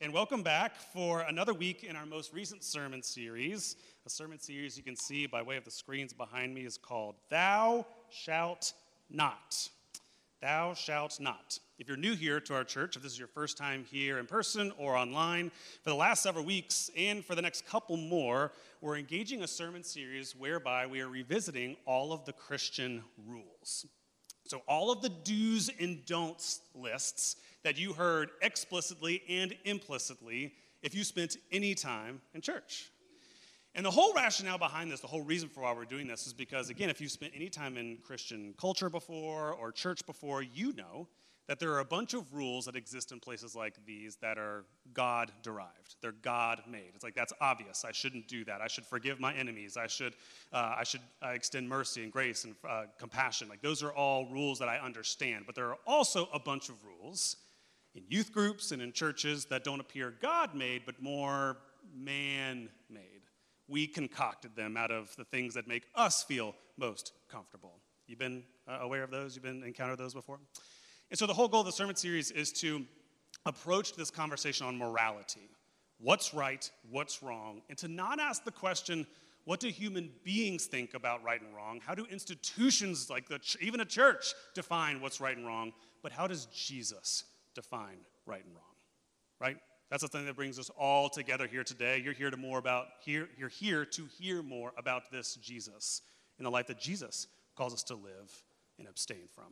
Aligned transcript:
and 0.00 0.12
welcome 0.12 0.42
back 0.42 0.76
for 0.76 1.22
another 1.22 1.52
week 1.52 1.82
in 1.82 1.96
our 1.96 2.06
most 2.06 2.32
recent 2.32 2.62
sermon 2.62 3.02
series. 3.02 3.74
A 4.06 4.10
sermon 4.10 4.38
series 4.38 4.76
you 4.76 4.84
can 4.84 4.94
see 4.94 5.26
by 5.26 5.42
way 5.42 5.56
of 5.56 5.64
the 5.64 5.72
screens 5.72 6.12
behind 6.12 6.54
me 6.54 6.64
is 6.64 6.78
called 6.78 7.16
Thou 7.30 7.84
Shalt 8.08 8.74
Not. 9.10 9.68
Thou 10.40 10.74
Shalt 10.74 11.18
Not. 11.18 11.58
If 11.80 11.88
you're 11.88 11.96
new 11.96 12.14
here 12.14 12.38
to 12.38 12.54
our 12.54 12.62
church, 12.62 12.96
if 12.96 13.02
this 13.02 13.12
is 13.12 13.18
your 13.18 13.28
first 13.28 13.56
time 13.56 13.84
here 13.90 14.18
in 14.18 14.26
person 14.26 14.72
or 14.78 14.96
online, 14.96 15.50
for 15.82 15.90
the 15.90 15.96
last 15.96 16.22
several 16.22 16.44
weeks 16.44 16.92
and 16.96 17.24
for 17.24 17.34
the 17.34 17.42
next 17.42 17.66
couple 17.66 17.96
more, 17.96 18.52
we're 18.80 18.98
engaging 18.98 19.42
a 19.42 19.48
sermon 19.48 19.82
series 19.82 20.36
whereby 20.36 20.86
we 20.86 21.00
are 21.00 21.08
revisiting 21.08 21.76
all 21.86 22.12
of 22.12 22.24
the 22.24 22.32
Christian 22.32 23.02
rules. 23.26 23.86
So, 24.46 24.62
all 24.68 24.92
of 24.92 25.02
the 25.02 25.10
do's 25.10 25.70
and 25.80 26.06
don'ts 26.06 26.60
lists 26.74 27.36
that 27.64 27.78
you 27.78 27.92
heard 27.92 28.30
explicitly 28.42 29.22
and 29.28 29.54
implicitly 29.64 30.52
if 30.82 30.94
you 30.94 31.04
spent 31.04 31.36
any 31.50 31.74
time 31.74 32.20
in 32.34 32.40
church. 32.40 32.90
And 33.74 33.84
the 33.84 33.90
whole 33.90 34.12
rationale 34.14 34.58
behind 34.58 34.90
this, 34.90 35.00
the 35.00 35.06
whole 35.06 35.22
reason 35.22 35.48
for 35.48 35.62
why 35.62 35.72
we're 35.72 35.84
doing 35.84 36.08
this 36.08 36.26
is 36.26 36.32
because, 36.32 36.70
again, 36.70 36.90
if 36.90 37.00
you've 37.00 37.12
spent 37.12 37.32
any 37.36 37.48
time 37.48 37.76
in 37.76 37.98
Christian 38.02 38.54
culture 38.58 38.90
before 38.90 39.52
or 39.52 39.70
church 39.70 40.04
before, 40.06 40.42
you 40.42 40.72
know 40.72 41.06
that 41.48 41.58
there 41.58 41.72
are 41.72 41.78
a 41.78 41.84
bunch 41.84 42.12
of 42.12 42.34
rules 42.34 42.66
that 42.66 42.76
exist 42.76 43.10
in 43.10 43.20
places 43.20 43.54
like 43.54 43.74
these 43.86 44.16
that 44.16 44.36
are 44.36 44.64
God 44.92 45.32
derived. 45.42 45.96
They're 46.02 46.12
God 46.12 46.62
made. 46.70 46.90
It's 46.94 47.02
like 47.02 47.14
that's 47.14 47.32
obvious. 47.40 47.84
I 47.86 47.92
shouldn't 47.92 48.28
do 48.28 48.44
that. 48.44 48.60
I 48.60 48.68
should 48.68 48.84
forgive 48.84 49.18
my 49.18 49.32
enemies. 49.34 49.76
I 49.76 49.86
should, 49.86 50.14
uh, 50.52 50.74
I 50.78 50.84
should 50.84 51.00
uh, 51.24 51.28
extend 51.28 51.66
mercy 51.68 52.02
and 52.02 52.12
grace 52.12 52.44
and 52.44 52.54
uh, 52.68 52.84
compassion. 52.98 53.48
Like 53.48 53.62
those 53.62 53.82
are 53.82 53.92
all 53.92 54.26
rules 54.26 54.58
that 54.58 54.68
I 54.68 54.78
understand. 54.78 55.44
But 55.46 55.54
there 55.54 55.68
are 55.68 55.78
also 55.86 56.28
a 56.34 56.38
bunch 56.38 56.68
of 56.68 56.74
rules 56.84 57.36
in 57.94 58.04
youth 58.08 58.32
groups 58.32 58.72
and 58.72 58.80
in 58.82 58.92
churches 58.92 59.46
that 59.46 59.64
don't 59.64 59.80
appear 59.80 60.14
God 60.20 60.54
made, 60.54 60.82
but 60.86 61.00
more 61.02 61.58
man 61.96 62.68
made. 62.90 63.02
We 63.68 63.86
concocted 63.86 64.56
them 64.56 64.76
out 64.76 64.90
of 64.90 65.14
the 65.16 65.24
things 65.24 65.54
that 65.54 65.68
make 65.68 65.84
us 65.94 66.22
feel 66.22 66.54
most 66.76 67.12
comfortable. 67.30 67.80
You've 68.06 68.18
been 68.18 68.44
uh, 68.66 68.78
aware 68.80 69.02
of 69.02 69.10
those? 69.10 69.34
You've 69.34 69.44
been 69.44 69.62
encountered 69.62 69.98
those 69.98 70.14
before? 70.14 70.38
And 71.10 71.18
so 71.18 71.26
the 71.26 71.34
whole 71.34 71.48
goal 71.48 71.60
of 71.60 71.66
the 71.66 71.72
sermon 71.72 71.96
series 71.96 72.30
is 72.30 72.52
to 72.54 72.84
approach 73.46 73.94
this 73.94 74.10
conversation 74.10 74.66
on 74.66 74.76
morality. 74.76 75.50
What's 76.00 76.32
right, 76.32 76.70
what's 76.90 77.22
wrong, 77.22 77.62
and 77.68 77.76
to 77.78 77.88
not 77.88 78.20
ask 78.20 78.44
the 78.44 78.52
question, 78.52 79.06
what 79.44 79.60
do 79.60 79.68
human 79.68 80.10
beings 80.24 80.66
think 80.66 80.94
about 80.94 81.24
right 81.24 81.40
and 81.40 81.54
wrong? 81.54 81.80
How 81.84 81.94
do 81.94 82.06
institutions 82.06 83.08
like 83.08 83.28
the, 83.28 83.40
even 83.60 83.80
a 83.80 83.84
church 83.84 84.34
define 84.54 85.00
what's 85.00 85.20
right 85.20 85.36
and 85.36 85.46
wrong? 85.46 85.72
But 86.02 86.12
how 86.12 86.26
does 86.26 86.46
Jesus 86.46 87.24
define 87.54 87.98
right 88.26 88.44
and 88.44 88.54
wrong, 88.54 88.74
right? 89.40 89.56
That's 89.90 90.02
the 90.02 90.08
thing 90.08 90.26
that 90.26 90.36
brings 90.36 90.58
us 90.58 90.70
all 90.78 91.08
together 91.08 91.46
here 91.46 91.64
today. 91.64 92.00
You're 92.04 92.12
here 92.12 92.30
to 92.30 92.36
more 92.36 92.58
about 92.58 92.86
here. 93.00 93.28
You're 93.38 93.48
here 93.48 93.84
to 93.86 94.04
hear 94.18 94.42
more 94.42 94.72
about 94.76 95.10
this 95.10 95.34
Jesus 95.36 96.02
in 96.38 96.44
the 96.44 96.50
life 96.50 96.66
that 96.66 96.78
Jesus 96.78 97.26
calls 97.56 97.72
us 97.72 97.82
to 97.84 97.94
live 97.94 98.42
and 98.78 98.86
abstain 98.86 99.28
from. 99.34 99.46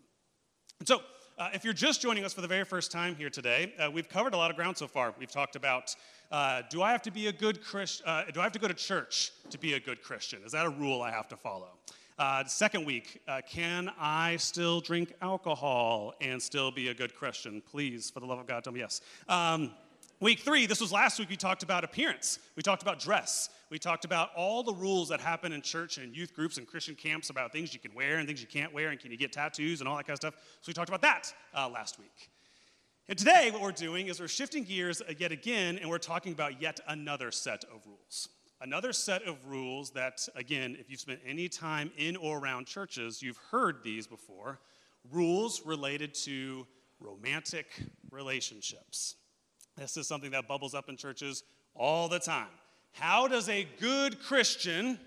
And 0.78 0.86
so, 0.86 1.00
uh, 1.38 1.50
if 1.52 1.64
you're 1.64 1.74
just 1.74 2.00
joining 2.00 2.24
us 2.24 2.32
for 2.32 2.40
the 2.40 2.48
very 2.48 2.64
first 2.64 2.90
time 2.90 3.14
here 3.14 3.30
today, 3.30 3.74
uh, 3.78 3.90
we've 3.90 4.08
covered 4.08 4.34
a 4.34 4.36
lot 4.36 4.50
of 4.50 4.56
ground 4.56 4.76
so 4.76 4.86
far. 4.86 5.14
We've 5.18 5.30
talked 5.30 5.56
about 5.56 5.94
uh, 6.30 6.62
do 6.70 6.82
I 6.82 6.92
have 6.92 7.02
to 7.02 7.10
be 7.10 7.28
a 7.28 7.32
good 7.32 7.62
Christian? 7.62 8.06
Uh, 8.06 8.24
do 8.32 8.40
I 8.40 8.42
have 8.42 8.52
to 8.52 8.58
go 8.58 8.68
to 8.68 8.74
church 8.74 9.32
to 9.50 9.58
be 9.58 9.74
a 9.74 9.80
good 9.80 10.02
Christian? 10.02 10.40
Is 10.44 10.52
that 10.52 10.66
a 10.66 10.70
rule 10.70 11.02
I 11.02 11.10
have 11.10 11.28
to 11.28 11.36
follow? 11.36 11.70
Uh, 12.18 12.42
second 12.46 12.86
week, 12.86 13.20
uh, 13.28 13.42
can 13.46 13.90
I 13.98 14.36
still 14.36 14.80
drink 14.80 15.12
alcohol 15.20 16.14
and 16.22 16.40
still 16.40 16.70
be 16.70 16.88
a 16.88 16.94
good 16.94 17.14
Christian? 17.14 17.60
Please, 17.60 18.08
for 18.08 18.20
the 18.20 18.26
love 18.26 18.38
of 18.38 18.46
God, 18.46 18.64
tell 18.64 18.72
me 18.72 18.80
yes. 18.80 19.02
Um, 19.28 19.72
week 20.18 20.38
three, 20.38 20.64
this 20.64 20.80
was 20.80 20.90
last 20.90 21.18
week, 21.18 21.28
we 21.28 21.36
talked 21.36 21.62
about 21.62 21.84
appearance. 21.84 22.38
We 22.56 22.62
talked 22.62 22.80
about 22.80 23.00
dress. 23.00 23.50
We 23.68 23.78
talked 23.78 24.06
about 24.06 24.30
all 24.34 24.62
the 24.62 24.72
rules 24.72 25.10
that 25.10 25.20
happen 25.20 25.52
in 25.52 25.60
church 25.60 25.98
and 25.98 26.16
youth 26.16 26.32
groups 26.32 26.56
and 26.56 26.66
Christian 26.66 26.94
camps 26.94 27.28
about 27.28 27.52
things 27.52 27.74
you 27.74 27.80
can 27.80 27.92
wear 27.92 28.16
and 28.16 28.26
things 28.26 28.40
you 28.40 28.48
can't 28.48 28.72
wear 28.72 28.88
and 28.88 28.98
can 28.98 29.10
you 29.10 29.18
get 29.18 29.30
tattoos 29.30 29.80
and 29.80 29.88
all 29.88 29.96
that 29.98 30.06
kind 30.06 30.14
of 30.14 30.18
stuff. 30.18 30.34
So 30.62 30.68
we 30.68 30.72
talked 30.72 30.88
about 30.88 31.02
that 31.02 31.34
uh, 31.54 31.68
last 31.68 31.98
week. 31.98 32.30
And 33.10 33.18
today, 33.18 33.50
what 33.52 33.60
we're 33.60 33.72
doing 33.72 34.06
is 34.06 34.20
we're 34.20 34.28
shifting 34.28 34.64
gears 34.64 35.02
yet 35.18 35.32
again 35.32 35.76
and 35.76 35.90
we're 35.90 35.98
talking 35.98 36.32
about 36.32 36.62
yet 36.62 36.80
another 36.88 37.30
set 37.30 37.64
of 37.64 37.86
rules. 37.86 38.30
Another 38.60 38.92
set 38.92 39.22
of 39.24 39.36
rules 39.46 39.90
that, 39.90 40.26
again, 40.34 40.76
if 40.80 40.90
you've 40.90 41.00
spent 41.00 41.20
any 41.26 41.48
time 41.48 41.90
in 41.98 42.16
or 42.16 42.38
around 42.38 42.66
churches, 42.66 43.22
you've 43.22 43.40
heard 43.50 43.82
these 43.82 44.06
before 44.06 44.60
rules 45.12 45.64
related 45.64 46.14
to 46.14 46.66
romantic 46.98 47.66
relationships. 48.10 49.16
This 49.76 49.96
is 49.98 50.08
something 50.08 50.30
that 50.30 50.48
bubbles 50.48 50.74
up 50.74 50.88
in 50.88 50.96
churches 50.96 51.44
all 51.74 52.08
the 52.08 52.18
time. 52.18 52.48
How 52.92 53.28
does 53.28 53.48
a 53.50 53.68
good 53.78 54.22
Christian 54.22 54.98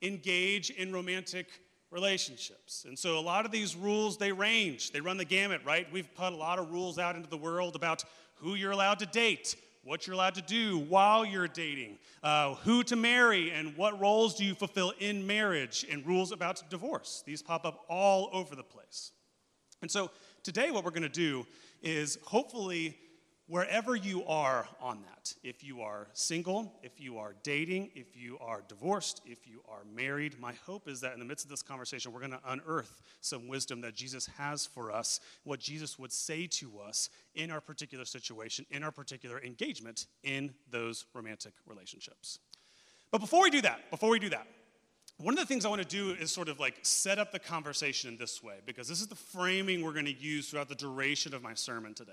engage 0.00 0.70
in 0.70 0.90
romantic 0.90 1.46
relationships? 1.90 2.86
And 2.88 2.98
so 2.98 3.18
a 3.18 3.20
lot 3.20 3.44
of 3.44 3.52
these 3.52 3.76
rules, 3.76 4.16
they 4.16 4.32
range, 4.32 4.90
they 4.90 5.02
run 5.02 5.18
the 5.18 5.26
gamut, 5.26 5.60
right? 5.66 5.86
We've 5.92 6.12
put 6.14 6.32
a 6.32 6.36
lot 6.36 6.58
of 6.58 6.70
rules 6.70 6.98
out 6.98 7.14
into 7.14 7.28
the 7.28 7.36
world 7.36 7.76
about 7.76 8.04
who 8.36 8.54
you're 8.54 8.70
allowed 8.70 9.00
to 9.00 9.06
date, 9.06 9.54
what 9.82 10.06
you're 10.06 10.14
allowed 10.14 10.34
to 10.34 10.42
do 10.42 10.78
while 10.78 11.24
you're 11.24 11.48
dating, 11.48 11.98
uh, 12.22 12.54
who 12.56 12.82
to 12.84 12.96
marry, 12.96 13.50
and 13.50 13.76
what 13.76 13.98
roles 14.00 14.34
do 14.34 14.44
you 14.44 14.54
fulfill 14.54 14.92
in 14.98 15.26
marriage, 15.26 15.86
and 15.90 16.06
rules 16.06 16.32
about 16.32 16.62
divorce. 16.68 17.22
These 17.26 17.42
pop 17.42 17.64
up 17.64 17.84
all 17.88 18.28
over 18.32 18.54
the 18.54 18.62
place. 18.62 19.12
And 19.82 19.90
so 19.90 20.10
today, 20.42 20.70
what 20.70 20.84
we're 20.84 20.90
going 20.90 21.02
to 21.02 21.08
do 21.08 21.46
is 21.82 22.18
hopefully 22.24 22.98
wherever 23.50 23.96
you 23.96 24.24
are 24.26 24.68
on 24.80 25.02
that, 25.02 25.34
if 25.42 25.64
you 25.64 25.80
are 25.80 26.06
single, 26.12 26.72
if 26.84 27.00
you 27.00 27.18
are 27.18 27.34
dating, 27.42 27.90
if 27.96 28.16
you 28.16 28.38
are 28.40 28.62
divorced, 28.68 29.20
if 29.26 29.48
you 29.48 29.60
are 29.68 29.80
married, 29.92 30.38
my 30.38 30.52
hope 30.64 30.86
is 30.86 31.00
that 31.00 31.14
in 31.14 31.18
the 31.18 31.24
midst 31.24 31.44
of 31.44 31.50
this 31.50 31.60
conversation, 31.60 32.12
we're 32.12 32.20
going 32.20 32.30
to 32.30 32.40
unearth 32.46 33.02
some 33.20 33.48
wisdom 33.48 33.80
that 33.80 33.92
Jesus 33.92 34.26
has 34.38 34.66
for 34.66 34.92
us, 34.92 35.18
what 35.42 35.58
Jesus 35.58 35.98
would 35.98 36.12
say 36.12 36.46
to 36.46 36.78
us 36.78 37.10
in 37.34 37.50
our 37.50 37.60
particular 37.60 38.04
situation, 38.04 38.64
in 38.70 38.84
our 38.84 38.92
particular 38.92 39.42
engagement 39.42 40.06
in 40.22 40.54
those 40.70 41.06
romantic 41.12 41.52
relationships. 41.66 42.38
But 43.10 43.20
before 43.20 43.42
we 43.42 43.50
do 43.50 43.62
that, 43.62 43.90
before 43.90 44.10
we 44.10 44.20
do 44.20 44.30
that, 44.30 44.46
one 45.16 45.34
of 45.34 45.40
the 45.40 45.46
things 45.46 45.66
I 45.66 45.68
want 45.68 45.82
to 45.82 45.88
do 45.88 46.12
is 46.12 46.30
sort 46.30 46.48
of 46.48 46.60
like 46.60 46.76
set 46.82 47.18
up 47.18 47.32
the 47.32 47.40
conversation 47.40 48.10
in 48.10 48.16
this 48.16 48.44
way, 48.44 48.60
because 48.64 48.86
this 48.86 49.00
is 49.00 49.08
the 49.08 49.16
framing 49.16 49.82
we're 49.82 49.92
going 49.92 50.06
to 50.06 50.14
use 50.14 50.48
throughout 50.48 50.68
the 50.68 50.76
duration 50.76 51.34
of 51.34 51.42
my 51.42 51.54
sermon 51.54 51.94
today. 51.94 52.12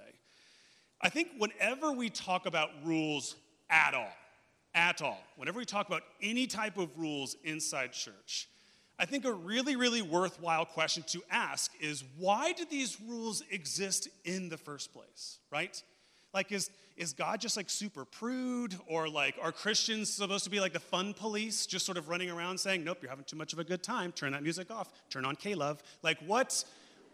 I 1.02 1.10
think 1.10 1.30
whenever 1.38 1.92
we 1.92 2.10
talk 2.10 2.46
about 2.46 2.70
rules 2.84 3.36
at 3.70 3.94
all, 3.94 4.14
at 4.74 5.02
all, 5.02 5.20
whenever 5.36 5.60
we 5.60 5.66
talk 5.66 5.88
about 5.88 6.04
any 6.22 6.48
type 6.48 6.78
of 6.78 6.90
rules 6.98 7.36
inside 7.44 7.94
church, 7.94 8.48
I 9.00 9.06
think 9.06 9.26
a 9.26 9.32
really, 9.32 9.76
really 9.76 10.02
worthwhile 10.02 10.66
question 10.66 11.04
to 11.08 11.22
ask 11.30 11.72
is 11.80 12.04
why 12.18 12.52
do 12.54 12.66
these 12.66 13.00
rules 13.00 13.44
exist 13.52 14.08
in 14.26 14.50
the 14.50 14.58
first 14.58 14.92
place, 14.92 15.38
right? 15.52 15.82
Like, 16.34 16.52
is, 16.52 16.72
is 16.96 17.14
God 17.14 17.40
just 17.40 17.58
like 17.58 17.70
super 17.70 18.06
prude? 18.06 18.76
Or 18.88 19.08
like, 19.08 19.36
are 19.42 19.52
Christians 19.52 20.12
supposed 20.12 20.46
to 20.46 20.50
be 20.50 20.60
like 20.60 20.74
the 20.74 20.80
fun 20.80 21.14
police, 21.14 21.68
just 21.68 21.86
sort 21.86 21.98
of 21.98 22.10
running 22.10 22.32
around 22.32 22.60
saying, 22.60 22.84
nope, 22.84 22.98
you're 23.02 23.10
having 23.10 23.26
too 23.26 23.36
much 23.36 23.54
of 23.54 23.60
a 23.60 23.64
good 23.64 23.84
time, 23.84 24.12
turn 24.12 24.32
that 24.32 24.42
music 24.42 24.72
off, 24.72 24.92
turn 25.12 25.26
on 25.26 25.36
K 25.36 25.54
Love? 25.54 25.82
Like, 26.02 26.18
what's, 26.26 26.66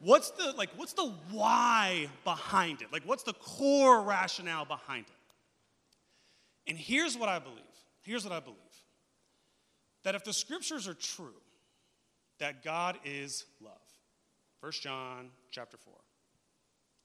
what's 0.03 0.31
the 0.31 0.53
like 0.57 0.69
what's 0.75 0.93
the 0.93 1.11
why 1.31 2.07
behind 2.23 2.81
it? 2.81 2.91
Like 2.91 3.03
what's 3.03 3.23
the 3.23 3.33
core 3.33 4.01
rationale 4.01 4.65
behind 4.65 5.05
it? 5.07 6.69
And 6.69 6.77
here's 6.77 7.17
what 7.17 7.29
i 7.29 7.39
believe. 7.39 7.57
Here's 8.01 8.23
what 8.23 8.33
i 8.33 8.39
believe. 8.39 8.57
That 10.03 10.15
if 10.15 10.23
the 10.23 10.33
scriptures 10.33 10.87
are 10.87 10.93
true 10.93 11.41
that 12.39 12.63
god 12.63 12.97
is 13.05 13.45
love. 13.61 13.73
1 14.59 14.71
john 14.81 15.29
chapter 15.51 15.77
4 15.77 15.93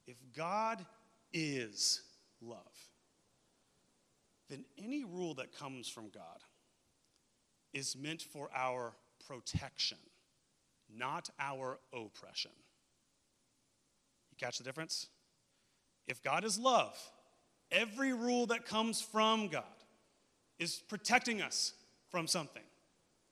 if 0.06 0.17
god 0.37 0.85
is 1.33 2.03
love 2.41 2.59
then 4.49 4.65
any 4.79 5.05
rule 5.05 5.35
that 5.35 5.53
comes 5.59 5.89
from 5.89 6.09
god 6.11 6.39
is 7.75 7.97
meant 7.97 8.23
for 8.23 8.49
our 8.55 8.93
protection 9.27 9.99
not 10.89 11.31
our 11.41 11.81
oppression 11.93 12.53
Catch 14.38 14.58
the 14.58 14.64
difference? 14.64 15.08
If 16.06 16.23
God 16.23 16.44
is 16.44 16.58
love, 16.58 16.96
Every 17.70 18.12
rule 18.12 18.46
that 18.46 18.64
comes 18.64 19.00
from 19.00 19.49
God 19.49 19.64
is 20.58 20.82
protecting 20.88 21.43
us 21.43 21.75
from 22.11 22.26
something. 22.26 22.62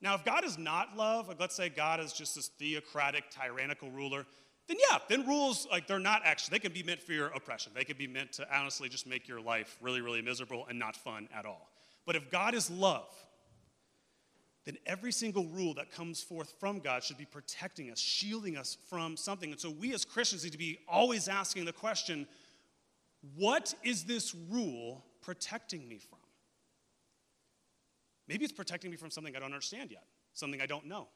Now, 0.02 0.14
if 0.14 0.24
God 0.24 0.44
is 0.44 0.58
not 0.58 0.96
love, 0.96 1.28
like 1.28 1.40
let's 1.40 1.54
say 1.54 1.70
God 1.70 2.00
is 2.00 2.12
just 2.12 2.34
this 2.34 2.48
theocratic, 2.48 3.24
tyrannical 3.30 3.90
ruler, 3.90 4.26
then 4.68 4.76
yeah, 4.90 4.98
then 5.08 5.26
rules, 5.26 5.66
like 5.70 5.86
they're 5.86 5.98
not 5.98 6.22
actually, 6.24 6.56
they 6.56 6.58
can 6.58 6.72
be 6.72 6.82
meant 6.82 7.00
for 7.00 7.12
your 7.12 7.28
oppression. 7.28 7.72
They 7.74 7.84
can 7.84 7.96
be 7.96 8.06
meant 8.06 8.32
to 8.34 8.46
honestly 8.54 8.88
just 8.88 9.06
make 9.06 9.26
your 9.26 9.40
life 9.40 9.78
really, 9.80 10.02
really 10.02 10.20
miserable 10.20 10.66
and 10.68 10.78
not 10.78 10.96
fun 10.96 11.28
at 11.34 11.46
all. 11.46 11.70
But 12.04 12.14
if 12.14 12.30
God 12.30 12.54
is 12.54 12.70
love, 12.70 13.08
then 14.66 14.76
every 14.84 15.12
single 15.12 15.46
rule 15.46 15.74
that 15.74 15.92
comes 15.92 16.20
forth 16.20 16.52
from 16.58 16.80
God 16.80 17.04
should 17.04 17.16
be 17.16 17.24
protecting 17.24 17.90
us, 17.90 18.00
shielding 18.00 18.56
us 18.56 18.76
from 18.90 19.16
something. 19.16 19.52
And 19.52 19.60
so 19.60 19.70
we 19.70 19.94
as 19.94 20.04
Christians 20.04 20.42
need 20.42 20.52
to 20.52 20.58
be 20.58 20.80
always 20.88 21.28
asking 21.28 21.64
the 21.64 21.72
question 21.72 22.26
what 23.36 23.74
is 23.82 24.04
this 24.04 24.34
rule 24.50 25.04
protecting 25.22 25.88
me 25.88 25.98
from? 25.98 26.18
Maybe 28.28 28.44
it's 28.44 28.52
protecting 28.52 28.90
me 28.90 28.96
from 28.96 29.10
something 29.10 29.34
I 29.34 29.38
don't 29.38 29.52
understand 29.52 29.90
yet, 29.90 30.04
something 30.34 30.60
I 30.60 30.66
don't 30.66 30.86
know. 30.86 31.08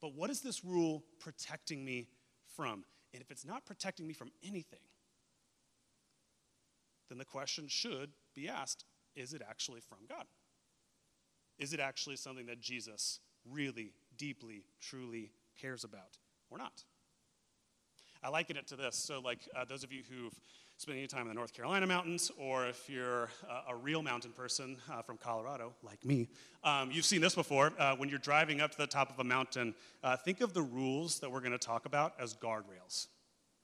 But 0.00 0.14
what 0.14 0.30
is 0.30 0.40
this 0.40 0.64
rule 0.64 1.02
protecting 1.18 1.84
me 1.84 2.08
from? 2.56 2.84
And 3.14 3.22
if 3.22 3.30
it's 3.30 3.44
not 3.44 3.64
protecting 3.64 4.06
me 4.06 4.14
from 4.14 4.30
anything, 4.42 4.80
then 7.08 7.18
the 7.18 7.24
question 7.24 7.68
should 7.68 8.10
be 8.34 8.48
asked 8.48 8.84
is 9.14 9.34
it 9.34 9.42
actually 9.46 9.80
from 9.80 9.98
God? 10.08 10.24
Is 11.62 11.72
it 11.72 11.78
actually 11.78 12.16
something 12.16 12.46
that 12.46 12.60
Jesus 12.60 13.20
really, 13.48 13.92
deeply, 14.18 14.64
truly 14.80 15.30
cares 15.60 15.84
about 15.84 16.18
or 16.50 16.58
not? 16.58 16.82
I 18.20 18.30
liken 18.30 18.56
it 18.56 18.66
to 18.66 18.76
this. 18.76 18.96
So, 18.96 19.20
like 19.20 19.38
uh, 19.56 19.64
those 19.64 19.84
of 19.84 19.92
you 19.92 20.02
who've 20.10 20.34
spent 20.76 20.98
any 20.98 21.06
time 21.06 21.22
in 21.22 21.28
the 21.28 21.34
North 21.34 21.52
Carolina 21.52 21.86
mountains, 21.86 22.32
or 22.36 22.66
if 22.66 22.90
you're 22.90 23.28
uh, 23.48 23.62
a 23.68 23.76
real 23.76 24.02
mountain 24.02 24.32
person 24.32 24.76
uh, 24.90 25.02
from 25.02 25.16
Colorado, 25.18 25.72
like 25.84 26.04
me, 26.04 26.28
um, 26.64 26.90
you've 26.90 27.04
seen 27.04 27.20
this 27.20 27.36
before. 27.36 27.72
Uh, 27.78 27.94
when 27.94 28.08
you're 28.08 28.18
driving 28.18 28.60
up 28.60 28.72
to 28.72 28.78
the 28.78 28.86
top 28.88 29.08
of 29.10 29.20
a 29.20 29.24
mountain, 29.24 29.72
uh, 30.02 30.16
think 30.16 30.40
of 30.40 30.54
the 30.54 30.62
rules 30.62 31.20
that 31.20 31.30
we're 31.30 31.38
going 31.38 31.52
to 31.52 31.58
talk 31.58 31.86
about 31.86 32.14
as 32.18 32.34
guardrails. 32.34 33.06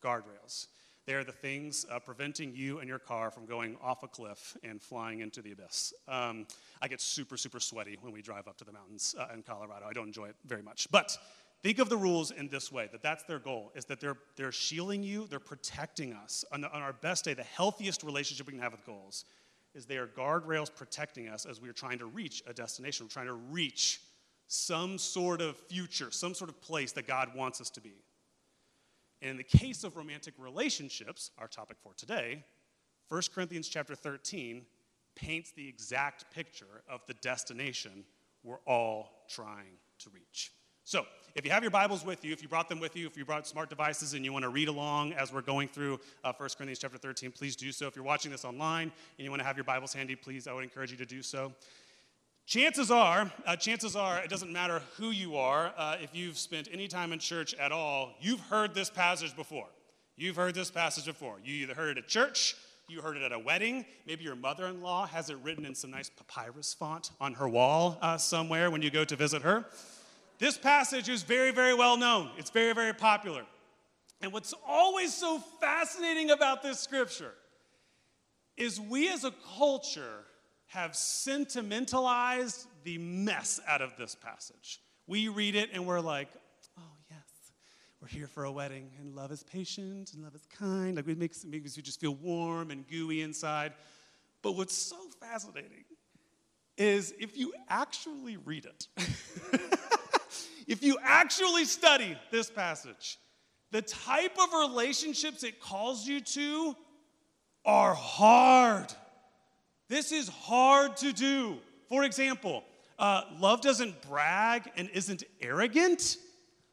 Guardrails. 0.04 0.68
They 1.08 1.14
are 1.14 1.24
the 1.24 1.32
things 1.32 1.86
uh, 1.90 1.98
preventing 2.00 2.54
you 2.54 2.80
and 2.80 2.86
your 2.86 2.98
car 2.98 3.30
from 3.30 3.46
going 3.46 3.78
off 3.82 4.02
a 4.02 4.08
cliff 4.08 4.54
and 4.62 4.78
flying 4.78 5.20
into 5.20 5.40
the 5.40 5.52
abyss. 5.52 5.94
Um, 6.06 6.46
I 6.82 6.88
get 6.88 7.00
super, 7.00 7.38
super 7.38 7.60
sweaty 7.60 7.96
when 8.02 8.12
we 8.12 8.20
drive 8.20 8.46
up 8.46 8.58
to 8.58 8.64
the 8.64 8.72
mountains 8.72 9.14
uh, 9.18 9.28
in 9.32 9.42
Colorado. 9.42 9.86
I 9.88 9.94
don't 9.94 10.08
enjoy 10.08 10.26
it 10.26 10.36
very 10.44 10.60
much. 10.60 10.86
But 10.90 11.16
think 11.62 11.78
of 11.78 11.88
the 11.88 11.96
rules 11.96 12.30
in 12.30 12.48
this 12.48 12.70
way 12.70 12.90
that 12.92 13.02
that's 13.02 13.22
their 13.22 13.38
goal 13.38 13.72
is 13.74 13.86
that 13.86 14.00
they're, 14.00 14.18
they're 14.36 14.52
shielding 14.52 15.02
you 15.02 15.26
they're 15.28 15.40
protecting 15.40 16.12
us 16.12 16.44
on, 16.52 16.60
the, 16.60 16.70
on 16.70 16.82
our 16.82 16.92
best 16.92 17.24
day 17.24 17.32
the 17.32 17.42
healthiest 17.42 18.02
relationship 18.02 18.46
we 18.46 18.52
can 18.52 18.60
have 18.60 18.72
with 18.72 18.84
goals 18.84 19.24
is 19.74 19.86
they 19.86 19.96
are 19.96 20.06
guardrails 20.06 20.72
protecting 20.72 21.26
us 21.28 21.46
as 21.46 21.58
we're 21.58 21.72
trying 21.72 21.98
to 21.98 22.06
reach 22.06 22.42
a 22.46 22.52
destination 22.52 23.06
we're 23.06 23.10
trying 23.10 23.26
to 23.26 23.32
reach 23.50 24.02
some 24.46 24.98
sort 24.98 25.40
of 25.40 25.56
future 25.56 26.10
some 26.10 26.32
sort 26.32 26.48
of 26.48 26.60
place 26.60 26.92
that 26.92 27.08
god 27.08 27.34
wants 27.34 27.60
us 27.60 27.70
to 27.70 27.80
be 27.80 27.94
and 29.20 29.30
in 29.30 29.36
the 29.36 29.42
case 29.42 29.84
of 29.84 29.96
romantic 29.96 30.34
relationships, 30.38 31.30
our 31.38 31.48
topic 31.48 31.76
for 31.82 31.92
today, 31.94 32.44
1 33.08 33.22
Corinthians 33.34 33.68
chapter 33.68 33.94
13 33.94 34.64
paints 35.16 35.50
the 35.50 35.66
exact 35.68 36.30
picture 36.32 36.82
of 36.88 37.00
the 37.06 37.14
destination 37.14 38.04
we're 38.44 38.60
all 38.66 39.24
trying 39.28 39.78
to 39.98 40.10
reach. 40.10 40.52
So, 40.84 41.04
if 41.34 41.44
you 41.44 41.50
have 41.50 41.62
your 41.62 41.70
Bibles 41.70 42.04
with 42.04 42.24
you, 42.24 42.32
if 42.32 42.40
you 42.40 42.48
brought 42.48 42.68
them 42.68 42.80
with 42.80 42.96
you, 42.96 43.06
if 43.06 43.16
you 43.16 43.24
brought 43.24 43.46
smart 43.46 43.68
devices 43.68 44.14
and 44.14 44.24
you 44.24 44.32
want 44.32 44.44
to 44.44 44.48
read 44.48 44.68
along 44.68 45.12
as 45.12 45.32
we're 45.32 45.42
going 45.42 45.68
through 45.68 46.00
uh, 46.24 46.32
1 46.34 46.48
Corinthians 46.56 46.78
chapter 46.78 46.96
13, 46.96 47.30
please 47.30 47.56
do 47.56 47.72
so. 47.72 47.86
If 47.86 47.94
you're 47.94 48.04
watching 48.04 48.30
this 48.30 48.44
online 48.44 48.84
and 49.18 49.24
you 49.24 49.30
want 49.30 49.40
to 49.40 49.46
have 49.46 49.56
your 49.56 49.64
Bibles 49.64 49.92
handy, 49.92 50.16
please, 50.16 50.46
I 50.46 50.54
would 50.54 50.64
encourage 50.64 50.90
you 50.90 50.96
to 50.96 51.06
do 51.06 51.20
so. 51.20 51.52
Chances 52.48 52.90
are, 52.90 53.30
uh, 53.44 53.56
chances 53.56 53.94
are, 53.94 54.20
it 54.20 54.30
doesn't 54.30 54.50
matter 54.50 54.80
who 54.96 55.10
you 55.10 55.36
are, 55.36 55.70
uh, 55.76 55.98
if 56.00 56.14
you've 56.14 56.38
spent 56.38 56.66
any 56.72 56.88
time 56.88 57.12
in 57.12 57.18
church 57.18 57.52
at 57.56 57.72
all, 57.72 58.14
you've 58.22 58.40
heard 58.40 58.74
this 58.74 58.88
passage 58.88 59.36
before. 59.36 59.66
You've 60.16 60.36
heard 60.36 60.54
this 60.54 60.70
passage 60.70 61.04
before. 61.04 61.36
You 61.44 61.52
either 61.56 61.74
heard 61.74 61.98
it 61.98 62.04
at 62.04 62.08
church, 62.08 62.56
you 62.88 63.02
heard 63.02 63.18
it 63.18 63.22
at 63.22 63.32
a 63.32 63.38
wedding, 63.38 63.84
maybe 64.06 64.24
your 64.24 64.34
mother 64.34 64.64
in 64.64 64.80
law 64.80 65.06
has 65.06 65.28
it 65.28 65.36
written 65.42 65.66
in 65.66 65.74
some 65.74 65.90
nice 65.90 66.08
papyrus 66.08 66.72
font 66.72 67.10
on 67.20 67.34
her 67.34 67.46
wall 67.46 67.98
uh, 68.00 68.16
somewhere 68.16 68.70
when 68.70 68.80
you 68.80 68.90
go 68.90 69.04
to 69.04 69.14
visit 69.14 69.42
her. 69.42 69.66
This 70.38 70.56
passage 70.56 71.10
is 71.10 71.24
very, 71.24 71.50
very 71.50 71.74
well 71.74 71.98
known, 71.98 72.30
it's 72.38 72.48
very, 72.48 72.72
very 72.72 72.94
popular. 72.94 73.44
And 74.22 74.32
what's 74.32 74.54
always 74.66 75.12
so 75.12 75.38
fascinating 75.60 76.30
about 76.30 76.62
this 76.62 76.80
scripture 76.80 77.34
is 78.56 78.80
we 78.80 79.12
as 79.12 79.24
a 79.24 79.34
culture 79.58 80.24
have 80.68 80.94
sentimentalized 80.94 82.66
the 82.84 82.98
mess 82.98 83.60
out 83.66 83.82
of 83.82 83.96
this 83.96 84.14
passage. 84.14 84.80
We 85.06 85.28
read 85.28 85.54
it 85.54 85.70
and 85.72 85.86
we're 85.86 86.00
like, 86.00 86.28
oh, 86.78 86.82
yes, 87.10 87.52
we're 88.00 88.08
here 88.08 88.26
for 88.26 88.44
a 88.44 88.52
wedding, 88.52 88.90
and 89.00 89.14
love 89.14 89.32
is 89.32 89.42
patient 89.42 90.12
and 90.12 90.22
love 90.22 90.34
is 90.34 90.46
kind. 90.58 90.96
Like, 90.96 91.08
it 91.08 91.18
makes, 91.18 91.42
it 91.42 91.50
makes 91.50 91.76
you 91.76 91.82
just 91.82 92.00
feel 92.00 92.14
warm 92.14 92.70
and 92.70 92.86
gooey 92.86 93.22
inside. 93.22 93.72
But 94.42 94.52
what's 94.52 94.74
so 94.74 94.96
fascinating 95.20 95.84
is 96.76 97.12
if 97.18 97.36
you 97.36 97.52
actually 97.68 98.36
read 98.36 98.66
it, 98.66 98.86
if 100.68 100.82
you 100.82 100.98
actually 101.02 101.64
study 101.64 102.16
this 102.30 102.50
passage, 102.50 103.18
the 103.70 103.82
type 103.82 104.36
of 104.38 104.52
relationships 104.52 105.42
it 105.42 105.60
calls 105.60 106.06
you 106.06 106.20
to 106.20 106.76
are 107.64 107.94
hard. 107.94 108.92
This 109.88 110.12
is 110.12 110.28
hard 110.28 110.96
to 110.98 111.12
do. 111.12 111.58
For 111.88 112.04
example, 112.04 112.62
uh, 112.98 113.22
love 113.38 113.62
doesn't 113.62 114.02
brag 114.02 114.70
and 114.76 114.90
isn't 114.90 115.24
arrogant. 115.40 116.18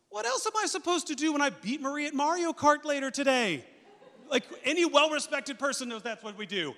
What 0.09 0.25
else 0.25 0.45
am 0.45 0.53
I 0.62 0.65
supposed 0.65 1.07
to 1.07 1.15
do 1.15 1.31
when 1.31 1.41
I 1.41 1.50
beat 1.50 1.81
Marie 1.81 2.07
at 2.07 2.13
Mario 2.13 2.51
Kart 2.51 2.83
later 2.83 3.12
today? 3.12 3.63
Like 4.29 4.44
any 4.63 4.85
well 4.85 5.09
respected 5.09 5.59
person 5.59 5.89
knows 5.89 6.03
that's 6.03 6.23
what 6.23 6.38
we 6.38 6.45
do. 6.45 6.73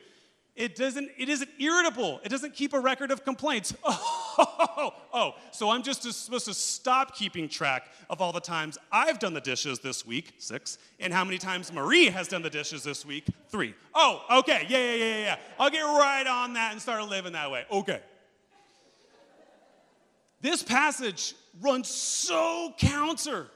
It 0.56 0.76
doesn't, 0.76 1.10
it 1.18 1.30
isn't 1.30 1.50
irritable. 1.60 2.20
It 2.24 2.30
doesn't 2.30 2.56
keep 2.56 2.74
a 2.74 2.80
record 2.80 3.12
of 3.12 3.24
complaints. 3.24 3.74
Oh, 4.38 4.94
oh, 5.14 5.36
so 5.52 5.70
I'm 5.70 5.82
just 5.82 6.04
supposed 6.04 6.46
to 6.46 6.54
stop 6.54 7.16
keeping 7.16 7.50
track 7.50 7.88
of 8.10 8.22
all 8.22 8.32
the 8.32 8.40
times 8.40 8.78
I've 8.92 9.20
done 9.20 9.34
the 9.34 9.42
dishes 9.42 9.80
this 9.80 10.06
week, 10.06 10.36
six, 10.38 10.78
and 11.00 11.12
how 11.12 11.24
many 11.26 11.38
times 11.38 11.74
Marie 11.74 12.06
has 12.06 12.28
done 12.28 12.42
the 12.44 12.50
dishes 12.50 12.84
this 12.84 13.06
week, 13.06 13.26
three. 13.50 13.74
Oh, 13.96 14.24
okay, 14.40 14.66
yeah, 14.70 14.78
yeah, 14.78 14.96
yeah, 14.96 15.18
yeah. 15.18 15.36
I'll 15.60 15.70
get 15.72 15.82
right 15.82 16.28
on 16.28 16.54
that 16.54 16.74
and 16.74 16.82
start 16.82 17.08
living 17.10 17.34
that 17.34 17.50
way. 17.50 17.66
Okay. 17.72 18.02
This 20.42 20.62
passage 20.62 21.34
runs 21.60 21.88
so 21.88 22.74
counter 22.78 23.48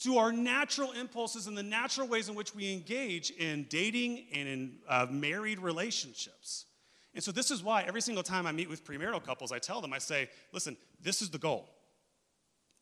to 0.00 0.18
our 0.18 0.32
natural 0.32 0.92
impulses 0.92 1.46
and 1.46 1.56
the 1.56 1.62
natural 1.62 2.06
ways 2.06 2.28
in 2.28 2.34
which 2.34 2.54
we 2.54 2.72
engage 2.72 3.30
in 3.30 3.66
dating 3.68 4.26
and 4.32 4.48
in 4.48 4.72
uh, 4.88 5.06
married 5.10 5.58
relationships. 5.58 6.66
And 7.16 7.24
so, 7.24 7.32
this 7.32 7.50
is 7.50 7.62
why 7.62 7.82
every 7.82 8.02
single 8.02 8.22
time 8.22 8.46
I 8.46 8.52
meet 8.52 8.68
with 8.68 8.84
premarital 8.84 9.24
couples, 9.24 9.50
I 9.50 9.58
tell 9.58 9.80
them, 9.80 9.94
I 9.94 9.98
say, 9.98 10.28
listen, 10.52 10.76
this 11.02 11.22
is 11.22 11.30
the 11.30 11.38
goal. 11.38 11.66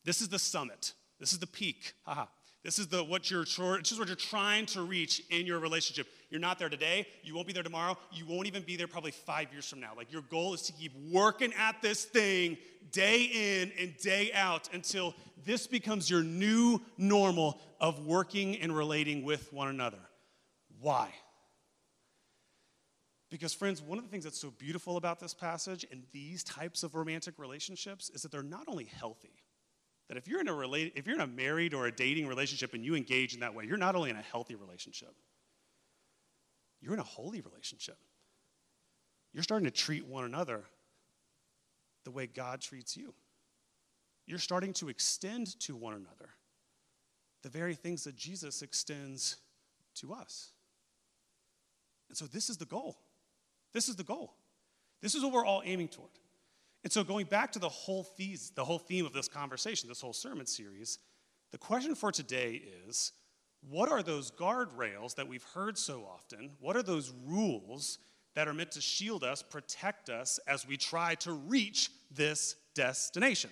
This 0.03 0.19
is 0.19 0.27
the 0.27 0.37
summit. 0.37 0.91
This 1.21 1.31
is 1.31 1.39
the 1.39 1.47
peak. 1.47 1.93
Haha. 2.03 2.25
This 2.61 2.77
is 2.77 2.87
the 2.87 3.01
what 3.01 3.31
you're 3.31 3.45
this 3.45 3.91
is 3.91 3.97
what 3.99 4.07
you're 4.07 4.17
trying 4.17 4.65
to 4.67 4.81
reach 4.81 5.21
in 5.29 5.45
your 5.45 5.59
relationship. 5.59 6.07
You're 6.29 6.41
not 6.41 6.59
there 6.59 6.67
today. 6.67 7.07
You 7.23 7.33
won't 7.33 7.47
be 7.47 7.53
there 7.53 7.63
tomorrow. 7.63 7.97
You 8.11 8.25
won't 8.25 8.47
even 8.47 8.63
be 8.63 8.75
there 8.75 8.87
probably 8.87 9.11
five 9.11 9.53
years 9.53 9.69
from 9.69 9.79
now. 9.79 9.91
Like 9.95 10.11
your 10.11 10.23
goal 10.23 10.53
is 10.53 10.63
to 10.63 10.73
keep 10.73 10.91
working 11.09 11.53
at 11.53 11.81
this 11.81 12.03
thing 12.03 12.57
day 12.91 13.21
in 13.61 13.71
and 13.79 13.95
day 13.97 14.31
out 14.33 14.67
until 14.73 15.13
this 15.45 15.65
becomes 15.65 16.09
your 16.09 16.23
new 16.23 16.81
normal 16.97 17.61
of 17.79 18.05
working 18.05 18.57
and 18.57 18.75
relating 18.75 19.23
with 19.23 19.53
one 19.53 19.69
another. 19.69 20.01
Why? 20.81 21.13
Because, 23.31 23.53
friends, 23.53 23.81
one 23.81 23.97
of 23.97 24.03
the 24.03 24.09
things 24.09 24.23
that's 24.23 24.39
so 24.39 24.51
beautiful 24.51 24.97
about 24.97 25.19
this 25.19 25.33
passage 25.33 25.85
and 25.91 26.03
these 26.11 26.43
types 26.43 26.83
of 26.83 26.95
romantic 26.95 27.39
relationships 27.39 28.09
is 28.11 28.21
that 28.21 28.31
they're 28.31 28.43
not 28.43 28.65
only 28.67 28.85
healthy, 28.85 29.41
that 30.07 30.17
if 30.17 30.27
you're 30.27 30.41
in 30.41 30.47
a 30.47 30.53
rela- 30.53 30.91
if 30.95 31.07
you're 31.07 31.15
in 31.15 31.21
a 31.21 31.27
married 31.27 31.73
or 31.73 31.87
a 31.87 31.91
dating 31.91 32.27
relationship 32.27 32.73
and 32.73 32.85
you 32.85 32.95
engage 32.95 33.33
in 33.33 33.39
that 33.39 33.55
way, 33.55 33.65
you're 33.65 33.77
not 33.77 33.95
only 33.95 34.11
in 34.11 34.15
a 34.15 34.21
healthy 34.21 34.55
relationship, 34.55 35.15
you're 36.81 36.93
in 36.93 36.99
a 36.99 37.03
holy 37.03 37.41
relationship. 37.41 37.97
You're 39.33 39.43
starting 39.43 39.65
to 39.65 39.71
treat 39.71 40.05
one 40.05 40.23
another 40.23 40.63
the 42.03 42.11
way 42.11 42.27
God 42.27 42.61
treats 42.61 42.95
you. 42.95 43.13
You're 44.27 44.39
starting 44.39 44.73
to 44.73 44.89
extend 44.89 45.59
to 45.61 45.75
one 45.75 45.93
another 45.93 46.29
the 47.43 47.49
very 47.49 47.75
things 47.75 48.03
that 48.05 48.15
Jesus 48.15 48.61
extends 48.61 49.37
to 49.95 50.13
us. 50.13 50.51
And 52.09 52.17
so 52.17 52.25
this 52.25 52.49
is 52.49 52.57
the 52.57 52.65
goal. 52.65 52.97
This 53.75 53.89
is 53.89 53.97
the 53.97 54.03
goal. 54.03 54.33
This 55.01 55.15
is 55.15 55.21
what 55.21 55.33
we're 55.33 55.45
all 55.45 55.61
aiming 55.65 55.89
toward. 55.89 56.09
And 56.85 56.93
so, 56.93 57.03
going 57.03 57.25
back 57.25 57.51
to 57.51 57.59
the 57.59 57.67
whole, 57.67 58.07
the 58.17 58.63
whole 58.63 58.79
theme 58.79 59.05
of 59.05 59.11
this 59.11 59.27
conversation, 59.27 59.89
this 59.89 59.99
whole 59.99 60.13
sermon 60.13 60.45
series, 60.45 60.97
the 61.51 61.57
question 61.57 61.93
for 61.93 62.09
today 62.09 62.61
is 62.87 63.11
what 63.69 63.91
are 63.91 64.01
those 64.01 64.31
guardrails 64.31 65.15
that 65.15 65.27
we've 65.27 65.43
heard 65.53 65.77
so 65.77 66.07
often? 66.09 66.51
What 66.61 66.77
are 66.77 66.83
those 66.83 67.11
rules 67.25 67.97
that 68.35 68.47
are 68.47 68.53
meant 68.53 68.71
to 68.71 68.81
shield 68.81 69.25
us, 69.25 69.41
protect 69.41 70.09
us 70.09 70.39
as 70.47 70.65
we 70.65 70.77
try 70.77 71.15
to 71.15 71.33
reach 71.33 71.89
this 72.11 72.55
destination. 72.75 73.49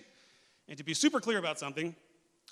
And 0.68 0.78
to 0.78 0.84
be 0.84 0.94
super 0.94 1.20
clear 1.20 1.38
about 1.38 1.58
something, 1.58 1.94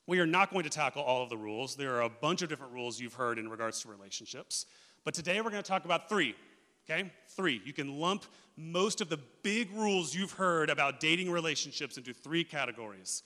we 0.06 0.18
are 0.18 0.26
not 0.26 0.50
going 0.50 0.64
to 0.64 0.70
tackle 0.70 1.02
all 1.02 1.22
of 1.22 1.30
the 1.30 1.38
rules. 1.38 1.74
There 1.74 1.94
are 1.94 2.02
a 2.02 2.10
bunch 2.10 2.42
of 2.42 2.50
different 2.50 2.72
rules 2.74 3.00
you've 3.00 3.14
heard 3.14 3.38
in 3.38 3.48
regards 3.48 3.80
to 3.82 3.88
relationships. 3.88 4.66
But 5.04 5.14
today 5.14 5.40
we're 5.40 5.50
going 5.50 5.62
to 5.62 5.68
talk 5.68 5.84
about 5.84 6.08
three, 6.08 6.34
okay? 6.84 7.10
Three. 7.28 7.60
You 7.64 7.72
can 7.72 7.98
lump 7.98 8.24
most 8.56 9.00
of 9.00 9.08
the 9.08 9.18
big 9.42 9.70
rules 9.72 10.14
you've 10.14 10.32
heard 10.32 10.70
about 10.70 11.00
dating 11.00 11.30
relationships 11.30 11.96
into 11.96 12.12
three 12.12 12.44
categories 12.44 13.22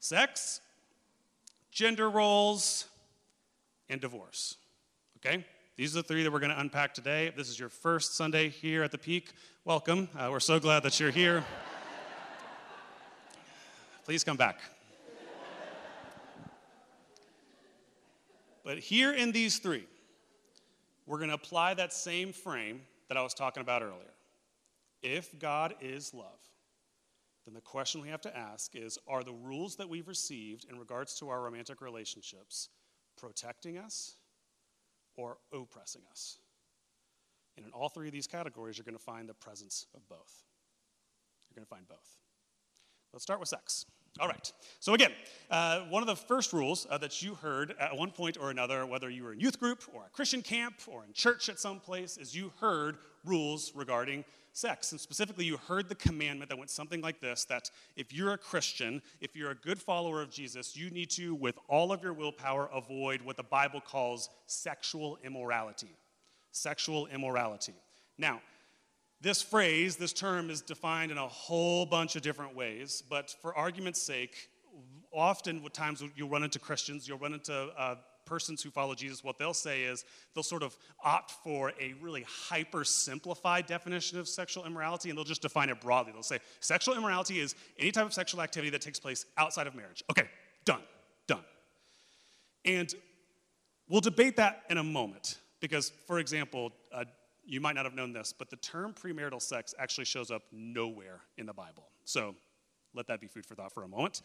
sex, 0.00 0.60
gender 1.72 2.08
roles, 2.08 2.86
and 3.88 4.00
divorce, 4.00 4.56
okay? 5.16 5.44
These 5.76 5.96
are 5.96 6.02
the 6.02 6.08
three 6.08 6.22
that 6.22 6.32
we're 6.32 6.40
going 6.40 6.52
to 6.52 6.60
unpack 6.60 6.94
today. 6.94 7.26
If 7.26 7.36
this 7.36 7.48
is 7.48 7.58
your 7.58 7.68
first 7.68 8.16
Sunday 8.16 8.48
here 8.48 8.82
at 8.82 8.90
the 8.90 8.98
Peak, 8.98 9.32
welcome. 9.64 10.08
Uh, 10.16 10.28
we're 10.30 10.40
so 10.40 10.58
glad 10.58 10.82
that 10.82 10.98
you're 10.98 11.10
here. 11.10 11.44
Please 14.04 14.24
come 14.24 14.36
back. 14.36 14.60
But 18.64 18.78
here 18.78 19.12
in 19.12 19.32
these 19.32 19.58
three, 19.58 19.84
we're 21.06 21.18
going 21.18 21.30
to 21.30 21.34
apply 21.34 21.74
that 21.74 21.92
same 21.92 22.32
frame 22.32 22.82
that 23.08 23.16
I 23.16 23.22
was 23.22 23.34
talking 23.34 23.60
about 23.60 23.82
earlier. 23.82 24.14
If 25.02 25.38
God 25.38 25.74
is 25.80 26.12
love, 26.12 26.40
then 27.44 27.54
the 27.54 27.60
question 27.60 28.00
we 28.02 28.08
have 28.08 28.20
to 28.22 28.36
ask 28.36 28.74
is 28.74 28.98
Are 29.08 29.22
the 29.22 29.32
rules 29.32 29.76
that 29.76 29.88
we've 29.88 30.08
received 30.08 30.66
in 30.70 30.78
regards 30.78 31.14
to 31.20 31.28
our 31.28 31.40
romantic 31.40 31.80
relationships 31.80 32.68
protecting 33.16 33.78
us 33.78 34.16
or 35.16 35.38
oppressing 35.52 36.02
us? 36.10 36.38
And 37.56 37.66
in 37.66 37.72
all 37.72 37.88
three 37.88 38.06
of 38.06 38.12
these 38.12 38.26
categories, 38.26 38.78
you're 38.78 38.84
going 38.84 38.96
to 38.96 39.02
find 39.02 39.28
the 39.28 39.34
presence 39.34 39.86
of 39.94 40.08
both. 40.08 40.44
You're 41.48 41.56
going 41.56 41.66
to 41.66 41.70
find 41.70 41.88
both. 41.88 42.18
Let's 43.12 43.22
start 43.22 43.40
with 43.40 43.48
sex. 43.48 43.86
All 44.20 44.28
right. 44.28 44.52
So, 44.80 44.94
again, 44.94 45.12
uh, 45.50 45.80
one 45.82 46.02
of 46.02 46.06
the 46.06 46.16
first 46.16 46.52
rules 46.52 46.86
uh, 46.90 46.98
that 46.98 47.22
you 47.22 47.34
heard 47.34 47.74
at 47.78 47.96
one 47.96 48.10
point 48.10 48.36
or 48.40 48.50
another, 48.50 48.84
whether 48.84 49.08
you 49.08 49.24
were 49.24 49.32
in 49.32 49.40
youth 49.40 49.60
group 49.60 49.82
or 49.92 50.04
a 50.06 50.08
Christian 50.10 50.42
camp 50.42 50.74
or 50.86 51.04
in 51.04 51.12
church 51.12 51.48
at 51.48 51.58
some 51.58 51.78
place, 51.78 52.16
is 52.16 52.34
you 52.34 52.52
heard 52.60 52.96
rules 53.24 53.72
regarding 53.74 54.24
sex. 54.52 54.90
And 54.92 55.00
specifically, 55.00 55.44
you 55.44 55.56
heard 55.56 55.88
the 55.88 55.94
commandment 55.94 56.48
that 56.50 56.58
went 56.58 56.70
something 56.70 57.00
like 57.00 57.20
this 57.20 57.44
that 57.44 57.70
if 57.96 58.12
you're 58.12 58.32
a 58.32 58.38
Christian, 58.38 59.00
if 59.20 59.36
you're 59.36 59.52
a 59.52 59.56
good 59.56 59.80
follower 59.80 60.20
of 60.20 60.30
Jesus, 60.30 60.76
you 60.76 60.90
need 60.90 61.10
to, 61.10 61.34
with 61.34 61.56
all 61.68 61.92
of 61.92 62.02
your 62.02 62.12
willpower, 62.12 62.68
avoid 62.72 63.22
what 63.22 63.36
the 63.36 63.42
Bible 63.42 63.80
calls 63.80 64.28
sexual 64.46 65.18
immorality. 65.22 65.96
Sexual 66.50 67.06
immorality. 67.06 67.74
Now, 68.16 68.40
this 69.20 69.42
phrase, 69.42 69.96
this 69.96 70.12
term, 70.12 70.50
is 70.50 70.60
defined 70.60 71.10
in 71.10 71.18
a 71.18 71.26
whole 71.26 71.86
bunch 71.86 72.16
of 72.16 72.22
different 72.22 72.54
ways, 72.54 73.02
but 73.08 73.34
for 73.42 73.56
argument's 73.56 74.00
sake, 74.00 74.48
often 75.12 75.62
with 75.62 75.72
times 75.72 76.02
you'll 76.14 76.28
run 76.28 76.44
into 76.44 76.58
Christians, 76.58 77.08
you'll 77.08 77.18
run 77.18 77.32
into 77.32 77.70
uh, 77.76 77.96
persons 78.28 78.62
who 78.62 78.70
follow 78.70 78.94
Jesus, 78.94 79.24
what 79.24 79.38
they'll 79.38 79.54
say 79.54 79.84
is 79.84 80.04
they'll 80.34 80.44
sort 80.44 80.62
of 80.62 80.76
opt 81.02 81.32
for 81.42 81.72
a 81.80 81.94
really 82.00 82.24
hyper 82.28 82.84
simplified 82.84 83.66
definition 83.66 84.18
of 84.18 84.28
sexual 84.28 84.66
immorality 84.66 85.08
and 85.08 85.16
they'll 85.16 85.24
just 85.24 85.42
define 85.42 85.70
it 85.70 85.80
broadly. 85.80 86.12
They'll 86.12 86.22
say 86.22 86.38
sexual 86.60 86.94
immorality 86.94 87.40
is 87.40 87.54
any 87.78 87.90
type 87.90 88.04
of 88.04 88.12
sexual 88.12 88.42
activity 88.42 88.70
that 88.70 88.82
takes 88.82 89.00
place 89.00 89.24
outside 89.38 89.66
of 89.66 89.74
marriage. 89.74 90.04
Okay, 90.10 90.28
done, 90.64 90.82
done. 91.26 91.42
And 92.64 92.94
we'll 93.88 94.02
debate 94.02 94.36
that 94.36 94.62
in 94.68 94.76
a 94.76 94.84
moment 94.84 95.38
because, 95.60 95.90
for 96.06 96.18
example, 96.18 96.72
you 97.48 97.60
might 97.62 97.74
not 97.74 97.86
have 97.86 97.94
known 97.94 98.12
this, 98.12 98.34
but 98.36 98.50
the 98.50 98.56
term 98.56 98.92
premarital 98.92 99.40
sex 99.40 99.74
actually 99.78 100.04
shows 100.04 100.30
up 100.30 100.42
nowhere 100.52 101.22
in 101.38 101.46
the 101.46 101.54
Bible. 101.54 101.88
So 102.04 102.34
let 102.94 103.06
that 103.06 103.20
be 103.20 103.26
food 103.26 103.46
for 103.46 103.54
thought 103.54 103.72
for 103.72 103.84
a 103.84 103.88
moment. 103.88 104.20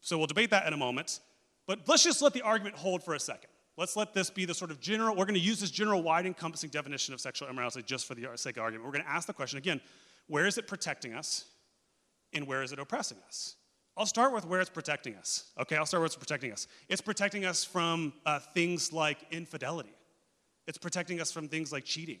So 0.00 0.16
we'll 0.16 0.28
debate 0.28 0.50
that 0.50 0.66
in 0.66 0.72
a 0.72 0.76
moment. 0.76 1.18
But 1.66 1.80
let's 1.88 2.04
just 2.04 2.22
let 2.22 2.32
the 2.32 2.42
argument 2.42 2.76
hold 2.76 3.02
for 3.02 3.14
a 3.14 3.20
second. 3.20 3.50
Let's 3.76 3.96
let 3.96 4.14
this 4.14 4.30
be 4.30 4.44
the 4.44 4.54
sort 4.54 4.70
of 4.70 4.80
general, 4.80 5.16
we're 5.16 5.24
going 5.24 5.34
to 5.34 5.40
use 5.40 5.60
this 5.60 5.70
general 5.70 6.02
wide 6.02 6.24
encompassing 6.24 6.70
definition 6.70 7.14
of 7.14 7.20
sexual 7.20 7.48
immorality 7.48 7.82
just 7.82 8.06
for 8.06 8.14
the 8.14 8.28
sake 8.36 8.56
of 8.56 8.62
argument. 8.62 8.86
We're 8.86 8.92
going 8.92 9.04
to 9.04 9.10
ask 9.10 9.26
the 9.26 9.34
question 9.34 9.58
again 9.58 9.80
where 10.28 10.46
is 10.46 10.56
it 10.56 10.66
protecting 10.66 11.14
us 11.14 11.46
and 12.32 12.46
where 12.46 12.62
is 12.62 12.72
it 12.72 12.78
oppressing 12.78 13.18
us? 13.26 13.56
I'll 13.96 14.06
start 14.06 14.32
with 14.32 14.46
where 14.46 14.60
it's 14.60 14.70
protecting 14.70 15.16
us. 15.16 15.50
Okay, 15.60 15.76
I'll 15.76 15.86
start 15.86 16.02
with 16.02 16.12
what's 16.12 16.16
protecting 16.16 16.52
us. 16.52 16.68
It's 16.88 17.00
protecting 17.00 17.44
us 17.44 17.64
from 17.64 18.12
uh, 18.24 18.38
things 18.38 18.92
like 18.92 19.18
infidelity, 19.32 19.94
it's 20.68 20.78
protecting 20.78 21.20
us 21.20 21.32
from 21.32 21.48
things 21.48 21.72
like 21.72 21.84
cheating 21.84 22.20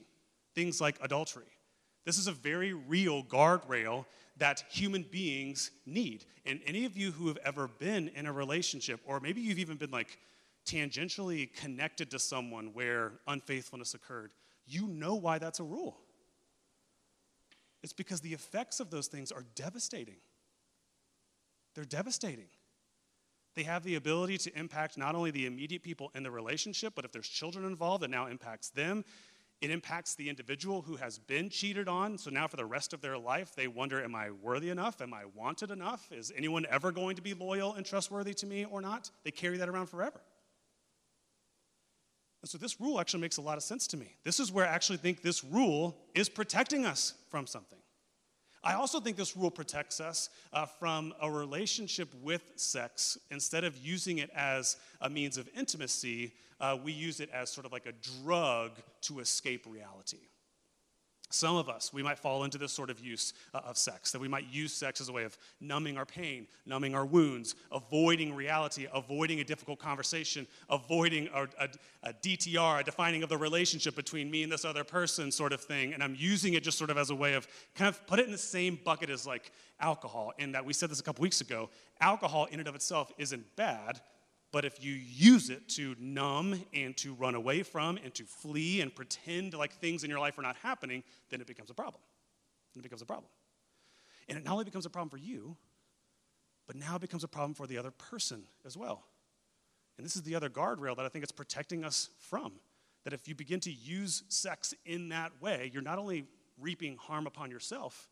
things 0.58 0.80
like 0.80 0.98
adultery. 1.00 1.52
This 2.04 2.18
is 2.18 2.26
a 2.26 2.32
very 2.32 2.72
real 2.72 3.22
guardrail 3.22 4.06
that 4.38 4.64
human 4.68 5.04
beings 5.04 5.70
need. 5.86 6.24
And 6.44 6.60
any 6.66 6.84
of 6.84 6.96
you 6.96 7.12
who 7.12 7.28
have 7.28 7.38
ever 7.44 7.68
been 7.68 8.08
in 8.08 8.26
a 8.26 8.32
relationship, 8.32 8.98
or 9.06 9.20
maybe 9.20 9.40
you've 9.40 9.60
even 9.60 9.76
been 9.76 9.92
like 9.92 10.18
tangentially 10.66 11.54
connected 11.54 12.10
to 12.10 12.18
someone 12.18 12.72
where 12.74 13.12
unfaithfulness 13.28 13.94
occurred, 13.94 14.32
you 14.66 14.88
know 14.88 15.14
why 15.14 15.38
that's 15.38 15.60
a 15.60 15.64
rule. 15.64 15.96
It's 17.84 17.92
because 17.92 18.20
the 18.20 18.32
effects 18.32 18.80
of 18.80 18.90
those 18.90 19.06
things 19.06 19.30
are 19.30 19.44
devastating. 19.54 20.16
They're 21.76 21.84
devastating. 21.84 22.48
They 23.54 23.62
have 23.62 23.84
the 23.84 23.94
ability 23.94 24.38
to 24.38 24.58
impact 24.58 24.98
not 24.98 25.14
only 25.14 25.30
the 25.30 25.46
immediate 25.46 25.84
people 25.84 26.10
in 26.16 26.24
the 26.24 26.32
relationship, 26.32 26.94
but 26.96 27.04
if 27.04 27.12
there's 27.12 27.28
children 27.28 27.64
involved, 27.64 28.02
it 28.02 28.10
now 28.10 28.26
impacts 28.26 28.70
them. 28.70 29.04
It 29.60 29.70
impacts 29.70 30.14
the 30.14 30.28
individual 30.28 30.82
who 30.82 30.96
has 30.96 31.18
been 31.18 31.50
cheated 31.50 31.88
on. 31.88 32.16
So 32.16 32.30
now, 32.30 32.46
for 32.46 32.56
the 32.56 32.64
rest 32.64 32.92
of 32.92 33.00
their 33.00 33.18
life, 33.18 33.54
they 33.56 33.66
wonder 33.66 34.02
Am 34.02 34.14
I 34.14 34.30
worthy 34.30 34.70
enough? 34.70 35.00
Am 35.00 35.12
I 35.12 35.24
wanted 35.34 35.70
enough? 35.70 36.12
Is 36.12 36.32
anyone 36.36 36.64
ever 36.70 36.92
going 36.92 37.16
to 37.16 37.22
be 37.22 37.34
loyal 37.34 37.74
and 37.74 37.84
trustworthy 37.84 38.34
to 38.34 38.46
me 38.46 38.64
or 38.64 38.80
not? 38.80 39.10
They 39.24 39.32
carry 39.32 39.56
that 39.58 39.68
around 39.68 39.86
forever. 39.86 40.20
And 42.42 42.48
so, 42.48 42.56
this 42.56 42.80
rule 42.80 43.00
actually 43.00 43.20
makes 43.20 43.38
a 43.38 43.42
lot 43.42 43.56
of 43.56 43.64
sense 43.64 43.88
to 43.88 43.96
me. 43.96 44.14
This 44.22 44.38
is 44.38 44.52
where 44.52 44.64
I 44.64 44.68
actually 44.68 44.98
think 44.98 45.22
this 45.22 45.42
rule 45.42 45.96
is 46.14 46.28
protecting 46.28 46.86
us 46.86 47.14
from 47.28 47.48
something. 47.48 47.80
I 48.64 48.74
also 48.74 49.00
think 49.00 49.16
this 49.16 49.36
rule 49.36 49.50
protects 49.50 50.00
us 50.00 50.30
uh, 50.52 50.66
from 50.66 51.14
a 51.22 51.30
relationship 51.30 52.12
with 52.22 52.42
sex. 52.56 53.18
Instead 53.30 53.64
of 53.64 53.76
using 53.76 54.18
it 54.18 54.30
as 54.34 54.76
a 55.00 55.08
means 55.08 55.38
of 55.38 55.48
intimacy, 55.56 56.32
uh, 56.60 56.76
we 56.82 56.92
use 56.92 57.20
it 57.20 57.30
as 57.32 57.50
sort 57.50 57.66
of 57.66 57.72
like 57.72 57.86
a 57.86 57.92
drug 58.22 58.72
to 59.02 59.20
escape 59.20 59.64
reality. 59.68 60.18
Some 61.30 61.56
of 61.56 61.68
us, 61.68 61.92
we 61.92 62.02
might 62.02 62.18
fall 62.18 62.44
into 62.44 62.56
this 62.56 62.72
sort 62.72 62.88
of 62.88 63.00
use 63.00 63.34
uh, 63.52 63.58
of 63.58 63.76
sex, 63.76 64.12
that 64.12 64.20
we 64.20 64.28
might 64.28 64.46
use 64.50 64.72
sex 64.72 64.98
as 65.00 65.10
a 65.10 65.12
way 65.12 65.24
of 65.24 65.36
numbing 65.60 65.98
our 65.98 66.06
pain, 66.06 66.46
numbing 66.64 66.94
our 66.94 67.04
wounds, 67.04 67.54
avoiding 67.70 68.34
reality, 68.34 68.86
avoiding 68.94 69.40
a 69.40 69.44
difficult 69.44 69.78
conversation, 69.78 70.46
avoiding 70.70 71.28
a, 71.34 71.42
a, 71.60 71.68
a, 72.04 72.12
DTR, 72.14 72.80
a 72.80 72.84
defining 72.84 73.22
of 73.22 73.28
the 73.28 73.36
relationship 73.36 73.94
between 73.94 74.30
me 74.30 74.42
and 74.42 74.50
this 74.50 74.64
other 74.64 74.84
person, 74.84 75.30
sort 75.30 75.52
of 75.52 75.60
thing. 75.60 75.92
And 75.92 76.02
I'm 76.02 76.16
using 76.18 76.54
it 76.54 76.62
just 76.62 76.78
sort 76.78 76.88
of 76.88 76.96
as 76.96 77.10
a 77.10 77.14
way 77.14 77.34
of 77.34 77.46
kind 77.74 77.88
of 77.90 78.06
put 78.06 78.18
it 78.18 78.24
in 78.24 78.32
the 78.32 78.38
same 78.38 78.78
bucket 78.82 79.10
as 79.10 79.26
like 79.26 79.52
alcohol, 79.80 80.32
in 80.38 80.52
that 80.52 80.64
we 80.64 80.72
said 80.72 80.90
this 80.90 81.00
a 81.00 81.02
couple 81.02 81.22
weeks 81.22 81.42
ago. 81.42 81.68
Alcohol, 82.00 82.46
in 82.46 82.58
and 82.58 82.68
of 82.68 82.74
itself, 82.74 83.12
isn't 83.18 83.44
bad, 83.54 84.00
but 84.50 84.64
if 84.64 84.82
you 84.82 84.92
use 84.92 85.50
it 85.50 85.68
to 85.70 85.94
numb 85.98 86.62
and 86.72 86.96
to 86.98 87.14
run 87.14 87.34
away 87.34 87.62
from 87.62 87.98
and 88.02 88.14
to 88.14 88.24
flee 88.24 88.80
and 88.80 88.94
pretend 88.94 89.52
like 89.54 89.74
things 89.74 90.04
in 90.04 90.10
your 90.10 90.18
life 90.18 90.38
are 90.38 90.42
not 90.42 90.56
happening, 90.56 91.02
then 91.30 91.40
it 91.40 91.46
becomes 91.46 91.70
a 91.70 91.74
problem. 91.74 92.00
It 92.76 92.82
becomes 92.82 93.02
a 93.02 93.06
problem. 93.06 93.30
And 94.28 94.38
it 94.38 94.44
not 94.44 94.52
only 94.52 94.64
becomes 94.64 94.86
a 94.86 94.90
problem 94.90 95.10
for 95.10 95.18
you, 95.18 95.56
but 96.66 96.76
now 96.76 96.96
it 96.96 97.00
becomes 97.00 97.24
a 97.24 97.28
problem 97.28 97.54
for 97.54 97.66
the 97.66 97.78
other 97.78 97.90
person 97.90 98.44
as 98.64 98.76
well. 98.76 99.04
And 99.96 100.04
this 100.04 100.16
is 100.16 100.22
the 100.22 100.34
other 100.34 100.48
guardrail 100.48 100.96
that 100.96 101.04
I 101.04 101.08
think 101.08 101.24
it's 101.24 101.32
protecting 101.32 101.84
us 101.84 102.10
from. 102.18 102.52
That 103.04 103.12
if 103.12 103.28
you 103.28 103.34
begin 103.34 103.60
to 103.60 103.72
use 103.72 104.22
sex 104.28 104.74
in 104.86 105.10
that 105.10 105.32
way, 105.40 105.70
you're 105.72 105.82
not 105.82 105.98
only 105.98 106.26
reaping 106.58 106.96
harm 106.96 107.26
upon 107.26 107.50
yourself, 107.50 108.08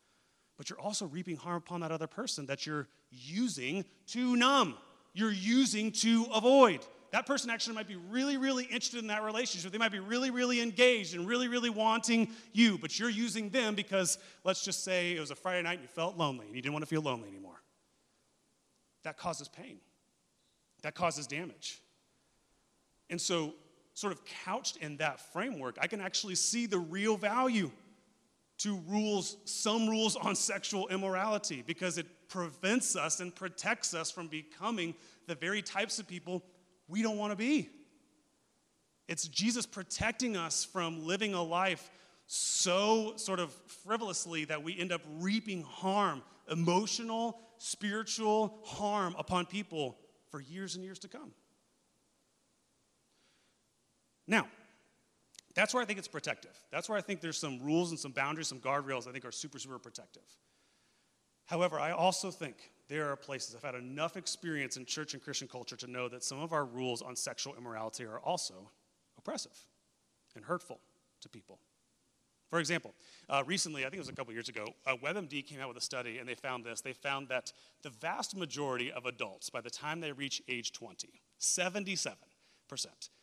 but 0.57 0.69
you're 0.69 0.81
also 0.81 1.07
reaping 1.07 1.37
harm 1.37 1.59
upon 1.59 1.81
that 1.81 1.93
other 1.93 2.07
person 2.07 2.47
that 2.47 2.67
you're 2.67 2.89
using 3.11 3.85
to 4.09 4.37
numb 4.37 4.77
you're 5.17 5.33
using 5.33 5.91
to 5.91 6.27
avoid. 6.35 6.81
That 7.11 7.25
person 7.25 7.49
actually 7.49 7.75
might 7.75 7.89
be 7.89 7.97
really, 7.97 8.37
really 8.37 8.65
interested 8.65 9.01
in 9.01 9.07
that 9.07 9.23
relationship. 9.23 9.73
They 9.73 9.79
might 9.79 9.91
be 9.91 9.99
really, 9.99 10.31
really 10.31 10.61
engaged 10.61 11.15
and 11.15 11.27
really, 11.27 11.49
really 11.49 11.71
wanting 11.71 12.29
you, 12.53 12.77
but 12.77 12.99
you're 12.99 13.09
using 13.09 13.49
them 13.49 13.75
because, 13.75 14.19
let's 14.45 14.63
just 14.63 14.85
say, 14.85 15.17
it 15.17 15.21
was 15.21 15.31
a 15.31 15.35
Friday 15.35 15.63
night 15.63 15.79
and 15.79 15.83
you 15.83 15.89
felt 15.89 16.19
lonely 16.19 16.45
and 16.45 16.55
you 16.55 16.61
didn't 16.61 16.75
want 16.75 16.83
to 16.83 16.89
feel 16.89 17.01
lonely 17.01 17.29
anymore. 17.29 17.63
That 19.05 19.17
causes 19.17 19.49
pain, 19.49 19.79
that 20.83 20.95
causes 20.95 21.27
damage. 21.27 21.81
And 23.09 23.19
so, 23.19 23.55
sort 23.95 24.13
of 24.13 24.21
couched 24.45 24.77
in 24.77 24.99
that 24.99 25.33
framework, 25.33 25.79
I 25.81 25.87
can 25.87 26.03
actually 26.03 26.35
see 26.35 26.67
the 26.67 26.79
real 26.79 27.17
value 27.17 27.71
to 28.67 28.83
rules, 28.89 29.37
some 29.45 29.89
rules 29.89 30.17
on 30.17 30.35
sexual 30.35 30.89
immorality, 30.89 31.63
because 31.65 31.99
it 31.99 32.29
prevents 32.29 32.97
us 32.97 33.21
and 33.21 33.33
protects 33.33 33.95
us 33.95 34.11
from 34.11 34.27
becoming 34.27 34.93
the 35.29 35.37
very 35.37 35.63
types 35.63 36.01
of 36.01 36.09
people 36.09 36.43
we 36.89 37.01
don't 37.01 37.17
want 37.17 37.31
to 37.31 37.37
be. 37.37 37.71
It's 39.07 39.29
Jesus 39.29 39.67
protecting 39.67 40.37
us 40.37 40.65
from 40.65 41.07
living 41.07 41.33
a 41.33 41.43
life 41.43 41.93
so 42.27 43.13
sort 43.15 43.39
of 43.39 43.53
frivolously 43.85 44.45
that 44.47 44.65
we 44.65 44.77
end 44.77 44.91
up 44.91 45.03
reaping 45.21 45.63
harm, 45.63 46.23
emotional, 46.51 47.39
spiritual 47.59 48.59
harm 48.65 49.15
upon 49.17 49.47
people 49.47 49.97
for 50.33 50.41
years 50.41 50.75
and 50.75 50.85
years 50.85 50.99
to 50.99 51.09
come. 51.09 51.31
Now, 54.27 54.49
that's 55.57 55.73
where 55.73 55.83
I 55.83 55.87
think 55.87 55.99
it's 55.99 56.07
protective. 56.07 56.53
That's 56.71 56.89
where 56.89 56.99
I 56.99 57.01
think 57.01 57.21
there's 57.21 57.39
some 57.39 57.61
rules 57.63 57.91
and 57.91 57.99
some 57.99 58.13
boundaries, 58.13 58.47
some 58.47 58.61
guardrails 58.61 59.09
I 59.09 59.13
think 59.13 59.25
are 59.25 59.33
super, 59.33 59.59
super 59.59 59.79
protective. 59.79 60.23
However, 61.47 61.81
I 61.81 61.93
also 61.93 62.31
think 62.31 62.57
there 62.89 63.11
are 63.11 63.17
places, 63.17 63.55
I've 63.55 63.63
had 63.63 63.75
enough 63.75 64.17
experience 64.17 64.77
in 64.77 64.85
church 64.85 65.15
and 65.15 65.23
Christian 65.23 65.49
culture 65.49 65.77
to 65.77 65.87
know 65.87 66.09
that 66.09 66.23
some 66.23 66.41
of 66.41 66.53
our 66.53 66.65
rules 66.65 67.03
on 67.03 67.17
sexual 67.17 67.55
immorality 67.57 68.05
are 68.05 68.19
also 68.19 68.71
oppressive 69.17 69.57
and 70.35 70.45
hurtful 70.45 70.79
to 71.23 71.29
people. 71.29 71.59
For 72.49 72.61
example, 72.61 72.95
uh, 73.29 73.43
recently, 73.47 73.83
I 73.83 73.85
think 73.87 73.95
it 73.95 74.01
was 74.01 74.09
a 74.09 74.13
couple 74.13 74.33
years 74.33 74.49
ago, 74.49 74.67
uh, 74.87 74.95
WebMD 75.03 75.45
came 75.45 75.61
out 75.61 75.69
with 75.69 75.79
a 75.79 75.81
study 75.81 76.19
and 76.19 76.29
they 76.29 76.35
found 76.35 76.65
this. 76.65 76.81
They 76.81 76.93
found 76.93 77.29
that 77.29 77.53
the 77.83 77.91
vast 77.91 78.37
majority 78.37 78.93
of 78.93 79.07
adults, 79.07 79.51
by 79.51 79.61
the 79.61 79.71
time 79.71 80.01
they 80.01 80.13
reach 80.13 80.43
age 80.49 80.73
20, 80.73 81.09
77%, 81.41 82.15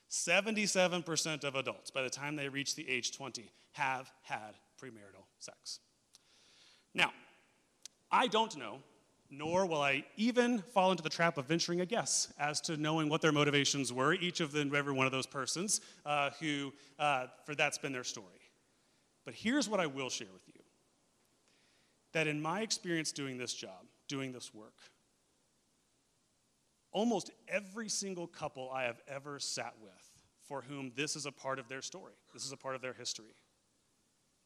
77% 0.09 1.43
of 1.43 1.55
adults, 1.55 1.91
by 1.91 2.03
the 2.03 2.09
time 2.09 2.35
they 2.35 2.49
reach 2.49 2.75
the 2.75 2.87
age 2.89 3.15
20, 3.15 3.49
have 3.71 4.11
had 4.21 4.55
premarital 4.81 5.25
sex. 5.39 5.79
Now, 6.93 7.11
I 8.11 8.27
don't 8.27 8.55
know, 8.57 8.79
nor 9.29 9.65
will 9.65 9.81
I 9.81 10.05
even 10.15 10.59
fall 10.59 10.91
into 10.91 11.01
the 11.01 11.09
trap 11.09 11.37
of 11.37 11.45
venturing 11.45 11.81
a 11.81 11.85
guess 11.85 12.31
as 12.37 12.61
to 12.61 12.77
knowing 12.77 13.09
what 13.09 13.21
their 13.21 13.31
motivations 13.31 13.91
were, 13.91 14.13
each 14.13 14.39
of 14.39 14.51
them, 14.51 14.73
every 14.75 14.93
one 14.93 15.07
of 15.07 15.11
those 15.11 15.25
persons 15.25 15.81
uh, 16.05 16.29
who, 16.39 16.71
uh, 16.99 17.27
for 17.45 17.55
that's 17.55 17.79
been 17.79 17.91
their 17.91 18.03
story. 18.03 18.27
But 19.25 19.33
here's 19.33 19.67
what 19.67 19.79
I 19.79 19.87
will 19.87 20.09
share 20.09 20.27
with 20.31 20.47
you 20.47 20.53
that 22.11 22.27
in 22.27 22.39
my 22.39 22.61
experience 22.61 23.11
doing 23.11 23.39
this 23.39 23.53
job, 23.55 23.87
doing 24.07 24.31
this 24.31 24.53
work, 24.53 24.75
almost 26.93 27.31
every 27.47 27.89
single 27.89 28.27
couple 28.27 28.71
I 28.71 28.83
have 28.83 29.01
ever 29.07 29.39
sat 29.39 29.73
with 29.81 30.11
for 30.47 30.61
whom 30.61 30.91
this 30.95 31.15
is 31.15 31.25
a 31.25 31.31
part 31.31 31.59
of 31.59 31.67
their 31.67 31.81
story, 31.81 32.13
this 32.33 32.45
is 32.45 32.51
a 32.51 32.57
part 32.57 32.75
of 32.75 32.81
their 32.81 32.93
history, 32.93 33.35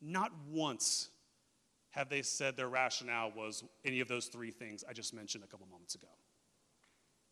not 0.02 0.32
once 0.50 1.10
have 1.92 2.10
they 2.10 2.22
said 2.22 2.56
their 2.56 2.70
rationale 2.70 3.32
was 3.36 3.64
any 3.84 4.00
of 4.00 4.08
those 4.08 4.28
three 4.28 4.52
things 4.52 4.84
I 4.88 4.94
just 4.94 5.14
mentioned 5.14 5.44
a 5.44 5.48
couple 5.48 5.68
moments 5.68 5.96
ago. 5.96 6.08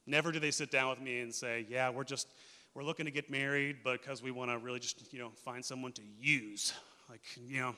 Never 0.08 0.32
do 0.32 0.40
they 0.40 0.52
sit 0.52 0.72
down 0.72 0.90
with 0.90 1.02
me 1.02 1.22
and 1.22 1.34
say, 1.34 1.66
Yeah, 1.70 1.90
we're 1.90 2.04
just, 2.04 2.28
we're 2.74 2.84
looking 2.84 3.06
to 3.06 3.12
get 3.12 3.30
married 3.30 3.78
because 3.84 4.22
we 4.22 4.32
want 4.32 4.52
to 4.52 4.58
really 4.58 4.80
just, 4.80 5.12
you 5.14 5.20
know, 5.20 5.32
find 5.44 5.64
someone 5.64 5.92
to 5.94 6.02
use. 6.20 6.74
Like, 7.08 7.22
you 7.48 7.60
know, 7.60 7.76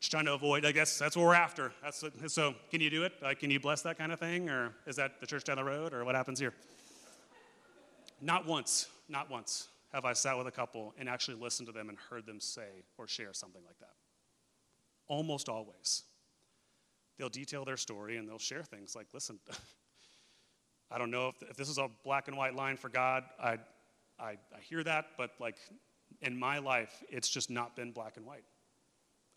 just 0.00 0.10
trying 0.10 0.24
to 0.24 0.34
avoid, 0.34 0.64
I 0.64 0.72
guess 0.72 0.98
that's 0.98 1.16
what 1.16 1.26
we're 1.26 1.34
after. 1.34 1.72
That's 1.82 2.02
what, 2.02 2.30
so, 2.30 2.54
can 2.70 2.80
you 2.80 2.90
do 2.90 3.04
it? 3.04 3.12
Like, 3.22 3.38
can 3.38 3.50
you 3.50 3.60
bless 3.60 3.82
that 3.82 3.98
kind 3.98 4.12
of 4.12 4.18
thing? 4.18 4.48
Or 4.48 4.74
is 4.86 4.96
that 4.96 5.20
the 5.20 5.26
church 5.26 5.44
down 5.44 5.56
the 5.56 5.64
road? 5.64 5.92
Or 5.92 6.04
what 6.04 6.14
happens 6.14 6.40
here? 6.40 6.54
Not 8.20 8.46
once, 8.46 8.88
not 9.08 9.30
once 9.30 9.68
have 9.92 10.04
I 10.04 10.12
sat 10.12 10.36
with 10.36 10.46
a 10.46 10.52
couple 10.52 10.94
and 10.98 11.08
actually 11.08 11.36
listened 11.36 11.66
to 11.66 11.72
them 11.72 11.88
and 11.88 11.98
heard 12.10 12.26
them 12.26 12.40
say 12.40 12.84
or 12.96 13.06
share 13.06 13.32
something 13.32 13.62
like 13.66 13.78
that. 13.78 13.94
Almost 15.08 15.48
always 15.48 16.04
they'll 17.20 17.28
detail 17.28 17.64
their 17.64 17.76
story 17.76 18.16
and 18.16 18.26
they'll 18.26 18.38
share 18.38 18.62
things 18.62 18.96
like, 18.96 19.06
listen, 19.12 19.38
I 20.90 20.98
don't 20.98 21.10
know 21.10 21.28
if, 21.28 21.50
if 21.50 21.56
this 21.56 21.68
is 21.68 21.78
a 21.78 21.88
black 22.02 22.26
and 22.26 22.36
white 22.36 22.56
line 22.56 22.76
for 22.76 22.88
God. 22.88 23.24
I, 23.40 23.58
I, 24.18 24.30
I 24.30 24.60
hear 24.62 24.82
that, 24.84 25.06
but 25.18 25.32
like 25.38 25.56
in 26.22 26.36
my 26.36 26.58
life, 26.58 27.04
it's 27.10 27.28
just 27.28 27.50
not 27.50 27.76
been 27.76 27.92
black 27.92 28.16
and 28.16 28.24
white. 28.24 28.44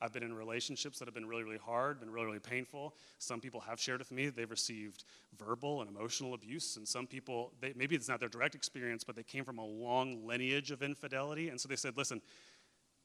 I've 0.03 0.11
been 0.11 0.23
in 0.23 0.33
relationships 0.33 0.99
that 0.99 1.07
have 1.07 1.13
been 1.13 1.25
really, 1.25 1.43
really 1.43 1.57
hard, 1.57 2.01
been 2.01 2.11
really, 2.11 2.25
really 2.25 2.39
painful. 2.39 2.93
Some 3.19 3.39
people 3.39 3.61
have 3.61 3.79
shared 3.79 3.99
with 3.99 4.11
me 4.11 4.27
they've 4.27 4.51
received 4.51 5.05
verbal 5.39 5.79
and 5.79 5.89
emotional 5.89 6.33
abuse, 6.33 6.75
and 6.75 6.85
some 6.85 7.07
people, 7.07 7.53
they, 7.61 7.71
maybe 7.77 7.95
it's 7.95 8.09
not 8.09 8.19
their 8.19 8.27
direct 8.27 8.53
experience, 8.53 9.05
but 9.05 9.15
they 9.15 9.23
came 9.23 9.45
from 9.45 9.59
a 9.59 9.65
long 9.65 10.27
lineage 10.27 10.71
of 10.71 10.83
infidelity. 10.83 11.47
And 11.47 11.59
so 11.59 11.69
they 11.69 11.77
said, 11.77 11.95
listen, 11.95 12.21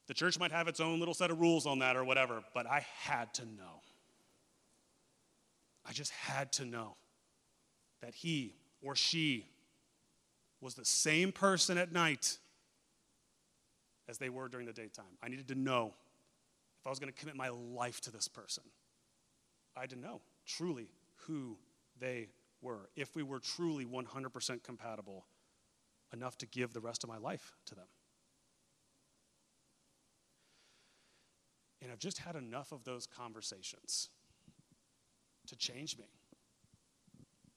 the 0.07 0.13
church 0.13 0.37
might 0.37 0.51
have 0.51 0.67
its 0.67 0.81
own 0.81 0.99
little 0.99 1.13
set 1.13 1.31
of 1.31 1.39
rules 1.39 1.65
on 1.65 1.79
that 1.79 1.95
or 1.95 2.03
whatever, 2.03 2.43
but 2.53 2.67
I 2.67 2.85
had 3.01 3.33
to 3.35 3.45
know. 3.45 3.81
I 5.87 5.93
just 5.93 6.11
had 6.11 6.51
to 6.53 6.65
know 6.65 6.97
that 8.01 8.13
he 8.13 8.55
or 8.81 8.93
she 8.93 9.47
was 10.59 10.73
the 10.73 10.83
same 10.83 11.31
person 11.31 11.77
at 11.77 11.93
night 11.93 12.39
as 14.09 14.17
they 14.17 14.27
were 14.27 14.49
during 14.49 14.65
the 14.67 14.73
daytime. 14.73 15.05
I 15.23 15.29
needed 15.29 15.47
to 15.47 15.55
know 15.55 15.93
I 16.89 16.91
was 16.91 16.97
going 16.97 17.13
to 17.13 17.19
commit 17.19 17.35
my 17.35 17.49
life 17.49 18.01
to 18.01 18.11
this 18.11 18.27
person. 18.27 18.63
I 19.77 19.85
to 19.85 19.95
know 19.95 20.21
truly 20.47 20.89
who 21.27 21.59
they 21.99 22.29
were, 22.63 22.89
if 22.95 23.15
we 23.15 23.21
were 23.21 23.39
truly 23.39 23.85
100% 23.85 24.63
compatible 24.63 25.27
enough 26.11 26.35
to 26.39 26.47
give 26.47 26.73
the 26.73 26.79
rest 26.79 27.03
of 27.03 27.09
my 27.11 27.19
life 27.19 27.51
to 27.67 27.75
them. 27.75 27.85
And 31.83 31.91
I've 31.91 31.99
just 31.99 32.17
had 32.17 32.35
enough 32.35 32.71
of 32.71 32.83
those 32.85 33.05
conversations 33.05 34.09
to 35.45 35.55
change 35.55 35.95
me. 35.95 36.07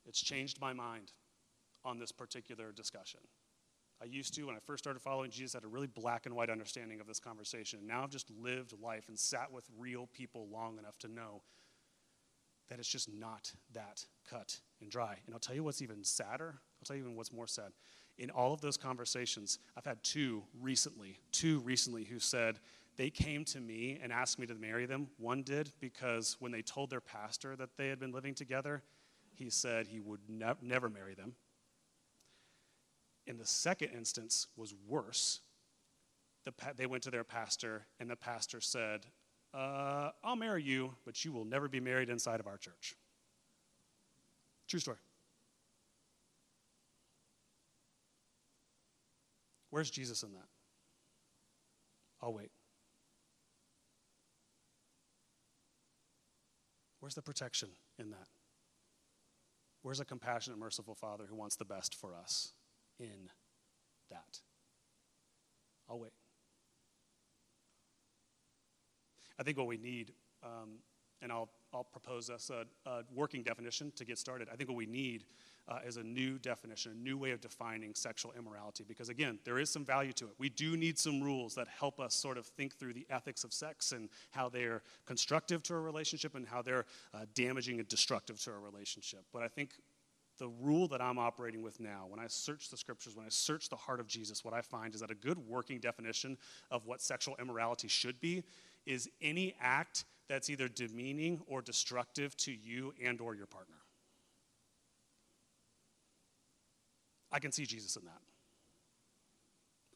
It's 0.04 0.20
changed 0.20 0.60
my 0.60 0.74
mind 0.74 1.12
on 1.86 1.98
this 1.98 2.12
particular 2.12 2.70
discussion. 2.70 3.20
I 4.02 4.06
used 4.06 4.34
to, 4.34 4.42
when 4.44 4.56
I 4.56 4.58
first 4.58 4.82
started 4.82 5.00
following 5.00 5.30
Jesus, 5.30 5.54
I 5.54 5.58
had 5.58 5.64
a 5.64 5.68
really 5.68 5.86
black 5.86 6.26
and 6.26 6.34
white 6.34 6.50
understanding 6.50 7.00
of 7.00 7.06
this 7.06 7.20
conversation. 7.20 7.86
Now 7.86 8.02
I've 8.02 8.10
just 8.10 8.30
lived 8.30 8.74
life 8.82 9.08
and 9.08 9.16
sat 9.16 9.52
with 9.52 9.64
real 9.78 10.08
people 10.12 10.48
long 10.50 10.76
enough 10.78 10.98
to 10.98 11.08
know 11.08 11.42
that 12.68 12.80
it's 12.80 12.88
just 12.88 13.08
not 13.12 13.52
that 13.74 14.04
cut 14.28 14.58
and 14.80 14.90
dry. 14.90 15.18
And 15.24 15.34
I'll 15.34 15.38
tell 15.38 15.54
you 15.54 15.62
what's 15.62 15.82
even 15.82 16.02
sadder. 16.02 16.54
I'll 16.56 16.84
tell 16.84 16.96
you 16.96 17.02
even 17.02 17.16
what's 17.16 17.32
more 17.32 17.46
sad. 17.46 17.70
In 18.18 18.30
all 18.30 18.52
of 18.52 18.60
those 18.60 18.76
conversations, 18.76 19.60
I've 19.76 19.84
had 19.84 20.02
two 20.02 20.42
recently, 20.60 21.20
two 21.30 21.60
recently 21.60 22.02
who 22.02 22.18
said, 22.18 22.58
they 22.96 23.08
came 23.08 23.44
to 23.46 23.60
me 23.60 24.00
and 24.02 24.12
asked 24.12 24.38
me 24.38 24.46
to 24.46 24.54
marry 24.54 24.84
them. 24.84 25.08
One 25.18 25.42
did 25.42 25.70
because 25.80 26.36
when 26.40 26.50
they 26.50 26.62
told 26.62 26.90
their 26.90 27.00
pastor 27.00 27.54
that 27.56 27.76
they 27.76 27.88
had 27.88 28.00
been 28.00 28.12
living 28.12 28.34
together, 28.34 28.82
he 29.34 29.48
said 29.48 29.86
he 29.86 30.00
would 30.00 30.20
ne- 30.28 30.52
never 30.60 30.90
marry 30.90 31.14
them. 31.14 31.34
In 33.26 33.38
the 33.38 33.46
second 33.46 33.90
instance 33.96 34.48
was 34.56 34.74
worse. 34.88 35.40
The 36.44 36.52
pa- 36.52 36.72
they 36.76 36.86
went 36.86 37.04
to 37.04 37.10
their 37.10 37.24
pastor, 37.24 37.86
and 38.00 38.10
the 38.10 38.16
pastor 38.16 38.60
said, 38.60 39.06
uh, 39.54 40.10
I'll 40.24 40.36
marry 40.36 40.62
you, 40.62 40.94
but 41.04 41.24
you 41.24 41.32
will 41.32 41.44
never 41.44 41.68
be 41.68 41.78
married 41.78 42.08
inside 42.08 42.40
of 42.40 42.46
our 42.46 42.56
church. 42.56 42.94
True 44.68 44.80
story. 44.80 44.98
Where's 49.70 49.90
Jesus 49.90 50.22
in 50.22 50.32
that? 50.32 50.48
I'll 52.20 52.32
wait. 52.32 52.50
Where's 57.00 57.14
the 57.14 57.22
protection 57.22 57.68
in 57.98 58.10
that? 58.10 58.28
Where's 59.82 59.98
a 59.98 60.04
compassionate, 60.04 60.58
merciful 60.58 60.94
Father 60.94 61.24
who 61.28 61.34
wants 61.34 61.56
the 61.56 61.64
best 61.64 61.94
for 61.94 62.14
us 62.14 62.52
in 62.98 63.30
that? 64.10 64.38
I'll 65.88 65.98
wait. 65.98 66.12
I 69.38 69.42
think 69.42 69.58
what 69.58 69.66
we 69.66 69.76
need, 69.76 70.12
um, 70.42 70.78
and 71.20 71.32
I'll, 71.32 71.50
I'll 71.72 71.84
propose 71.84 72.30
us 72.30 72.50
a, 72.50 72.64
a 72.88 73.02
working 73.14 73.42
definition 73.42 73.92
to 73.96 74.04
get 74.04 74.18
started. 74.18 74.48
I 74.52 74.56
think 74.56 74.68
what 74.68 74.76
we 74.76 74.86
need 74.86 75.24
uh, 75.68 75.78
as 75.86 75.96
a 75.96 76.02
new 76.02 76.38
definition, 76.38 76.92
a 76.92 76.94
new 76.94 77.16
way 77.16 77.30
of 77.30 77.40
defining 77.40 77.94
sexual 77.94 78.32
immorality. 78.36 78.84
Because 78.86 79.08
again, 79.08 79.38
there 79.44 79.58
is 79.58 79.70
some 79.70 79.84
value 79.84 80.12
to 80.14 80.24
it. 80.26 80.32
We 80.38 80.48
do 80.48 80.76
need 80.76 80.98
some 80.98 81.22
rules 81.22 81.54
that 81.54 81.68
help 81.68 82.00
us 82.00 82.14
sort 82.14 82.38
of 82.38 82.46
think 82.46 82.74
through 82.74 82.94
the 82.94 83.06
ethics 83.10 83.44
of 83.44 83.52
sex 83.52 83.92
and 83.92 84.08
how 84.30 84.48
they're 84.48 84.82
constructive 85.06 85.62
to 85.64 85.74
a 85.74 85.80
relationship 85.80 86.34
and 86.34 86.46
how 86.46 86.62
they're 86.62 86.86
uh, 87.14 87.26
damaging 87.34 87.78
and 87.78 87.88
destructive 87.88 88.40
to 88.42 88.50
a 88.50 88.58
relationship. 88.58 89.24
But 89.32 89.42
I 89.42 89.48
think 89.48 89.70
the 90.42 90.48
rule 90.60 90.88
that 90.88 91.00
I'm 91.00 91.20
operating 91.20 91.62
with 91.62 91.78
now, 91.78 92.06
when 92.08 92.18
I 92.18 92.26
search 92.26 92.68
the 92.68 92.76
scriptures, 92.76 93.14
when 93.14 93.24
I 93.24 93.28
search 93.28 93.68
the 93.68 93.76
heart 93.76 94.00
of 94.00 94.08
Jesus, 94.08 94.44
what 94.44 94.52
I 94.52 94.60
find 94.60 94.92
is 94.92 95.00
that 95.00 95.08
a 95.12 95.14
good 95.14 95.38
working 95.38 95.78
definition 95.78 96.36
of 96.68 96.84
what 96.84 97.00
sexual 97.00 97.36
immorality 97.40 97.86
should 97.86 98.20
be 98.20 98.42
is 98.84 99.08
any 99.20 99.54
act 99.60 100.04
that's 100.28 100.50
either 100.50 100.66
demeaning 100.66 101.40
or 101.46 101.62
destructive 101.62 102.36
to 102.38 102.50
you 102.50 102.92
and 103.00 103.20
or 103.20 103.36
your 103.36 103.46
partner. 103.46 103.76
I 107.30 107.38
can 107.38 107.52
see 107.52 107.64
Jesus 107.64 107.94
in 107.94 108.04
that. 108.06 108.20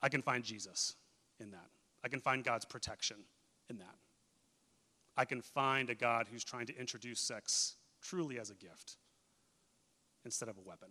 I 0.01 0.09
can 0.09 0.23
find 0.23 0.45
Jesus 0.45 0.95
in 1.41 1.51
that. 1.51 1.71
I 2.05 2.09
can 2.09 2.21
find 2.21 2.45
God's 2.45 2.67
protection 2.67 3.17
in 3.69 3.79
that. 3.79 3.97
I 5.17 5.25
can 5.25 5.43
find 5.43 5.91
a 5.91 5.97
God 5.97 6.29
who's 6.31 6.45
trying 6.45 6.67
to 6.67 6.79
introduce 6.79 7.19
sex 7.19 7.75
truly 8.01 8.39
as 8.39 8.51
a 8.51 8.55
gift 8.55 8.99
instead 10.27 10.51
of 10.51 10.59
a 10.59 10.61
weapon. 10.61 10.89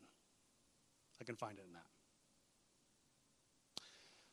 I 1.22 1.24
can 1.24 1.36
find 1.36 1.60
it 1.60 1.66
in 1.68 1.74
that. 1.74 1.86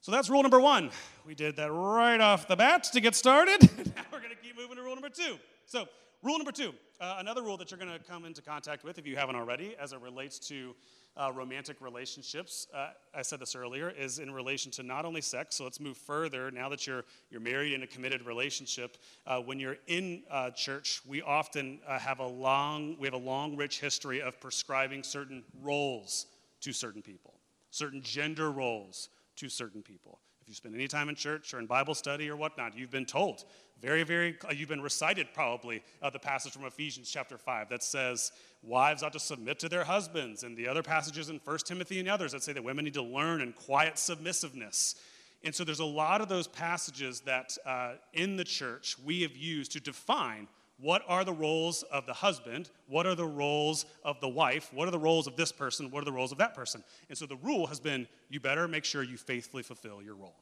So 0.00 0.10
that's 0.10 0.30
rule 0.30 0.42
number 0.42 0.58
one. 0.58 0.90
We 1.26 1.34
did 1.34 1.56
that 1.56 1.70
right 1.70 2.20
off 2.20 2.48
the 2.48 2.56
bat 2.56 2.84
to 2.84 3.00
get 3.00 3.14
started. 3.14 3.60
now 3.94 4.02
we're 4.10 4.18
going 4.18 4.30
to 4.30 4.36
keep 4.42 4.56
moving 4.56 4.76
to 4.76 4.82
rule 4.82 4.94
number 4.94 5.10
two. 5.10 5.38
So, 5.66 5.86
rule 6.22 6.38
number 6.38 6.50
two, 6.50 6.72
uh, 7.00 7.16
another 7.18 7.42
rule 7.42 7.56
that 7.58 7.70
you're 7.70 7.78
going 7.78 7.92
to 7.92 8.00
come 8.00 8.24
into 8.24 8.42
contact 8.42 8.82
with 8.82 8.98
if 8.98 9.06
you 9.06 9.14
haven't 9.14 9.36
already, 9.36 9.76
as 9.78 9.92
it 9.92 10.00
relates 10.00 10.40
to 10.48 10.74
uh, 11.16 11.30
romantic 11.34 11.80
relationships, 11.80 12.66
uh, 12.74 12.90
I 13.14 13.22
said 13.22 13.40
this 13.40 13.54
earlier, 13.54 13.90
is 13.90 14.18
in 14.18 14.30
relation 14.30 14.70
to 14.72 14.82
not 14.82 15.04
only 15.04 15.20
sex. 15.20 15.56
So 15.56 15.64
let's 15.64 15.80
move 15.80 15.96
further. 15.96 16.50
Now 16.50 16.68
that 16.68 16.86
you're 16.86 17.04
you're 17.30 17.40
married 17.40 17.72
in 17.72 17.82
a 17.82 17.86
committed 17.86 18.24
relationship, 18.24 18.96
uh, 19.26 19.40
when 19.40 19.60
you're 19.60 19.76
in 19.86 20.22
uh, 20.30 20.50
church, 20.50 21.02
we 21.06 21.22
often 21.22 21.80
uh, 21.86 21.98
have 21.98 22.20
a 22.20 22.26
long 22.26 22.96
we 22.98 23.06
have 23.06 23.14
a 23.14 23.24
long, 23.24 23.56
rich 23.56 23.80
history 23.80 24.22
of 24.22 24.40
prescribing 24.40 25.02
certain 25.02 25.42
roles 25.62 26.26
to 26.60 26.72
certain 26.72 27.02
people, 27.02 27.34
certain 27.70 28.02
gender 28.02 28.50
roles 28.50 29.08
to 29.36 29.48
certain 29.48 29.82
people. 29.82 30.18
If 30.42 30.48
you 30.48 30.54
spend 30.54 30.74
any 30.74 30.88
time 30.88 31.08
in 31.08 31.14
church 31.14 31.54
or 31.54 31.60
in 31.60 31.66
Bible 31.66 31.94
study 31.94 32.28
or 32.28 32.34
whatnot, 32.36 32.76
you've 32.76 32.90
been 32.90 33.06
told 33.06 33.44
very, 33.80 34.02
very, 34.02 34.36
uh, 34.44 34.52
you've 34.52 34.68
been 34.68 34.80
recited 34.80 35.28
probably 35.32 35.84
uh, 36.02 36.10
the 36.10 36.18
passage 36.18 36.52
from 36.52 36.64
Ephesians 36.64 37.08
chapter 37.08 37.38
5 37.38 37.68
that 37.68 37.82
says 37.82 38.32
wives 38.62 39.04
ought 39.04 39.12
to 39.12 39.20
submit 39.20 39.60
to 39.60 39.68
their 39.68 39.84
husbands, 39.84 40.42
and 40.42 40.56
the 40.56 40.66
other 40.66 40.82
passages 40.82 41.30
in 41.30 41.40
1 41.44 41.58
Timothy 41.58 42.00
and 42.00 42.08
others 42.08 42.32
that 42.32 42.42
say 42.42 42.52
that 42.52 42.62
women 42.62 42.84
need 42.84 42.94
to 42.94 43.02
learn 43.02 43.40
in 43.40 43.52
quiet 43.52 43.98
submissiveness. 43.98 44.96
And 45.44 45.54
so 45.54 45.62
there's 45.62 45.80
a 45.80 45.84
lot 45.84 46.20
of 46.20 46.28
those 46.28 46.48
passages 46.48 47.20
that 47.20 47.56
uh, 47.64 47.94
in 48.12 48.36
the 48.36 48.44
church 48.44 48.96
we 49.04 49.22
have 49.22 49.36
used 49.36 49.72
to 49.72 49.80
define 49.80 50.48
what 50.82 51.02
are 51.06 51.24
the 51.24 51.32
roles 51.32 51.84
of 51.84 52.06
the 52.06 52.12
husband, 52.12 52.68
what 52.88 53.06
are 53.06 53.14
the 53.14 53.24
roles 53.24 53.86
of 54.04 54.20
the 54.20 54.28
wife, 54.28 54.70
what 54.74 54.88
are 54.88 54.90
the 54.90 54.98
roles 54.98 55.28
of 55.28 55.36
this 55.36 55.52
person, 55.52 55.90
what 55.92 56.02
are 56.02 56.04
the 56.04 56.12
roles 56.12 56.32
of 56.32 56.38
that 56.38 56.54
person. 56.54 56.82
And 57.08 57.16
so 57.16 57.24
the 57.24 57.36
rule 57.36 57.68
has 57.68 57.78
been 57.78 58.08
you 58.28 58.40
better 58.40 58.66
make 58.66 58.84
sure 58.84 59.04
you 59.04 59.16
faithfully 59.16 59.62
fulfill 59.62 60.02
your 60.02 60.16
role. 60.16 60.34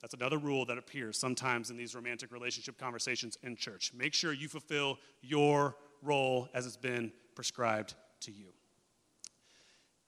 That's 0.00 0.14
another 0.14 0.38
rule 0.38 0.64
that 0.66 0.78
appears 0.78 1.18
sometimes 1.18 1.68
in 1.70 1.76
these 1.76 1.96
romantic 1.96 2.32
relationship 2.32 2.78
conversations 2.78 3.36
in 3.42 3.56
church. 3.56 3.92
Make 3.92 4.14
sure 4.14 4.32
you 4.32 4.48
fulfill 4.48 4.98
your 5.20 5.76
role 6.00 6.48
as 6.54 6.64
it's 6.64 6.76
been 6.76 7.12
prescribed 7.34 7.94
to 8.20 8.30
you. 8.30 8.46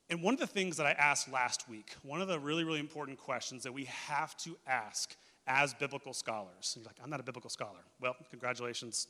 And 0.09 0.23
one 0.23 0.35
of 0.35 0.41
the 0.41 0.47
things 0.47 0.77
that 0.77 0.87
I 0.87 0.93
asked 0.93 1.31
last 1.33 1.69
week, 1.69 1.97
one 2.03 2.23
of 2.23 2.29
the 2.29 2.39
really, 2.39 2.65
really 2.65 2.81
important 2.81 3.19
questions 3.19 3.65
that 3.65 3.73
we 3.73 3.87
have 3.87 4.37
to 4.39 4.57
ask 4.69 5.17
as 5.47 5.75
biblical 5.75 6.13
scholars. 6.13 6.75
You're 6.77 6.85
like, 6.85 6.97
I'm 7.03 7.11
not 7.11 7.21
a 7.21 7.25
biblical 7.25 7.51
scholar. 7.51 7.81
Well, 8.01 8.15
congratulations, 8.31 9.09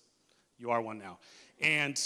you 0.62 0.70
are 0.70 0.81
one 0.81 0.98
now. 0.98 1.18
And 1.61 2.01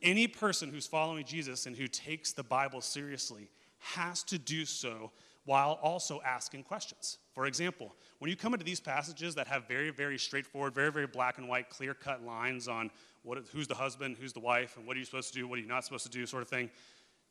any 0.00 0.28
person 0.28 0.70
who's 0.70 0.86
following 0.86 1.24
Jesus 1.24 1.66
and 1.66 1.76
who 1.76 1.88
takes 1.88 2.32
the 2.32 2.44
Bible 2.44 2.80
seriously 2.80 3.50
has 3.80 4.22
to 4.24 4.38
do 4.38 4.64
so 4.64 5.10
while 5.44 5.78
also 5.82 6.20
asking 6.24 6.62
questions. 6.62 7.18
For 7.32 7.46
example, 7.46 7.94
when 8.18 8.30
you 8.30 8.36
come 8.36 8.52
into 8.52 8.64
these 8.64 8.80
passages 8.80 9.34
that 9.34 9.48
have 9.48 9.66
very, 9.66 9.90
very 9.90 10.18
straightforward, 10.18 10.74
very, 10.74 10.92
very 10.92 11.06
black 11.06 11.38
and 11.38 11.48
white, 11.48 11.68
clear 11.68 11.94
cut 11.94 12.22
lines 12.22 12.68
on 12.68 12.90
what, 13.22 13.38
who's 13.52 13.66
the 13.66 13.74
husband, 13.74 14.16
who's 14.20 14.32
the 14.32 14.40
wife, 14.40 14.76
and 14.76 14.86
what 14.86 14.96
are 14.96 15.00
you 15.00 15.04
supposed 15.04 15.32
to 15.32 15.38
do, 15.38 15.48
what 15.48 15.58
are 15.58 15.62
you 15.62 15.68
not 15.68 15.84
supposed 15.84 16.04
to 16.04 16.10
do, 16.10 16.26
sort 16.26 16.42
of 16.42 16.48
thing, 16.48 16.70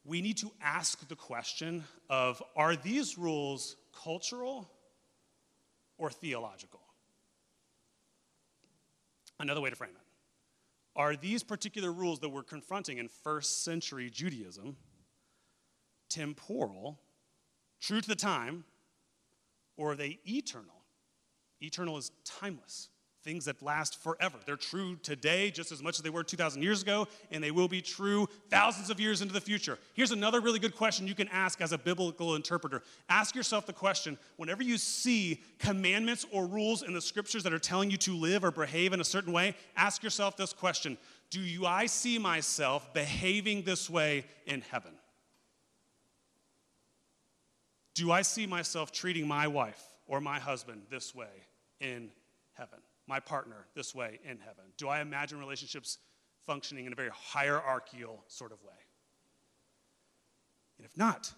we 0.03 0.21
need 0.21 0.37
to 0.37 0.51
ask 0.61 1.07
the 1.07 1.15
question 1.15 1.83
of 2.09 2.41
are 2.55 2.75
these 2.75 3.17
rules 3.17 3.75
cultural 4.03 4.69
or 5.97 6.09
theological? 6.09 6.81
Another 9.39 9.61
way 9.61 9.69
to 9.69 9.75
frame 9.75 9.91
it 9.91 10.06
are 10.97 11.15
these 11.15 11.43
particular 11.43 11.93
rules 11.93 12.19
that 12.19 12.29
we're 12.29 12.43
confronting 12.43 12.97
in 12.97 13.07
first 13.07 13.63
century 13.63 14.09
Judaism 14.09 14.75
temporal, 16.09 16.99
true 17.79 18.01
to 18.01 18.07
the 18.07 18.15
time, 18.15 18.65
or 19.77 19.91
are 19.91 19.95
they 19.95 20.19
eternal? 20.25 20.83
Eternal 21.61 21.97
is 21.97 22.11
timeless 22.25 22.89
things 23.27 23.43
that 23.43 23.61
last 23.61 24.01
forever. 24.01 24.37
They're 24.45 24.55
true 24.55 24.95
today 25.03 25.51
just 25.51 25.73
as 25.73 25.83
much 25.83 25.99
as 25.99 26.01
they 26.01 26.09
were 26.09 26.23
2,000 26.23 26.61
years 26.61 26.81
ago, 26.81 27.09
and 27.29 27.43
they 27.43 27.51
will 27.51 27.67
be 27.67 27.81
true 27.81 28.29
thousands 28.49 28.89
of 28.89 29.01
years 29.01 29.21
into 29.21 29.33
the 29.33 29.41
future. 29.41 29.77
Here's 29.95 30.11
another 30.11 30.39
really 30.39 30.59
good 30.59 30.73
question 30.73 31.09
you 31.09 31.13
can 31.13 31.27
ask 31.27 31.59
as 31.59 31.73
a 31.73 31.77
biblical 31.77 32.35
interpreter. 32.35 32.83
Ask 33.09 33.35
yourself 33.35 33.65
the 33.65 33.73
question 33.73 34.17
whenever 34.37 34.63
you 34.63 34.77
see 34.77 35.43
commandments 35.59 36.25
or 36.31 36.47
rules 36.47 36.83
in 36.83 36.93
the 36.93 37.01
scriptures 37.01 37.43
that 37.43 37.51
are 37.51 37.59
telling 37.59 37.91
you 37.91 37.97
to 37.97 38.15
live 38.15 38.45
or 38.45 38.51
behave 38.51 38.93
in 38.93 39.01
a 39.01 39.03
certain 39.03 39.33
way, 39.33 39.55
ask 39.75 40.03
yourself 40.03 40.37
this 40.37 40.53
question 40.53 40.97
Do 41.29 41.41
you, 41.41 41.65
I 41.65 41.87
see 41.87 42.17
myself 42.17 42.93
behaving 42.93 43.63
this 43.63 43.89
way 43.89 44.23
in 44.45 44.61
heaven? 44.61 44.93
Do 47.93 48.09
I 48.09 48.21
see 48.21 48.45
myself 48.45 48.93
treating 48.93 49.27
my 49.27 49.47
wife 49.47 49.83
or 50.05 50.21
my 50.21 50.39
husband 50.39 50.83
this 50.89 51.13
way 51.13 51.27
in 51.81 52.09
heaven? 52.53 52.79
My 53.07 53.19
partner 53.19 53.65
this 53.75 53.95
way 53.95 54.19
in 54.23 54.39
heaven? 54.39 54.65
Do 54.77 54.89
I 54.89 55.01
imagine 55.01 55.39
relationships 55.39 55.97
functioning 56.45 56.85
in 56.85 56.93
a 56.93 56.95
very 56.95 57.11
hierarchical 57.13 58.23
sort 58.27 58.51
of 58.51 58.61
way? 58.63 58.73
And 60.77 60.85
if 60.85 60.95
not, 60.97 61.31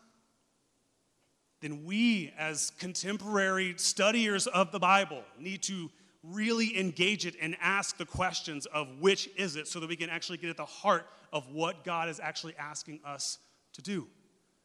then 1.62 1.86
we, 1.86 2.34
as 2.38 2.72
contemporary 2.80 3.76
studiers 3.78 4.48
of 4.48 4.72
the 4.72 4.80
Bible, 4.80 5.24
need 5.40 5.62
to 5.64 5.90
really 6.24 6.78
engage 6.78 7.26
it 7.26 7.36
and 7.42 7.56
ask 7.62 7.98
the 7.98 8.06
questions 8.06 8.66
of 8.68 8.88
which 9.00 9.30
is 9.38 9.56
it 9.56 9.68
so 9.68 9.80
that 9.80 9.88
we 9.88 9.96
can 9.96 10.10
actually 10.10 10.38
get 10.38 10.50
at 10.50 10.58
the 10.58 10.66
heart 10.66 11.08
of 11.32 11.50
what 11.52 11.84
God 11.84 12.10
is 12.10 12.20
actually 12.20 12.56
asking 12.58 13.00
us 13.06 13.38
to 13.74 13.82
do, 13.82 14.08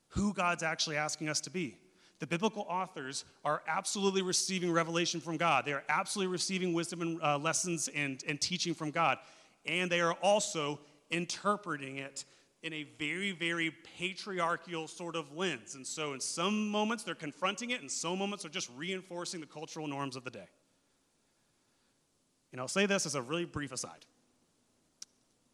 who 0.08 0.32
God's 0.32 0.62
actually 0.62 0.96
asking 0.96 1.28
us 1.28 1.40
to 1.42 1.50
be 1.50 1.78
the 2.24 2.28
biblical 2.28 2.64
authors 2.70 3.26
are 3.44 3.60
absolutely 3.68 4.22
receiving 4.22 4.72
revelation 4.72 5.20
from 5.20 5.36
God. 5.36 5.66
They 5.66 5.74
are 5.74 5.84
absolutely 5.90 6.32
receiving 6.32 6.72
wisdom 6.72 7.02
and 7.02 7.22
uh, 7.22 7.36
lessons 7.36 7.88
and, 7.94 8.24
and 8.26 8.40
teaching 8.40 8.72
from 8.72 8.90
God. 8.90 9.18
And 9.66 9.92
they 9.92 10.00
are 10.00 10.14
also 10.14 10.80
interpreting 11.10 11.98
it 11.98 12.24
in 12.62 12.72
a 12.72 12.84
very, 12.98 13.32
very 13.32 13.74
patriarchal 13.98 14.88
sort 14.88 15.16
of 15.16 15.36
lens. 15.36 15.74
And 15.74 15.86
so, 15.86 16.14
in 16.14 16.20
some 16.20 16.66
moments, 16.66 17.04
they're 17.04 17.14
confronting 17.14 17.72
it, 17.72 17.82
and 17.82 17.90
some 17.90 18.18
moments, 18.18 18.44
they're 18.44 18.50
just 18.50 18.70
reinforcing 18.74 19.42
the 19.42 19.46
cultural 19.46 19.86
norms 19.86 20.16
of 20.16 20.24
the 20.24 20.30
day. 20.30 20.48
And 22.52 22.60
I'll 22.60 22.68
say 22.68 22.86
this 22.86 23.04
as 23.04 23.16
a 23.16 23.20
really 23.20 23.44
brief 23.44 23.70
aside 23.70 24.06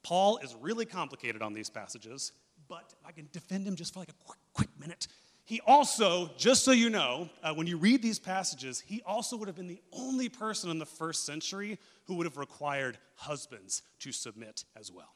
Paul 0.05 0.37
is 0.37 0.55
really 0.55 0.85
complicated 0.85 1.43
on 1.43 1.53
these 1.53 1.69
passages, 1.69 2.31
but 2.69 2.95
I 3.05 3.11
can 3.11 3.29
defend 3.33 3.67
him 3.67 3.75
just 3.75 3.93
for 3.93 3.99
like 3.99 4.11
a 4.11 4.25
quick, 4.25 4.39
quick 4.53 4.69
minute. 4.79 5.09
He 5.45 5.61
also, 5.67 6.31
just 6.37 6.65
so 6.65 6.71
you 6.71 6.91
know, 6.91 7.29
uh, 7.43 7.53
when 7.55 7.67
you 7.67 7.77
read 7.77 8.03
these 8.03 8.21
passages, 8.21 8.81
he 8.81 9.03
also 9.05 9.37
would 9.37 9.49
have 9.49 9.57
been 9.57 9.67
the 9.67 9.83
only 9.93 10.29
person 10.29 10.71
in 10.71 10.79
the 10.79 10.87
first 10.87 11.27
century 11.27 11.79
who 12.05 12.15
would 12.15 12.27
have 12.27 12.37
required 12.37 12.99
husbands 13.17 13.83
to 13.99 14.13
submit 14.13 14.65
as 14.79 14.93
well. 14.93 15.13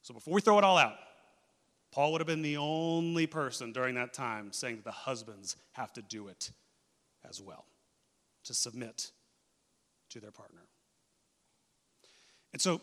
So 0.00 0.14
before 0.14 0.34
we 0.34 0.40
throw 0.40 0.58
it 0.58 0.64
all 0.64 0.78
out, 0.78 0.96
Paul 1.92 2.12
would 2.12 2.20
have 2.20 2.26
been 2.26 2.42
the 2.42 2.56
only 2.56 3.26
person 3.26 3.72
during 3.72 3.94
that 3.94 4.12
time 4.12 4.52
saying 4.52 4.76
that 4.76 4.84
the 4.84 4.90
husbands 4.90 5.56
have 5.72 5.92
to 5.92 6.02
do 6.02 6.28
it 6.28 6.50
as 7.28 7.40
well, 7.40 7.66
to 8.44 8.54
submit 8.54 9.10
to 10.10 10.20
their 10.20 10.30
partner. 10.30 10.62
And 12.52 12.60
so 12.60 12.80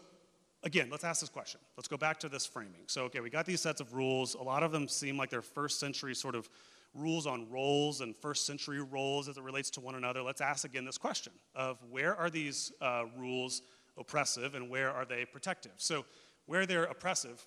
again, 0.63 0.89
let's 0.91 1.03
ask 1.03 1.19
this 1.21 1.29
question. 1.29 1.59
Let's 1.77 1.87
go 1.87 1.97
back 1.97 2.19
to 2.21 2.29
this 2.29 2.45
framing. 2.45 2.83
So, 2.87 3.03
okay, 3.05 3.19
we 3.19 3.29
got 3.29 3.45
these 3.45 3.61
sets 3.61 3.81
of 3.81 3.93
rules. 3.93 4.35
A 4.35 4.41
lot 4.41 4.63
of 4.63 4.71
them 4.71 4.87
seem 4.87 5.17
like 5.17 5.29
they're 5.29 5.41
first 5.41 5.79
century 5.79 6.15
sort 6.15 6.35
of 6.35 6.49
rules 6.93 7.25
on 7.25 7.49
roles 7.49 8.01
and 8.01 8.15
first 8.17 8.45
century 8.45 8.81
roles 8.81 9.29
as 9.29 9.37
it 9.37 9.43
relates 9.43 9.69
to 9.71 9.79
one 9.79 9.95
another. 9.95 10.21
Let's 10.21 10.41
ask 10.41 10.65
again 10.65 10.85
this 10.85 10.97
question 10.97 11.33
of 11.55 11.77
where 11.89 12.15
are 12.15 12.29
these 12.29 12.71
uh, 12.81 13.05
rules 13.17 13.61
oppressive 13.97 14.55
and 14.55 14.69
where 14.69 14.91
are 14.91 15.05
they 15.05 15.25
protective? 15.25 15.73
So, 15.77 16.05
where 16.47 16.65
they're 16.65 16.83
oppressive 16.83 17.45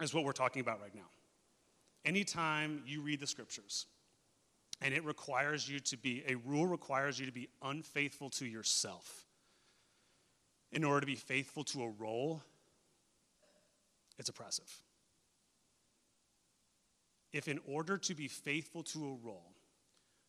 is 0.00 0.14
what 0.14 0.24
we're 0.24 0.32
talking 0.32 0.60
about 0.60 0.80
right 0.80 0.94
now. 0.94 1.08
Anytime 2.04 2.82
you 2.86 3.02
read 3.02 3.18
the 3.18 3.26
scriptures, 3.26 3.86
and 4.82 4.94
it 4.94 5.04
requires 5.04 5.68
you 5.68 5.80
to 5.80 5.96
be, 5.96 6.22
a 6.26 6.36
rule 6.36 6.66
requires 6.66 7.18
you 7.18 7.26
to 7.26 7.32
be 7.32 7.48
unfaithful 7.62 8.30
to 8.30 8.46
yourself 8.46 9.26
in 10.72 10.84
order 10.84 11.00
to 11.00 11.06
be 11.06 11.16
faithful 11.16 11.64
to 11.64 11.82
a 11.82 11.88
role, 11.98 12.42
it's 14.18 14.28
oppressive. 14.28 14.70
If, 17.32 17.48
in 17.48 17.60
order 17.66 17.96
to 17.98 18.14
be 18.14 18.28
faithful 18.28 18.82
to 18.84 19.04
a 19.04 19.26
role, 19.26 19.54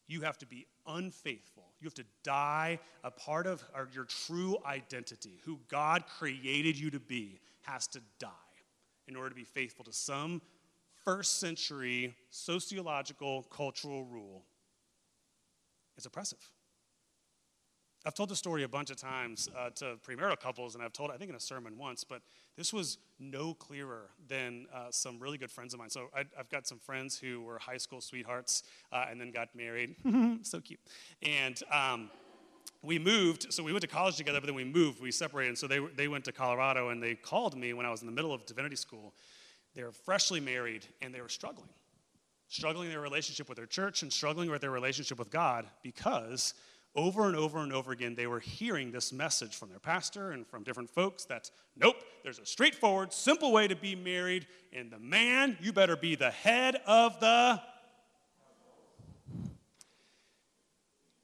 you 0.07 0.21
have 0.21 0.37
to 0.39 0.45
be 0.45 0.67
unfaithful, 0.87 1.63
you 1.79 1.85
have 1.85 1.93
to 1.95 2.05
die, 2.23 2.79
a 3.03 3.11
part 3.11 3.47
of 3.47 3.63
your 3.93 4.05
true 4.05 4.57
identity, 4.65 5.39
who 5.45 5.59
God 5.67 6.03
created 6.17 6.77
you 6.77 6.91
to 6.91 6.99
be, 6.99 7.39
has 7.61 7.87
to 7.87 8.01
die 8.19 8.29
in 9.07 9.15
order 9.15 9.29
to 9.29 9.35
be 9.35 9.43
faithful 9.43 9.85
to 9.85 9.93
some 9.93 10.41
first 11.03 11.39
century 11.39 12.15
sociological 12.29 13.43
cultural 13.43 14.05
rule, 14.05 14.43
it's 15.97 16.05
oppressive. 16.05 16.49
I've 18.03 18.15
told 18.15 18.29
the 18.29 18.35
story 18.35 18.63
a 18.63 18.67
bunch 18.67 18.89
of 18.89 18.97
times 18.97 19.47
uh, 19.55 19.69
to 19.75 19.97
premarital 20.07 20.39
couples, 20.39 20.73
and 20.73 20.83
I've 20.83 20.93
told, 20.93 21.11
I 21.11 21.17
think, 21.17 21.29
in 21.29 21.35
a 21.35 21.39
sermon 21.39 21.77
once, 21.77 22.03
but 22.03 22.21
this 22.57 22.73
was 22.73 22.97
no 23.19 23.53
clearer 23.53 24.09
than 24.27 24.65
uh, 24.73 24.87
some 24.89 25.19
really 25.19 25.37
good 25.37 25.51
friends 25.51 25.73
of 25.73 25.79
mine. 25.79 25.91
So 25.91 26.09
I, 26.15 26.25
have 26.35 26.49
got 26.49 26.65
some 26.65 26.79
friends 26.79 27.19
who 27.19 27.41
were 27.41 27.59
high 27.59 27.77
school 27.77 28.01
sweethearts 28.01 28.63
uh, 28.91 29.05
and 29.09 29.21
then 29.21 29.31
got 29.31 29.55
married. 29.55 29.95
so 30.41 30.59
cute. 30.59 30.79
And 31.21 31.61
um, 31.71 32.09
we 32.81 32.97
moved, 32.97 33.53
so 33.53 33.61
we 33.61 33.71
went 33.71 33.83
to 33.83 33.87
college 33.87 34.15
together, 34.17 34.39
but 34.39 34.47
then 34.47 34.55
we 34.55 34.63
moved, 34.63 34.99
we 34.99 35.11
separated. 35.11 35.49
And 35.49 35.57
so 35.57 35.67
they, 35.67 35.79
they 35.95 36.07
went 36.07 36.25
to 36.25 36.31
Colorado, 36.31 36.89
and 36.89 37.03
they 37.03 37.13
called 37.13 37.55
me 37.55 37.73
when 37.73 37.85
I 37.85 37.91
was 37.91 38.01
in 38.01 38.07
the 38.07 38.13
middle 38.13 38.33
of 38.33 38.47
divinity 38.47 38.75
school. 38.75 39.13
They 39.75 39.83
were 39.83 39.91
freshly 39.91 40.39
married, 40.39 40.87
and 41.03 41.13
they 41.13 41.21
were 41.21 41.29
struggling. 41.29 41.69
Struggling 42.47 42.87
in 42.87 42.93
their 42.93 43.01
relationship 43.01 43.47
with 43.47 43.57
their 43.57 43.67
church 43.67 44.01
and 44.01 44.11
struggling 44.11 44.49
with 44.49 44.61
their 44.61 44.71
relationship 44.71 45.19
with 45.19 45.29
God 45.29 45.67
because 45.83 46.55
over 46.95 47.27
and 47.27 47.35
over 47.35 47.59
and 47.59 47.71
over 47.71 47.91
again, 47.91 48.15
they 48.15 48.27
were 48.27 48.39
hearing 48.39 48.91
this 48.91 49.13
message 49.13 49.55
from 49.55 49.69
their 49.69 49.79
pastor 49.79 50.31
and 50.31 50.45
from 50.45 50.63
different 50.63 50.89
folks 50.89 51.23
that, 51.25 51.49
nope, 51.77 51.95
there's 52.23 52.39
a 52.39 52.45
straightforward, 52.45 53.13
simple 53.13 53.51
way 53.51 53.67
to 53.67 53.75
be 53.75 53.95
married, 53.95 54.45
and 54.73 54.91
the 54.91 54.99
man, 54.99 55.57
you 55.61 55.71
better 55.71 55.95
be 55.95 56.15
the 56.15 56.31
head 56.31 56.81
of 56.85 57.19
the. 57.19 57.61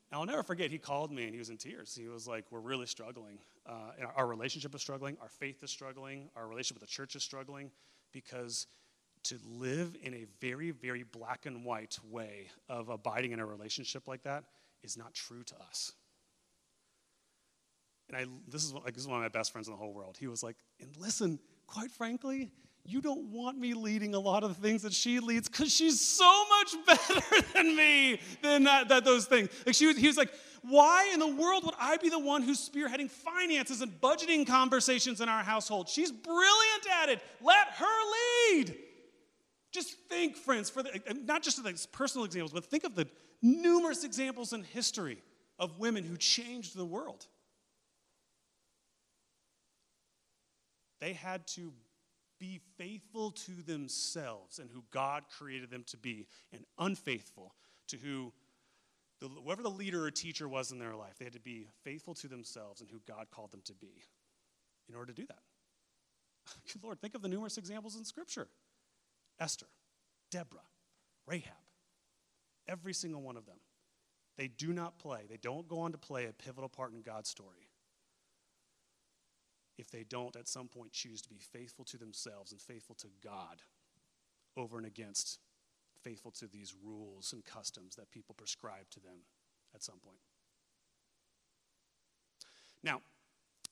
Now, 0.10 0.22
I'll 0.22 0.26
never 0.26 0.44
forget, 0.44 0.72
he 0.72 0.78
called 0.78 1.12
me 1.12 1.26
and 1.26 1.34
he 1.34 1.40
was 1.40 1.50
in 1.50 1.58
tears. 1.58 1.94
He 1.94 2.08
was 2.08 2.28
like, 2.28 2.46
We're 2.50 2.62
really 2.62 2.86
struggling. 2.86 3.40
Uh, 3.66 3.92
our 4.16 4.26
relationship 4.26 4.74
is 4.74 4.82
struggling, 4.82 5.18
our 5.22 5.30
faith 5.30 5.62
is 5.64 5.70
struggling, 5.70 6.30
our 6.38 6.48
relationship 6.48 6.82
with 6.82 6.90
the 6.90 6.94
church 6.94 7.18
is 7.18 7.24
struggling 7.24 7.72
because 8.14 8.68
to 9.24 9.38
live 9.60 9.98
in 10.02 10.14
a 10.14 10.26
very, 10.40 10.72
very 10.72 11.04
black 11.04 11.46
and 11.46 11.66
white 11.66 12.00
way 12.10 12.48
of 12.70 12.88
abiding 12.88 13.34
in 13.34 13.40
a 13.42 13.46
relationship 13.46 14.08
like 14.08 14.24
that 14.24 14.46
is 14.84 14.98
not 14.98 15.14
true 15.14 15.44
to 15.44 15.56
us. 15.70 15.94
And 18.10 18.18
I, 18.18 18.26
this 18.48 18.64
is, 18.64 18.74
like, 18.74 18.94
this 18.94 19.04
is 19.04 19.08
one 19.08 19.18
of 19.18 19.24
my 19.24 19.38
best 19.38 19.52
friends 19.52 19.68
in 19.68 19.74
the 19.74 19.78
whole 19.78 19.94
world. 19.94 20.18
He 20.18 20.28
was 20.28 20.42
like, 20.42 20.56
and 20.80 20.96
listen, 20.98 21.40
quite 21.66 21.92
frankly, 21.92 22.52
you 22.86 23.02
don't 23.02 23.34
want 23.34 23.58
me 23.58 23.74
leading 23.74 24.16
a 24.16 24.20
lot 24.20 24.44
of 24.44 24.56
the 24.56 24.62
things 24.66 24.82
that 24.84 24.94
she 24.94 25.20
leads 25.20 25.50
because 25.50 25.74
she's 25.74 26.00
so 26.00 26.46
much 26.50 26.76
better 26.88 27.42
than 27.54 27.76
me 27.76 28.20
than 28.42 28.64
that, 28.64 28.88
that 28.88 29.04
those 29.04 29.26
things. 29.26 29.50
Like 29.66 29.76
she 29.76 29.88
was, 29.88 29.98
he 29.98 30.08
was 30.08 30.16
like, 30.16 30.32
why 30.62 31.10
in 31.14 31.20
the 31.20 31.28
world 31.28 31.66
would 31.66 31.76
I 31.78 31.98
be 31.98 32.10
the 32.10 32.20
one 32.20 32.42
who's 32.42 32.68
spearheading 32.68 33.12
finances 33.12 33.82
and 33.82 33.92
budgeting 34.00 34.48
conversations 34.48 35.20
in 35.20 35.28
our 35.28 35.44
household? 35.44 35.90
She's 35.90 36.12
brilliant 36.12 36.88
at 37.02 37.10
it. 37.10 37.22
Let 37.42 37.68
her 37.76 38.56
lead. 38.56 38.78
Just 39.78 39.94
think, 40.10 40.36
friends, 40.36 40.72
for 40.72 40.82
the, 40.82 40.90
not 41.24 41.44
just 41.44 41.64
the 41.64 41.88
personal 41.92 42.26
examples, 42.26 42.52
but 42.52 42.66
think 42.66 42.84
of 42.84 42.96
the 42.96 43.08
numerous 43.44 44.04
examples 44.04 44.52
in 44.52 44.64
history 44.64 45.20
of 45.60 45.78
women 45.78 46.04
who 46.04 46.18
changed 46.18 46.76
the 46.76 46.84
world. 46.84 47.28
They 51.00 51.14
had 51.14 51.46
to 51.50 51.72
be 52.40 52.60
faithful 52.80 53.30
to 53.30 53.52
themselves 53.68 54.58
and 54.58 54.68
who 54.72 54.84
God 54.90 55.26
created 55.38 55.70
them 55.70 55.84
to 55.90 55.98
be, 55.98 56.26
and 56.52 56.66
unfaithful 56.80 57.54
to 57.90 57.98
who, 57.98 58.34
the, 59.22 59.28
whoever 59.28 59.62
the 59.62 59.70
leader 59.70 60.06
or 60.06 60.10
teacher 60.10 60.50
was 60.50 60.72
in 60.72 60.80
their 60.80 60.96
life. 60.96 61.20
They 61.20 61.26
had 61.26 61.36
to 61.36 61.40
be 61.40 61.68
faithful 61.84 62.16
to 62.16 62.28
themselves 62.28 62.82
and 62.82 62.90
who 62.90 63.00
God 63.08 63.28
called 63.30 63.52
them 63.52 63.62
to 63.66 63.76
be 63.76 64.02
in 64.90 64.96
order 64.96 65.14
to 65.14 65.22
do 65.22 65.28
that. 65.28 65.44
Good 66.74 66.84
Lord, 66.84 67.00
think 67.00 67.14
of 67.14 67.22
the 67.22 67.30
numerous 67.30 67.60
examples 67.60 67.96
in 67.96 68.04
Scripture 68.04 68.48
Esther, 69.40 69.68
Deborah, 70.32 70.62
Rahab, 71.26 71.54
every 72.68 72.94
single 72.94 73.22
one 73.22 73.38
of 73.38 73.46
them. 73.46 73.60
They 74.38 74.48
do 74.48 74.72
not 74.72 75.00
play, 75.00 75.22
they 75.30 75.38
don't 75.38 75.68
go 75.68 75.80
on 75.80 75.92
to 75.92 75.98
play 75.98 76.26
a 76.26 76.34
pivotal 76.34 76.70
part 76.70 76.94
in 76.94 77.02
God's 77.02 77.30
story 77.30 77.70
if 79.78 79.92
they 79.92 80.04
don't 80.04 80.36
at 80.36 80.48
some 80.48 80.68
point 80.68 80.92
choose 80.92 81.22
to 81.22 81.30
be 81.30 81.38
faithful 81.38 81.86
to 81.86 81.98
themselves 81.98 82.52
and 82.52 82.62
faithful 82.62 82.96
to 82.96 83.08
God 83.24 83.62
over 84.56 84.78
and 84.78 84.88
against 84.88 85.40
faithful 86.04 86.32
to 86.32 86.48
these 86.48 86.74
rules 86.84 87.34
and 87.34 87.46
customs 87.46 87.96
that 87.96 88.10
people 88.12 88.34
prescribe 88.36 88.90
to 88.92 89.00
them 89.00 89.20
at 89.76 89.84
some 89.84 90.00
point. 90.04 90.20
Now, 92.84 93.02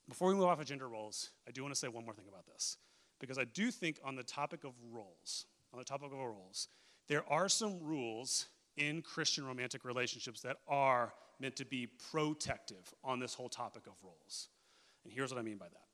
before 0.08 0.28
we 0.28 0.34
move 0.34 0.44
off 0.44 0.60
of 0.60 0.66
gender 0.66 0.88
roles, 0.88 1.30
I 1.48 1.50
do 1.50 1.62
want 1.62 1.74
to 1.74 1.78
say 1.78 1.88
one 1.88 2.04
more 2.04 2.14
thing 2.14 2.28
about 2.28 2.46
this. 2.46 2.78
Because 3.18 3.38
I 3.38 3.44
do 3.44 3.70
think 3.70 3.98
on 4.04 4.14
the 4.14 4.22
topic 4.22 4.64
of 4.64 4.72
roles, 4.92 5.46
on 5.72 5.78
the 5.78 5.84
topic 5.84 6.12
of 6.12 6.18
roles, 6.18 6.68
there 7.08 7.24
are 7.30 7.48
some 7.48 7.80
rules 7.80 8.46
in 8.76 9.02
Christian 9.02 9.46
romantic 9.46 9.84
relationships 9.84 10.40
that 10.42 10.58
are 10.68 11.12
meant 11.40 11.56
to 11.56 11.64
be 11.64 11.86
protective 12.10 12.92
on 13.04 13.20
this 13.20 13.34
whole 13.34 13.48
topic 13.48 13.86
of 13.86 13.92
roles. 14.02 14.48
And 15.04 15.12
here's 15.12 15.32
what 15.32 15.38
I 15.38 15.42
mean 15.42 15.58
by 15.58 15.66
that. 15.66 15.86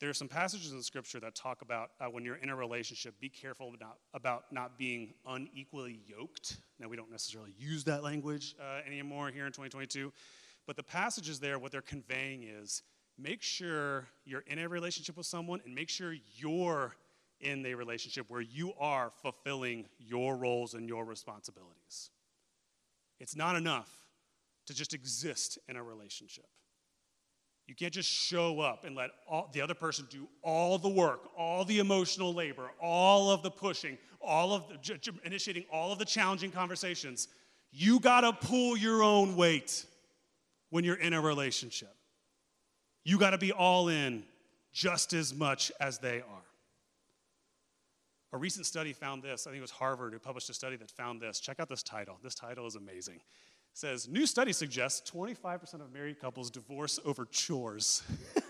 There 0.00 0.10
are 0.10 0.14
some 0.14 0.28
passages 0.28 0.72
in 0.72 0.82
scripture 0.82 1.20
that 1.20 1.34
talk 1.34 1.62
about 1.62 1.92
uh, 2.00 2.06
when 2.06 2.24
you're 2.24 2.36
in 2.36 2.50
a 2.50 2.56
relationship, 2.56 3.18
be 3.20 3.28
careful 3.28 3.72
about, 3.74 3.98
about 4.12 4.44
not 4.50 4.76
being 4.76 5.14
unequally 5.26 6.00
yoked. 6.06 6.58
Now, 6.80 6.88
we 6.88 6.96
don't 6.96 7.10
necessarily 7.10 7.54
use 7.56 7.84
that 7.84 8.02
language 8.02 8.56
uh, 8.60 8.80
anymore 8.86 9.30
here 9.30 9.46
in 9.46 9.52
2022, 9.52 10.12
but 10.66 10.76
the 10.76 10.82
passages 10.82 11.38
there, 11.38 11.58
what 11.58 11.70
they're 11.70 11.80
conveying 11.80 12.42
is 12.42 12.82
make 13.16 13.40
sure 13.40 14.08
you're 14.24 14.44
in 14.46 14.58
a 14.58 14.68
relationship 14.68 15.16
with 15.16 15.26
someone 15.26 15.60
and 15.64 15.74
make 15.74 15.88
sure 15.88 16.14
you're 16.36 16.96
in 17.44 17.64
a 17.66 17.74
relationship 17.74 18.26
where 18.28 18.40
you 18.40 18.72
are 18.80 19.12
fulfilling 19.22 19.86
your 19.98 20.36
roles 20.36 20.74
and 20.74 20.88
your 20.88 21.04
responsibilities. 21.04 22.10
It's 23.20 23.36
not 23.36 23.56
enough 23.56 23.90
to 24.66 24.74
just 24.74 24.94
exist 24.94 25.58
in 25.68 25.76
a 25.76 25.82
relationship. 25.82 26.46
You 27.66 27.74
can't 27.74 27.92
just 27.92 28.10
show 28.10 28.60
up 28.60 28.84
and 28.84 28.94
let 28.94 29.10
all, 29.28 29.48
the 29.52 29.62
other 29.62 29.74
person 29.74 30.06
do 30.10 30.28
all 30.42 30.78
the 30.78 30.88
work, 30.88 31.30
all 31.36 31.64
the 31.64 31.78
emotional 31.78 32.34
labor, 32.34 32.70
all 32.80 33.30
of 33.30 33.42
the 33.42 33.50
pushing, 33.50 33.96
all 34.20 34.52
of 34.52 34.68
the, 34.68 34.76
j- 34.78 34.98
j- 34.98 35.12
initiating 35.24 35.64
all 35.72 35.90
of 35.90 35.98
the 35.98 36.04
challenging 36.04 36.50
conversations. 36.50 37.28
You 37.72 38.00
got 38.00 38.20
to 38.20 38.32
pull 38.32 38.76
your 38.76 39.02
own 39.02 39.36
weight 39.36 39.86
when 40.70 40.84
you're 40.84 40.96
in 40.96 41.14
a 41.14 41.20
relationship. 41.20 41.94
You 43.04 43.18
got 43.18 43.30
to 43.30 43.38
be 43.38 43.52
all 43.52 43.88
in 43.88 44.24
just 44.72 45.12
as 45.12 45.34
much 45.34 45.72
as 45.80 45.98
they 45.98 46.18
are. 46.18 46.43
A 48.34 48.36
recent 48.36 48.66
study 48.66 48.92
found 48.92 49.22
this. 49.22 49.46
I 49.46 49.50
think 49.50 49.58
it 49.58 49.62
was 49.62 49.70
Harvard 49.70 50.12
who 50.12 50.18
published 50.18 50.50
a 50.50 50.54
study 50.54 50.74
that 50.74 50.90
found 50.90 51.20
this. 51.20 51.38
Check 51.38 51.60
out 51.60 51.68
this 51.68 51.84
title. 51.84 52.18
This 52.20 52.34
title 52.34 52.66
is 52.66 52.74
amazing. 52.74 53.14
It 53.14 53.22
says 53.74 54.08
New 54.08 54.26
study 54.26 54.52
suggests 54.52 55.08
25% 55.08 55.74
of 55.74 55.92
married 55.92 56.18
couples 56.20 56.50
divorce 56.50 56.98
over 57.04 57.26
chores. 57.26 58.02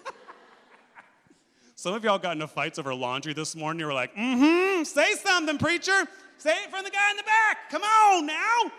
Some 1.77 1.92
of 1.92 2.03
y'all 2.03 2.18
got 2.18 2.33
into 2.33 2.47
fights 2.47 2.79
over 2.79 2.94
laundry 2.94 3.35
this 3.35 3.55
morning. 3.55 3.79
You 3.79 3.85
were 3.85 3.92
like, 3.92 4.14
mm 4.16 4.79
hmm, 4.79 4.85
say 4.85 5.12
something, 5.16 5.59
preacher. 5.59 6.05
Say 6.38 6.53
it 6.53 6.70
from 6.70 6.83
the 6.83 6.90
guy 6.90 7.11
in 7.11 7.18
the 7.18 7.23
back. 7.23 7.68
Come 7.68 7.83
on 7.83 8.25
now. 8.25 8.73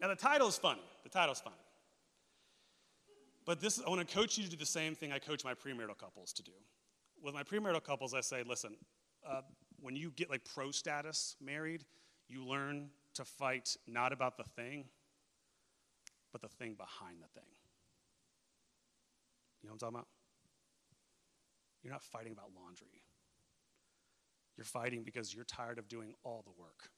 Now, 0.00 0.06
the 0.06 0.14
title's 0.14 0.56
funny. 0.56 0.82
The 1.02 1.08
title's 1.08 1.40
funny. 1.40 1.56
But 3.44 3.60
this, 3.60 3.80
I 3.84 3.90
want 3.90 4.06
to 4.08 4.14
coach 4.14 4.38
you 4.38 4.44
to 4.44 4.50
do 4.50 4.56
the 4.56 4.64
same 4.64 4.94
thing 4.94 5.10
I 5.10 5.18
coach 5.18 5.44
my 5.44 5.54
premarital 5.54 5.98
couples 5.98 6.32
to 6.34 6.44
do. 6.44 6.52
With 7.22 7.34
my 7.34 7.42
premarital 7.42 7.84
couples, 7.84 8.14
I 8.14 8.20
say, 8.20 8.42
listen, 8.46 8.76
uh, 9.26 9.42
when 9.80 9.96
you 9.96 10.10
get 10.10 10.28
like 10.30 10.44
pro 10.44 10.70
status 10.70 11.36
married, 11.40 11.84
you 12.28 12.44
learn 12.44 12.90
to 13.14 13.24
fight 13.24 13.76
not 13.86 14.12
about 14.12 14.36
the 14.36 14.44
thing, 14.44 14.86
but 16.32 16.40
the 16.40 16.48
thing 16.48 16.74
behind 16.74 17.18
the 17.22 17.28
thing. 17.28 17.48
You 19.62 19.68
know 19.68 19.74
what 19.74 19.74
I'm 19.74 19.78
talking 19.78 19.96
about? 19.96 20.08
You're 21.82 21.92
not 21.92 22.02
fighting 22.02 22.32
about 22.32 22.50
laundry. 22.60 23.02
You're 24.56 24.64
fighting 24.64 25.02
because 25.04 25.34
you're 25.34 25.44
tired 25.44 25.78
of 25.78 25.88
doing 25.88 26.14
all 26.24 26.42
the 26.44 26.52
work, 26.60 26.90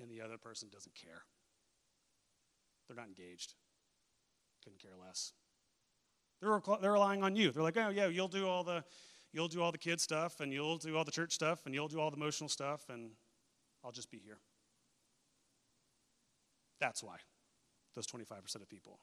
and 0.00 0.10
the 0.10 0.22
other 0.22 0.38
person 0.38 0.68
doesn't 0.72 0.94
care. 0.94 1.22
They're 2.86 2.96
not 2.96 3.08
engaged 3.08 3.54
couldn't 4.68 4.82
care 4.82 4.98
less. 5.00 5.32
They're, 6.40 6.60
they're 6.80 6.92
relying 6.92 7.22
on 7.22 7.34
you. 7.34 7.50
They're 7.50 7.62
like, 7.62 7.76
oh, 7.76 7.88
yeah, 7.88 8.06
you'll 8.06 8.28
do 8.28 8.46
all 8.46 8.64
the 8.64 8.84
you'll 9.32 9.48
do 9.48 9.62
all 9.62 9.72
the 9.72 9.78
kid 9.78 10.00
stuff 10.00 10.40
and 10.40 10.52
you'll 10.52 10.78
do 10.78 10.96
all 10.96 11.04
the 11.04 11.10
church 11.10 11.32
stuff 11.32 11.66
and 11.66 11.74
you'll 11.74 11.88
do 11.88 12.00
all 12.00 12.10
the 12.10 12.16
emotional 12.16 12.48
stuff 12.48 12.88
and 12.88 13.10
I'll 13.84 13.92
just 13.92 14.10
be 14.10 14.18
here. 14.18 14.38
That's 16.80 17.02
why 17.02 17.16
those 17.94 18.06
25% 18.06 18.54
of 18.56 18.68
people 18.68 19.00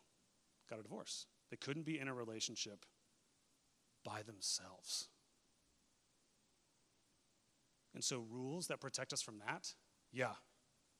got 0.69 0.79
a 0.79 0.81
divorce. 0.81 1.27
They 1.51 1.57
couldn't 1.57 1.85
be 1.85 1.99
in 1.99 2.07
a 2.07 2.13
relationship 2.13 2.85
by 4.03 4.21
themselves. 4.23 5.09
And 7.93 8.03
so, 8.03 8.25
rules 8.29 8.67
that 8.67 8.81
protect 8.81 9.13
us 9.13 9.21
from 9.21 9.39
that, 9.45 9.73
yeah, 10.11 10.33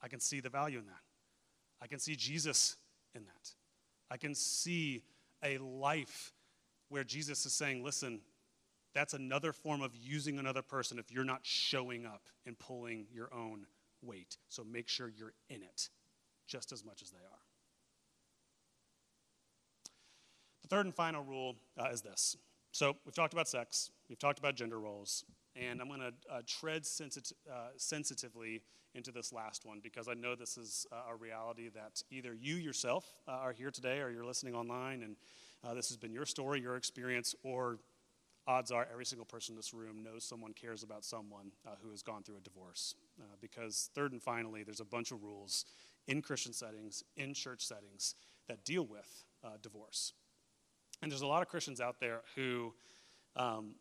I 0.02 0.08
can 0.08 0.20
see 0.20 0.40
the 0.40 0.50
value 0.50 0.80
in 0.80 0.86
that. 0.86 1.02
I 1.82 1.88
can 1.88 2.00
see 2.00 2.16
Jesus 2.16 2.78
in 3.14 3.26
that. 3.26 3.52
I 4.10 4.18
can 4.18 4.34
see 4.34 5.04
a 5.46 5.58
life 5.60 6.34
where 6.90 7.04
Jesus 7.04 7.46
is 7.46 7.54
saying, 7.54 7.84
listen, 7.84 8.22
that's 8.94 9.14
another 9.14 9.54
form 9.54 9.82
of 9.82 9.96
using 9.96 10.40
another 10.40 10.62
person 10.62 11.00
if 11.00 11.12
you're 11.12 11.24
not 11.24 11.42
showing 11.44 12.06
up 12.06 12.24
and 12.46 12.58
pulling 12.58 13.06
your 13.14 13.34
own 13.34 13.66
weight. 14.02 14.38
So 14.50 14.64
make 14.64 14.88
sure 14.88 15.10
you're 15.10 15.34
in 15.50 15.62
it. 15.62 15.90
just 16.48 16.72
as 16.72 16.86
much 16.86 17.02
as 17.02 17.12
they 17.12 17.18
are. 17.18 17.40
The 20.62 20.68
third 20.68 20.86
and 20.86 20.96
final 20.96 21.24
rule 21.24 21.56
uh, 21.80 21.90
is 21.92 22.02
this. 22.02 22.38
So 22.72 22.98
we've 23.06 23.16
talked 23.16 23.34
about 23.34 23.48
sex, 23.48 23.90
we've 24.10 24.20
talked 24.20 24.40
about 24.40 24.56
gender 24.56 24.80
roles, 24.80 25.24
and 25.56 25.82
I'm 25.82 25.88
going 25.88 26.02
to 26.02 26.14
uh, 26.32 26.42
tread 26.46 26.84
sensit- 26.84 27.34
uh, 27.52 27.70
sensitively 27.78 28.62
into 28.94 29.12
this 29.12 29.34
last 29.34 29.66
one 29.66 29.80
because 29.82 30.08
I 30.08 30.14
know 30.14 30.36
this 30.36 30.58
is 30.58 30.86
uh, 30.92 31.12
a 31.12 31.16
reality 31.16 31.70
that 31.70 32.02
either 32.12 32.34
you 32.34 32.56
yourself 32.56 33.06
uh, 33.28 33.32
are 33.32 33.52
here 33.52 33.72
today 33.72 34.00
or 34.00 34.10
you're 34.10 34.26
listening 34.26 34.56
online 34.56 35.04
and 35.04 35.16
uh, 35.64 35.74
this 35.74 35.88
has 35.88 35.98
been 35.98 36.14
your 36.14 36.26
story, 36.26 36.62
your 36.62 36.76
experience, 36.76 37.34
or 37.44 37.80
odds 38.46 38.72
are 38.72 38.88
every 38.92 39.06
single 39.06 39.26
person 39.26 39.54
in 39.54 39.58
this 39.58 39.74
room 39.74 40.04
knows 40.04 40.24
someone 40.24 40.54
cares 40.54 40.84
about 40.84 41.04
someone 41.04 41.52
uh, 41.66 41.72
who 41.82 41.90
has 41.90 42.04
gone 42.04 42.22
through 42.22 42.38
a 42.38 42.42
divorce. 42.42 42.94
Because, 43.42 43.90
third 43.96 44.12
and 44.12 44.22
finally, 44.22 44.62
there's 44.62 44.82
a 44.82 44.86
bunch 44.86 45.12
of 45.12 45.24
rules 45.24 45.66
in 46.08 46.22
Christian 46.22 46.54
settings, 46.54 47.04
in 47.18 47.34
church 47.34 47.66
settings, 47.66 48.14
that 48.48 48.64
deal 48.64 48.86
with 48.86 49.24
divorce. 49.64 50.14
And 51.02 51.12
there's 51.12 51.22
a 51.22 51.28
lot 51.28 51.42
of 51.42 51.48
Christians 51.48 51.82
out 51.82 52.00
there 52.00 52.22
who 52.36 52.74
um, 53.36 53.72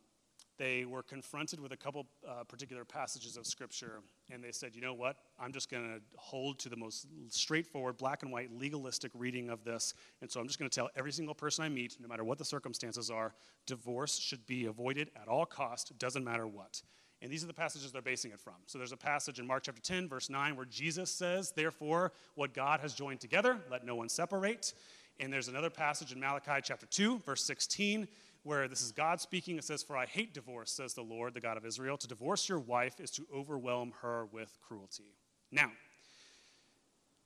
they 0.58 0.84
were 0.84 1.02
confronted 1.02 1.60
with 1.60 1.72
a 1.72 1.76
couple 1.76 2.06
uh, 2.28 2.44
particular 2.44 2.84
passages 2.84 3.36
of 3.36 3.46
scripture 3.46 4.00
and 4.30 4.42
they 4.42 4.52
said 4.52 4.74
you 4.74 4.80
know 4.80 4.94
what? 4.94 5.16
I'm 5.38 5.52
just 5.52 5.70
going 5.70 5.84
to 5.84 6.00
hold 6.16 6.58
to 6.60 6.68
the 6.68 6.76
most 6.76 7.06
straightforward 7.28 7.96
black 7.96 8.22
and 8.22 8.32
white 8.32 8.50
legalistic 8.56 9.10
reading 9.14 9.50
of 9.50 9.64
this 9.64 9.94
and 10.20 10.30
so 10.30 10.40
i'm 10.40 10.46
just 10.46 10.58
going 10.58 10.70
to 10.70 10.74
tell 10.74 10.90
every 10.96 11.12
single 11.12 11.34
person 11.34 11.64
i 11.64 11.68
meet 11.68 11.96
no 12.00 12.08
matter 12.08 12.24
what 12.24 12.38
the 12.38 12.44
circumstances 12.44 13.10
are 13.10 13.34
divorce 13.66 14.18
should 14.18 14.46
be 14.46 14.66
avoided 14.66 15.10
at 15.20 15.28
all 15.28 15.46
cost 15.46 15.96
doesn't 15.98 16.24
matter 16.24 16.46
what. 16.46 16.82
And 17.22 17.32
these 17.32 17.42
are 17.42 17.46
the 17.46 17.54
passages 17.54 17.90
they're 17.90 18.02
basing 18.02 18.32
it 18.32 18.40
from. 18.40 18.54
So 18.66 18.76
there's 18.76 18.92
a 18.92 18.96
passage 18.96 19.38
in 19.38 19.46
mark 19.46 19.62
chapter 19.64 19.80
10 19.80 20.08
verse 20.08 20.28
9 20.28 20.56
where 20.56 20.66
jesus 20.66 21.10
says 21.10 21.52
therefore 21.52 22.12
what 22.34 22.54
god 22.54 22.80
has 22.80 22.94
joined 22.94 23.20
together 23.20 23.58
let 23.70 23.84
no 23.84 23.96
one 23.96 24.08
separate. 24.08 24.74
And 25.20 25.32
there's 25.32 25.48
another 25.48 25.70
passage 25.70 26.12
in 26.12 26.20
malachi 26.20 26.60
chapter 26.62 26.86
2 26.86 27.20
verse 27.20 27.44
16 27.44 28.08
where 28.44 28.68
this 28.68 28.82
is 28.82 28.92
God 28.92 29.20
speaking. 29.20 29.58
It 29.58 29.64
says, 29.64 29.82
For 29.82 29.96
I 29.96 30.06
hate 30.06 30.32
divorce, 30.32 30.70
says 30.70 30.94
the 30.94 31.02
Lord, 31.02 31.34
the 31.34 31.40
God 31.40 31.56
of 31.56 31.66
Israel. 31.66 31.96
To 31.96 32.06
divorce 32.06 32.48
your 32.48 32.60
wife 32.60 33.00
is 33.00 33.10
to 33.12 33.26
overwhelm 33.34 33.92
her 34.02 34.26
with 34.26 34.56
cruelty. 34.62 35.16
Now, 35.50 35.72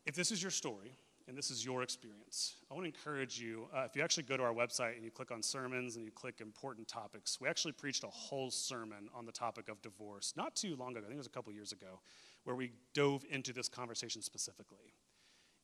if 0.07 0.15
this 0.15 0.31
is 0.31 0.41
your 0.41 0.53
story 0.53 0.95
and 1.27 1.37
this 1.37 1.51
is 1.51 1.65
your 1.65 1.83
experience, 1.83 2.55
I 2.71 2.75
want 2.75 2.85
to 2.85 2.89
encourage 2.89 3.39
you 3.39 3.67
uh, 3.77 3.81
if 3.81 3.97
you 3.97 4.03
actually 4.03 4.23
go 4.23 4.37
to 4.37 4.45
our 4.45 4.55
website 4.55 4.95
and 4.95 5.05
you 5.05 5.11
click 5.11 5.31
on 5.31 5.43
sermons 5.43 5.97
and 5.97 6.05
you 6.05 6.13
click 6.13 6.41
important 6.41 6.87
topics, 6.87 7.41
we 7.41 7.49
actually 7.49 7.73
preached 7.73 8.05
a 8.05 8.09
whole 8.09 8.51
sermon 8.51 9.09
on 9.15 9.27
the 9.27 9.33
topic 9.33 9.69
of 9.69 9.83
divorce 9.83 10.33
not 10.37 10.55
too 10.55 10.77
long 10.77 10.93
ago, 10.93 11.01
I 11.01 11.09
think 11.09 11.15
it 11.15 11.19
was 11.19 11.27
a 11.27 11.31
couple 11.31 11.53
years 11.53 11.73
ago, 11.73 12.01
where 12.45 12.57
we 12.57 12.71
dove 12.95 13.25
into 13.29 13.53
this 13.53 13.69
conversation 13.69 14.23
specifically. 14.23 14.95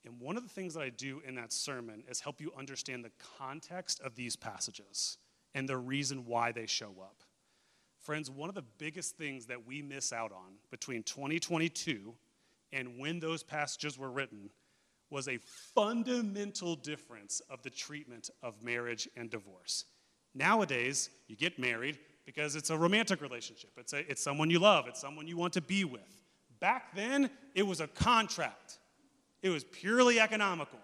And 0.05 0.21
one 0.21 0.37
of 0.37 0.43
the 0.43 0.51
things 0.51 0.75
that 0.75 0.83
I 0.83 0.91
do 0.91 1.23
in 1.27 1.37
that 1.37 1.51
sermon 1.51 2.03
is 2.11 2.21
help 2.21 2.41
you 2.41 2.53
understand 2.59 3.05
the 3.05 3.13
context 3.39 4.01
of 4.01 4.17
these 4.17 4.37
passages 4.37 5.17
and 5.55 5.69
the 5.69 5.77
reason 5.77 6.27
why 6.27 6.53
they 6.53 6.67
show 6.67 6.93
up. 7.01 7.23
Friends, 8.01 8.31
one 8.31 8.49
of 8.49 8.55
the 8.55 8.65
biggest 8.79 9.17
things 9.17 9.47
that 9.47 9.67
we 9.67 9.81
miss 9.81 10.13
out 10.13 10.33
on 10.33 10.57
between 10.71 11.03
2022 11.03 12.15
and 12.73 12.99
when 12.99 13.21
those 13.21 13.43
passages 13.43 13.99
were 13.99 14.11
written 14.11 14.51
was 15.11 15.29
a 15.29 15.39
fundamental 15.75 16.75
difference 16.75 17.41
of 17.49 17.63
the 17.63 17.71
treatment 17.71 18.31
of 18.43 18.63
marriage 18.63 19.09
and 19.17 19.31
divorce. 19.31 19.85
Nowadays, 20.35 21.11
you 21.29 21.37
get 21.37 21.59
married 21.59 21.99
because 22.27 22.57
it's 22.57 22.71
a 22.71 22.77
romantic 22.77 23.21
relationship, 23.21 23.71
it's, 23.77 23.93
a, 23.93 24.11
it's 24.11 24.23
someone 24.23 24.51
you 24.51 24.59
love, 24.59 24.87
it's 24.89 25.01
someone 25.01 25.27
you 25.27 25.37
want 25.37 25.53
to 25.53 25.61
be 25.61 25.85
with. 25.85 26.01
Back 26.59 26.95
then, 26.95 27.31
it 27.55 27.67
was 27.67 27.81
a 27.81 27.87
contract, 27.87 28.79
it 29.43 29.51
was 29.51 29.65
purely 29.65 30.19
economical, 30.19 30.81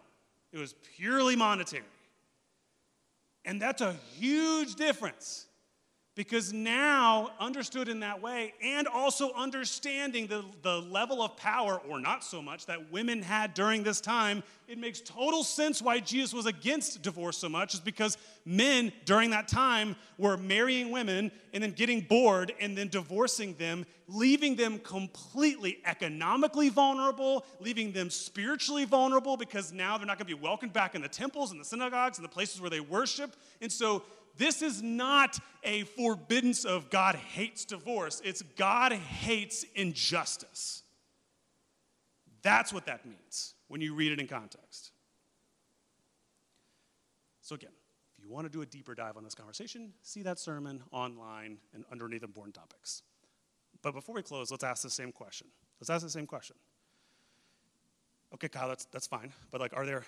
it 0.52 0.58
was 0.58 0.74
purely 0.96 1.34
monetary. 1.34 1.84
And 3.44 3.60
that's 3.60 3.80
a 3.80 3.94
huge 4.14 4.74
difference 4.74 5.46
because 6.20 6.52
now, 6.52 7.30
understood 7.40 7.88
in 7.88 8.00
that 8.00 8.20
way, 8.20 8.52
and 8.62 8.86
also 8.86 9.32
understanding 9.32 10.26
the, 10.26 10.44
the 10.60 10.82
level 10.82 11.22
of 11.22 11.34
power, 11.34 11.80
or 11.88 11.98
not 11.98 12.22
so 12.22 12.42
much, 12.42 12.66
that 12.66 12.92
women 12.92 13.22
had 13.22 13.54
during 13.54 13.82
this 13.82 14.02
time, 14.02 14.42
it 14.68 14.76
makes 14.76 15.00
total 15.00 15.42
sense 15.42 15.80
why 15.80 15.98
Jesus 15.98 16.34
was 16.34 16.44
against 16.44 17.00
divorce 17.00 17.38
so 17.38 17.48
much, 17.48 17.72
is 17.72 17.80
because 17.80 18.18
men 18.44 18.92
during 19.06 19.30
that 19.30 19.48
time 19.48 19.96
were 20.18 20.36
marrying 20.36 20.90
women 20.90 21.32
and 21.54 21.62
then 21.62 21.72
getting 21.72 22.02
bored 22.02 22.52
and 22.60 22.76
then 22.76 22.88
divorcing 22.88 23.54
them, 23.54 23.86
leaving 24.06 24.56
them 24.56 24.78
completely 24.80 25.78
economically 25.86 26.68
vulnerable, 26.68 27.46
leaving 27.60 27.92
them 27.92 28.10
spiritually 28.10 28.84
vulnerable 28.84 29.38
because 29.38 29.72
now 29.72 29.96
they're 29.96 30.06
not 30.06 30.18
going 30.18 30.28
to 30.28 30.36
be 30.36 30.42
welcomed 30.42 30.74
back 30.74 30.94
in 30.94 31.00
the 31.00 31.08
temples 31.08 31.50
and 31.50 31.58
the 31.58 31.64
synagogues 31.64 32.18
and 32.18 32.24
the 32.26 32.30
places 32.30 32.60
where 32.60 32.68
they 32.68 32.80
worship. 32.80 33.34
And 33.62 33.72
so, 33.72 34.02
this 34.36 34.62
is 34.62 34.82
not 34.82 35.38
a 35.62 35.82
forbiddance 35.82 36.64
of 36.64 36.90
God 36.90 37.14
hates 37.14 37.64
divorce, 37.64 38.20
it's 38.24 38.42
God 38.56 38.92
hates 38.92 39.64
injustice. 39.74 40.82
That's 42.42 42.72
what 42.72 42.86
that 42.86 43.04
means 43.04 43.54
when 43.68 43.80
you 43.80 43.94
read 43.94 44.12
it 44.12 44.20
in 44.20 44.26
context. 44.26 44.92
So, 47.42 47.54
again, 47.54 47.72
if 48.16 48.24
you 48.24 48.30
want 48.30 48.46
to 48.46 48.50
do 48.50 48.62
a 48.62 48.66
deeper 48.66 48.94
dive 48.94 49.16
on 49.16 49.24
this 49.24 49.34
conversation, 49.34 49.92
see 50.02 50.22
that 50.22 50.38
sermon 50.38 50.82
online 50.92 51.58
and 51.74 51.84
underneath 51.90 52.22
important 52.22 52.54
topics. 52.54 53.02
But 53.82 53.92
before 53.92 54.14
we 54.14 54.22
close, 54.22 54.50
let's 54.50 54.64
ask 54.64 54.82
the 54.82 54.90
same 54.90 55.12
question. 55.12 55.48
Let's 55.80 55.90
ask 55.90 56.04
the 56.04 56.10
same 56.10 56.26
question. 56.26 56.56
Okay, 58.34 58.48
Kyle, 58.48 58.68
that's, 58.68 58.84
that's 58.86 59.06
fine. 59.06 59.32
But 59.50 59.60
like, 59.60 59.76
are 59.76 59.84
there, 59.84 60.04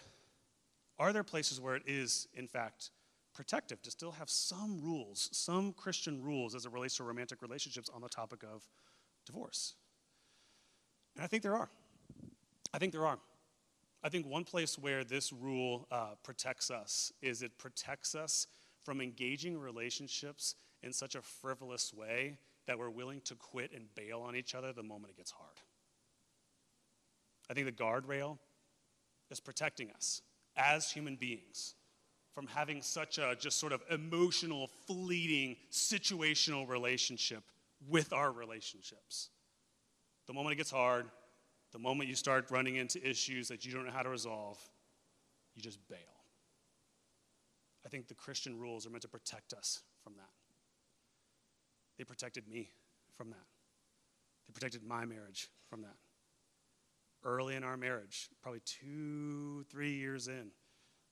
are 0.98 1.12
there 1.12 1.24
places 1.24 1.60
where 1.60 1.74
it 1.74 1.82
is, 1.86 2.28
in 2.34 2.46
fact, 2.46 2.90
protective 3.34 3.82
to 3.82 3.90
still 3.90 4.12
have 4.12 4.28
some 4.28 4.80
rules, 4.82 5.28
some 5.32 5.72
Christian 5.72 6.22
rules 6.22 6.54
as 6.54 6.66
it 6.66 6.72
relates 6.72 6.96
to 6.96 7.04
romantic 7.04 7.42
relationships 7.42 7.90
on 7.92 8.00
the 8.00 8.08
topic 8.08 8.42
of 8.42 8.68
divorce? 9.26 9.74
And 11.16 11.24
I 11.24 11.26
think 11.26 11.42
there 11.42 11.56
are. 11.56 11.70
I 12.72 12.78
think 12.78 12.92
there 12.92 13.06
are. 13.06 13.18
I 14.02 14.08
think 14.08 14.26
one 14.26 14.44
place 14.44 14.78
where 14.78 15.04
this 15.04 15.32
rule 15.32 15.86
uh, 15.90 16.14
protects 16.24 16.70
us 16.70 17.12
is 17.22 17.42
it 17.42 17.56
protects 17.58 18.14
us 18.14 18.46
from 18.82 19.00
engaging 19.00 19.58
relationships 19.58 20.56
in 20.82 20.92
such 20.92 21.14
a 21.14 21.22
frivolous 21.22 21.94
way 21.94 22.38
that 22.66 22.78
we're 22.78 22.90
willing 22.90 23.20
to 23.22 23.34
quit 23.34 23.72
and 23.72 23.94
bail 23.94 24.20
on 24.20 24.34
each 24.34 24.54
other 24.54 24.72
the 24.72 24.82
moment 24.82 25.12
it 25.12 25.16
gets 25.16 25.30
hard. 25.30 25.56
I 27.48 27.54
think 27.54 27.66
the 27.66 27.72
guardrail 27.72 28.38
is 29.30 29.40
protecting 29.40 29.90
us 29.90 30.22
as 30.56 30.90
human 30.90 31.16
beings 31.16 31.74
from 32.34 32.46
having 32.46 32.80
such 32.80 33.18
a 33.18 33.36
just 33.38 33.58
sort 33.58 33.72
of 33.72 33.82
emotional, 33.90 34.70
fleeting, 34.86 35.56
situational 35.70 36.68
relationship 36.68 37.42
with 37.88 38.12
our 38.12 38.32
relationships. 38.32 39.30
The 40.26 40.32
moment 40.32 40.54
it 40.54 40.56
gets 40.56 40.70
hard, 40.70 41.06
the 41.72 41.78
moment 41.78 42.08
you 42.08 42.14
start 42.14 42.50
running 42.50 42.76
into 42.76 43.06
issues 43.06 43.48
that 43.48 43.64
you 43.64 43.72
don't 43.72 43.84
know 43.84 43.92
how 43.92 44.02
to 44.02 44.08
resolve, 44.08 44.58
you 45.54 45.62
just 45.62 45.78
bail. 45.88 45.98
I 47.84 47.88
think 47.88 48.08
the 48.08 48.14
Christian 48.14 48.58
rules 48.58 48.86
are 48.86 48.90
meant 48.90 49.02
to 49.02 49.08
protect 49.08 49.52
us 49.52 49.82
from 50.02 50.14
that. 50.16 50.30
They 51.98 52.04
protected 52.04 52.48
me 52.48 52.70
from 53.16 53.30
that. 53.30 53.46
They 54.46 54.52
protected 54.52 54.82
my 54.82 55.04
marriage 55.04 55.48
from 55.68 55.82
that. 55.82 55.96
Early 57.24 57.54
in 57.54 57.64
our 57.64 57.76
marriage, 57.76 58.28
probably 58.42 58.62
two, 58.64 59.64
three 59.70 59.94
years 59.94 60.28
in, 60.28 60.50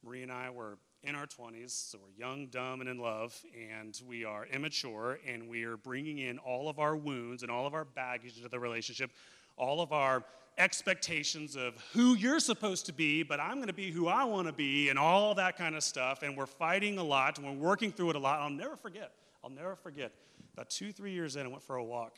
Marie 0.02 0.22
and 0.22 0.32
I 0.32 0.50
were 0.50 0.78
in 1.02 1.14
our 1.14 1.26
20s, 1.26 1.70
so 1.70 1.98
we're 1.98 2.12
young, 2.18 2.46
dumb, 2.48 2.80
and 2.80 2.90
in 2.90 2.98
love, 2.98 3.38
and 3.54 4.00
we 4.06 4.24
are 4.24 4.46
immature, 4.46 5.18
and 5.26 5.48
we 5.48 5.64
are 5.64 5.76
bringing 5.76 6.18
in 6.18 6.38
all 6.38 6.68
of 6.68 6.78
our 6.78 6.94
wounds 6.94 7.42
and 7.42 7.50
all 7.50 7.66
of 7.66 7.74
our 7.74 7.84
baggage 7.84 8.36
into 8.36 8.48
the 8.48 8.58
relationship, 8.58 9.10
all 9.56 9.80
of 9.80 9.92
our 9.92 10.22
expectations 10.58 11.56
of 11.56 11.74
who 11.94 12.14
you're 12.14 12.40
supposed 12.40 12.84
to 12.86 12.92
be, 12.92 13.22
but 13.22 13.40
I'm 13.40 13.56
going 13.56 13.68
to 13.68 13.72
be 13.72 13.90
who 13.90 14.08
I 14.08 14.24
want 14.24 14.46
to 14.46 14.52
be, 14.52 14.90
and 14.90 14.98
all 14.98 15.34
that 15.36 15.56
kind 15.56 15.74
of 15.74 15.82
stuff. 15.82 16.22
And 16.22 16.36
we're 16.36 16.46
fighting 16.46 16.98
a 16.98 17.04
lot, 17.04 17.38
and 17.38 17.46
we're 17.46 17.68
working 17.68 17.92
through 17.92 18.10
it 18.10 18.16
a 18.16 18.18
lot. 18.18 18.40
I'll 18.40 18.50
never 18.50 18.76
forget. 18.76 19.12
I'll 19.42 19.50
never 19.50 19.76
forget. 19.76 20.12
About 20.52 20.68
two, 20.68 20.92
three 20.92 21.12
years 21.12 21.36
in, 21.36 21.46
I 21.46 21.48
went 21.48 21.62
for 21.62 21.76
a 21.76 21.84
walk, 21.84 22.16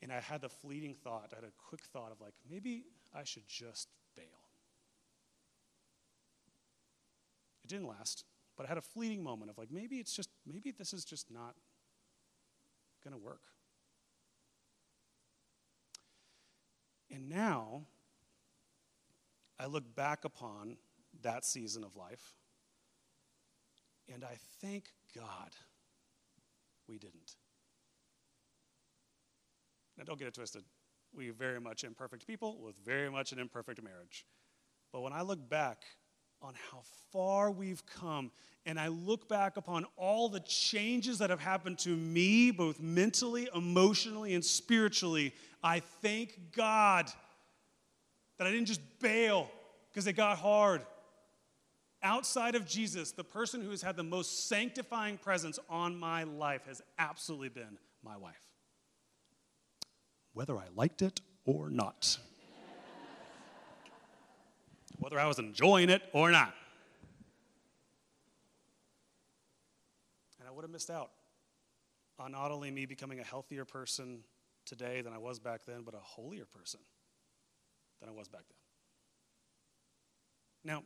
and 0.00 0.10
I 0.10 0.20
had 0.20 0.40
the 0.40 0.48
fleeting 0.48 0.94
thought, 0.94 1.32
I 1.32 1.36
had 1.36 1.44
a 1.44 1.52
quick 1.68 1.82
thought 1.92 2.12
of 2.12 2.20
like, 2.20 2.32
maybe 2.50 2.84
I 3.14 3.24
should 3.24 3.46
just 3.46 3.88
bail. 4.16 4.24
It 7.66 7.74
didn't 7.74 7.88
last, 7.88 8.24
but 8.56 8.64
I 8.64 8.68
had 8.68 8.78
a 8.78 8.82
fleeting 8.82 9.24
moment 9.24 9.50
of 9.50 9.58
like, 9.58 9.72
maybe 9.72 9.96
it's 9.96 10.14
just, 10.14 10.30
maybe 10.46 10.70
this 10.70 10.92
is 10.92 11.04
just 11.04 11.32
not 11.32 11.56
going 13.02 13.12
to 13.12 13.18
work. 13.18 13.40
And 17.10 17.28
now, 17.28 17.82
I 19.58 19.66
look 19.66 19.96
back 19.96 20.24
upon 20.24 20.76
that 21.22 21.44
season 21.44 21.82
of 21.82 21.96
life, 21.96 22.34
and 24.12 24.22
I 24.22 24.36
thank 24.60 24.84
God 25.14 25.50
we 26.88 26.98
didn't. 26.98 27.34
Now, 29.98 30.04
don't 30.04 30.20
get 30.20 30.28
it 30.28 30.34
twisted. 30.34 30.62
We 31.12 31.30
very 31.30 31.60
much 31.60 31.82
imperfect 31.82 32.28
people 32.28 32.60
with 32.60 32.76
very 32.84 33.10
much 33.10 33.32
an 33.32 33.40
imperfect 33.40 33.82
marriage. 33.82 34.24
But 34.92 35.00
when 35.00 35.12
I 35.12 35.22
look 35.22 35.48
back 35.48 35.82
on 36.42 36.54
how 36.70 36.82
far 37.12 37.50
we've 37.50 37.84
come, 37.86 38.30
and 38.64 38.78
I 38.78 38.88
look 38.88 39.28
back 39.28 39.56
upon 39.56 39.86
all 39.96 40.28
the 40.28 40.40
changes 40.40 41.18
that 41.18 41.30
have 41.30 41.40
happened 41.40 41.78
to 41.80 41.90
me, 41.90 42.50
both 42.50 42.80
mentally, 42.80 43.48
emotionally, 43.54 44.34
and 44.34 44.44
spiritually, 44.44 45.32
I 45.62 45.80
thank 45.80 46.52
God 46.54 47.10
that 48.38 48.46
I 48.46 48.50
didn't 48.50 48.66
just 48.66 48.80
bail 49.00 49.50
because 49.90 50.06
it 50.06 50.14
got 50.14 50.38
hard. 50.38 50.82
Outside 52.02 52.54
of 52.54 52.66
Jesus, 52.66 53.12
the 53.12 53.24
person 53.24 53.62
who 53.62 53.70
has 53.70 53.82
had 53.82 53.96
the 53.96 54.02
most 54.02 54.48
sanctifying 54.48 55.16
presence 55.16 55.58
on 55.70 55.96
my 55.96 56.24
life 56.24 56.66
has 56.66 56.82
absolutely 56.98 57.48
been 57.48 57.78
my 58.04 58.16
wife. 58.16 58.34
Whether 60.34 60.56
I 60.56 60.66
liked 60.74 61.02
it 61.02 61.20
or 61.46 61.70
not. 61.70 62.18
Whether 64.98 65.18
I 65.18 65.26
was 65.26 65.38
enjoying 65.38 65.90
it 65.90 66.02
or 66.12 66.30
not. 66.30 66.54
And 70.38 70.48
I 70.48 70.52
would 70.52 70.62
have 70.62 70.70
missed 70.70 70.90
out 70.90 71.10
on 72.18 72.32
not 72.32 72.50
only 72.50 72.70
me 72.70 72.86
becoming 72.86 73.20
a 73.20 73.24
healthier 73.24 73.64
person 73.64 74.20
today 74.64 75.00
than 75.00 75.12
I 75.12 75.18
was 75.18 75.38
back 75.38 75.64
then, 75.66 75.82
but 75.84 75.94
a 75.94 76.00
holier 76.00 76.44
person 76.46 76.80
than 78.00 78.08
I 78.08 78.12
was 78.12 78.28
back 78.28 78.42
then. 78.48 78.56
Now, 80.74 80.82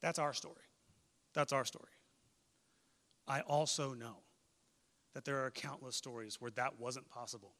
that's 0.00 0.18
our 0.18 0.32
story. 0.32 0.54
That's 1.34 1.52
our 1.52 1.64
story. 1.64 1.90
I 3.28 3.40
also 3.40 3.92
know 3.94 4.18
that 5.14 5.24
there 5.24 5.44
are 5.44 5.50
countless 5.50 5.96
stories 5.96 6.40
where 6.40 6.50
that 6.52 6.78
wasn't 6.78 7.08
possible. 7.08 7.54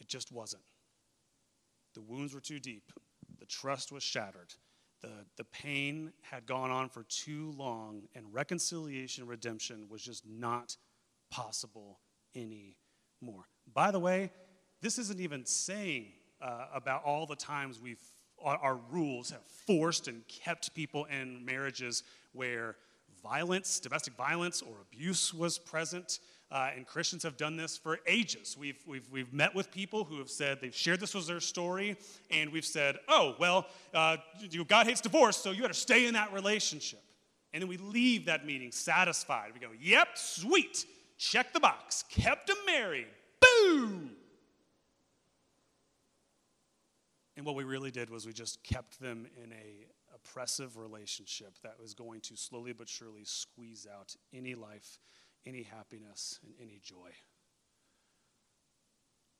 It 0.00 0.08
just 0.08 0.32
wasn't. 0.32 0.62
The 1.94 2.00
wounds 2.00 2.34
were 2.34 2.40
too 2.40 2.58
deep, 2.58 2.92
the 3.38 3.46
trust 3.46 3.92
was 3.92 4.02
shattered, 4.02 4.54
the, 5.02 5.10
the 5.36 5.44
pain 5.44 6.12
had 6.22 6.46
gone 6.46 6.70
on 6.70 6.88
for 6.88 7.04
too 7.04 7.52
long, 7.56 8.02
and 8.14 8.24
reconciliation, 8.32 9.26
redemption 9.26 9.86
was 9.88 10.02
just 10.02 10.24
not 10.26 10.76
possible 11.30 12.00
anymore. 12.34 13.44
By 13.72 13.90
the 13.90 13.98
way, 14.00 14.30
this 14.80 14.98
isn't 14.98 15.20
even 15.20 15.44
saying 15.44 16.06
uh, 16.40 16.66
about 16.74 17.04
all 17.04 17.26
the 17.26 17.36
times 17.36 17.80
we've 17.80 18.00
our, 18.44 18.56
our 18.58 18.80
rules 18.90 19.30
have 19.30 19.44
forced 19.66 20.08
and 20.08 20.26
kept 20.28 20.74
people 20.74 21.04
in 21.06 21.44
marriages 21.44 22.02
where 22.32 22.76
violence, 23.22 23.78
domestic 23.80 24.14
violence, 24.14 24.62
or 24.62 24.74
abuse 24.82 25.32
was 25.32 25.58
present. 25.58 26.18
Uh, 26.52 26.70
and 26.76 26.86
Christians 26.86 27.22
have 27.22 27.38
done 27.38 27.56
this 27.56 27.78
for 27.78 27.98
ages. 28.06 28.58
We've, 28.60 28.76
we've, 28.86 29.08
we've 29.10 29.32
met 29.32 29.54
with 29.54 29.70
people 29.70 30.04
who 30.04 30.18
have 30.18 30.28
said 30.28 30.58
they've 30.60 30.74
shared 30.74 31.00
this 31.00 31.14
was 31.14 31.26
their 31.26 31.40
story, 31.40 31.96
and 32.30 32.52
we've 32.52 32.64
said, 32.64 32.98
oh, 33.08 33.34
well, 33.38 33.66
uh, 33.94 34.18
God 34.68 34.86
hates 34.86 35.00
divorce, 35.00 35.38
so 35.38 35.50
you 35.50 35.66
to 35.66 35.72
stay 35.72 36.06
in 36.06 36.12
that 36.12 36.30
relationship. 36.34 37.02
And 37.54 37.62
then 37.62 37.68
we 37.68 37.78
leave 37.78 38.26
that 38.26 38.44
meeting 38.44 38.70
satisfied. 38.70 39.52
We 39.54 39.60
go, 39.60 39.72
yep, 39.80 40.08
sweet, 40.14 40.84
check 41.16 41.54
the 41.54 41.60
box, 41.60 42.04
kept 42.10 42.48
them 42.48 42.58
married, 42.66 43.06
boom. 43.40 44.10
And 47.38 47.46
what 47.46 47.54
we 47.54 47.64
really 47.64 47.90
did 47.90 48.10
was 48.10 48.26
we 48.26 48.34
just 48.34 48.62
kept 48.62 49.00
them 49.00 49.26
in 49.42 49.52
a 49.52 49.86
oppressive 50.14 50.76
relationship 50.76 51.58
that 51.62 51.76
was 51.80 51.94
going 51.94 52.20
to 52.20 52.36
slowly 52.36 52.72
but 52.72 52.88
surely 52.88 53.24
squeeze 53.24 53.86
out 53.92 54.14
any 54.34 54.54
life, 54.54 54.98
any 55.46 55.62
happiness, 55.62 56.38
and 56.44 56.54
any 56.60 56.80
joy 56.82 57.10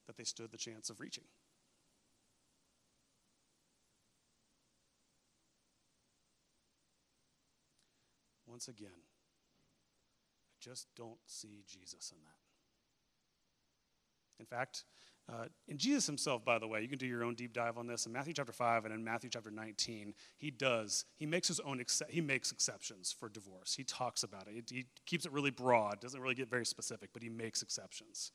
that 0.07 0.16
they 0.16 0.24
stood 0.24 0.50
the 0.50 0.59
chance 0.59 0.90
of 0.90 1.00
reaching. 1.00 1.24
Once 8.46 8.68
again, 8.68 8.90
I 10.50 10.57
just 10.61 10.88
don't 10.96 11.20
see 11.26 11.64
Jesus 11.66 12.12
in 12.12 12.18
that. 12.24 12.36
In 14.40 14.46
fact, 14.46 14.84
uh, 15.28 15.44
and 15.68 15.78
Jesus 15.78 16.06
himself, 16.06 16.44
by 16.44 16.58
the 16.58 16.66
way, 16.66 16.82
you 16.82 16.88
can 16.88 16.98
do 16.98 17.06
your 17.06 17.22
own 17.22 17.34
deep 17.34 17.52
dive 17.52 17.78
on 17.78 17.86
this. 17.86 18.06
In 18.06 18.12
Matthew 18.12 18.34
chapter 18.34 18.52
5 18.52 18.84
and 18.84 18.94
in 18.94 19.04
Matthew 19.04 19.30
chapter 19.30 19.50
19, 19.50 20.14
he 20.36 20.50
does, 20.50 21.04
he 21.16 21.26
makes 21.26 21.48
his 21.48 21.60
own, 21.60 21.80
ex- 21.80 22.02
he 22.08 22.20
makes 22.20 22.50
exceptions 22.50 23.12
for 23.12 23.28
divorce. 23.28 23.74
He 23.74 23.84
talks 23.84 24.24
about 24.24 24.48
it. 24.48 24.68
He 24.68 24.86
keeps 25.06 25.24
it 25.24 25.32
really 25.32 25.50
broad, 25.50 26.00
doesn't 26.00 26.20
really 26.20 26.34
get 26.34 26.50
very 26.50 26.66
specific, 26.66 27.10
but 27.12 27.22
he 27.22 27.28
makes 27.28 27.62
exceptions. 27.62 28.32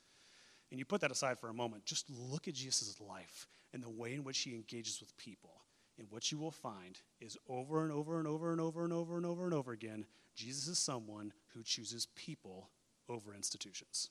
And 0.71 0.79
you 0.79 0.85
put 0.85 1.01
that 1.01 1.11
aside 1.11 1.39
for 1.39 1.49
a 1.49 1.53
moment, 1.53 1.85
just 1.85 2.09
look 2.09 2.47
at 2.47 2.53
Jesus' 2.53 2.99
life 3.01 3.47
and 3.73 3.83
the 3.83 3.89
way 3.89 4.13
in 4.13 4.23
which 4.23 4.39
he 4.39 4.55
engages 4.55 4.99
with 4.99 5.15
people. 5.17 5.61
And 5.99 6.07
what 6.09 6.31
you 6.31 6.38
will 6.38 6.51
find 6.51 6.99
is 7.19 7.38
over 7.49 7.83
and 7.83 7.91
over 7.91 8.17
and 8.17 8.27
over 8.27 8.51
and 8.51 8.61
over 8.61 8.83
and 8.83 8.93
over 8.93 9.17
and 9.17 9.25
over 9.25 9.45
and 9.45 9.53
over 9.53 9.71
again, 9.71 10.05
Jesus 10.35 10.67
is 10.67 10.79
someone 10.79 11.33
who 11.53 11.63
chooses 11.63 12.07
people 12.15 12.69
over 13.09 13.33
institutions. 13.33 14.09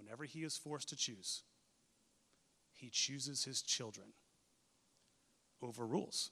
Whenever 0.00 0.24
he 0.24 0.40
is 0.40 0.56
forced 0.56 0.88
to 0.88 0.96
choose, 0.96 1.42
he 2.72 2.88
chooses 2.90 3.44
his 3.44 3.62
children 3.62 4.08
over 5.62 5.86
rules. 5.86 6.30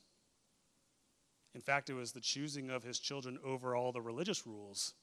In 1.55 1.61
fact, 1.61 1.91
it 1.91 1.95
was 1.95 2.13
the 2.13 2.21
choosing 2.21 2.71
of 2.71 2.83
his 2.83 2.99
children 2.99 3.39
over 3.45 3.75
all 3.75 3.93
the 3.93 4.01
religious 4.01 4.47
rules 4.47 4.95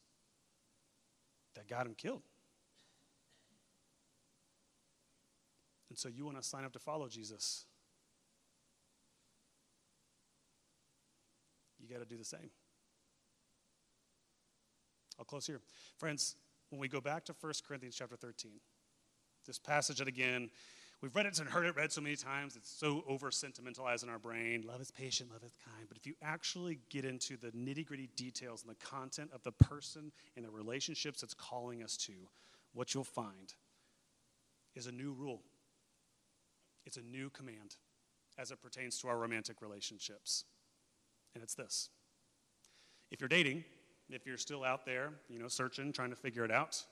that 1.54 1.68
got 1.68 1.86
him 1.86 1.94
killed. 1.94 2.22
And 5.88 5.98
so 5.98 6.08
you 6.08 6.24
want 6.24 6.36
to 6.36 6.42
sign 6.42 6.64
up 6.64 6.72
to 6.72 6.78
follow 6.78 7.08
Jesus. 7.08 7.64
You 11.78 11.88
got 11.88 12.02
to 12.02 12.08
do 12.08 12.16
the 12.16 12.24
same. 12.24 12.50
I'll 15.18 15.24
close 15.24 15.46
here. 15.46 15.60
Friends, 15.98 16.36
when 16.70 16.80
we 16.80 16.88
go 16.88 17.00
back 17.00 17.24
to 17.26 17.34
1 17.40 17.52
Corinthians 17.66 17.96
chapter 17.96 18.16
13, 18.16 18.52
this 19.46 19.58
passage 19.58 19.98
that 19.98 20.08
again, 20.08 20.50
we've 21.00 21.14
read 21.14 21.26
it 21.26 21.38
and 21.38 21.48
heard 21.48 21.66
it 21.66 21.76
read 21.76 21.92
so 21.92 22.00
many 22.00 22.16
times, 22.16 22.56
it's 22.56 22.70
so 22.70 23.04
over 23.08 23.30
sentimentalized 23.30 24.02
in 24.02 24.10
our 24.10 24.18
brain. 24.18 24.64
Love 24.66 24.80
is 24.80 24.90
patient, 24.90 25.30
love 25.30 25.44
is 25.44 25.52
kind. 25.64 25.86
But 25.88 25.96
if 25.96 26.06
you 26.06 26.14
actually 26.22 26.80
get 26.90 27.04
into 27.04 27.36
the 27.36 27.52
nitty 27.52 27.86
gritty 27.86 28.08
details 28.16 28.62
and 28.62 28.70
the 28.70 28.84
content 28.84 29.30
of 29.32 29.42
the 29.42 29.52
person 29.52 30.12
and 30.36 30.44
the 30.44 30.50
relationships 30.50 31.22
it's 31.22 31.34
calling 31.34 31.82
us 31.82 31.96
to, 31.98 32.12
what 32.72 32.94
you'll 32.94 33.04
find 33.04 33.54
is 34.74 34.86
a 34.86 34.92
new 34.92 35.12
rule. 35.12 35.42
It's 36.84 36.96
a 36.96 37.02
new 37.02 37.30
command 37.30 37.76
as 38.38 38.50
it 38.50 38.60
pertains 38.60 38.98
to 39.00 39.08
our 39.08 39.18
romantic 39.18 39.62
relationships. 39.62 40.44
And 41.34 41.42
it's 41.42 41.54
this 41.54 41.90
if 43.10 43.20
you're 43.20 43.28
dating, 43.28 43.64
if 44.10 44.26
you're 44.26 44.38
still 44.38 44.64
out 44.64 44.84
there, 44.84 45.10
you 45.28 45.38
know, 45.38 45.48
searching, 45.48 45.92
trying 45.92 46.10
to 46.10 46.16
figure 46.16 46.44
it 46.44 46.50
out, 46.50 46.82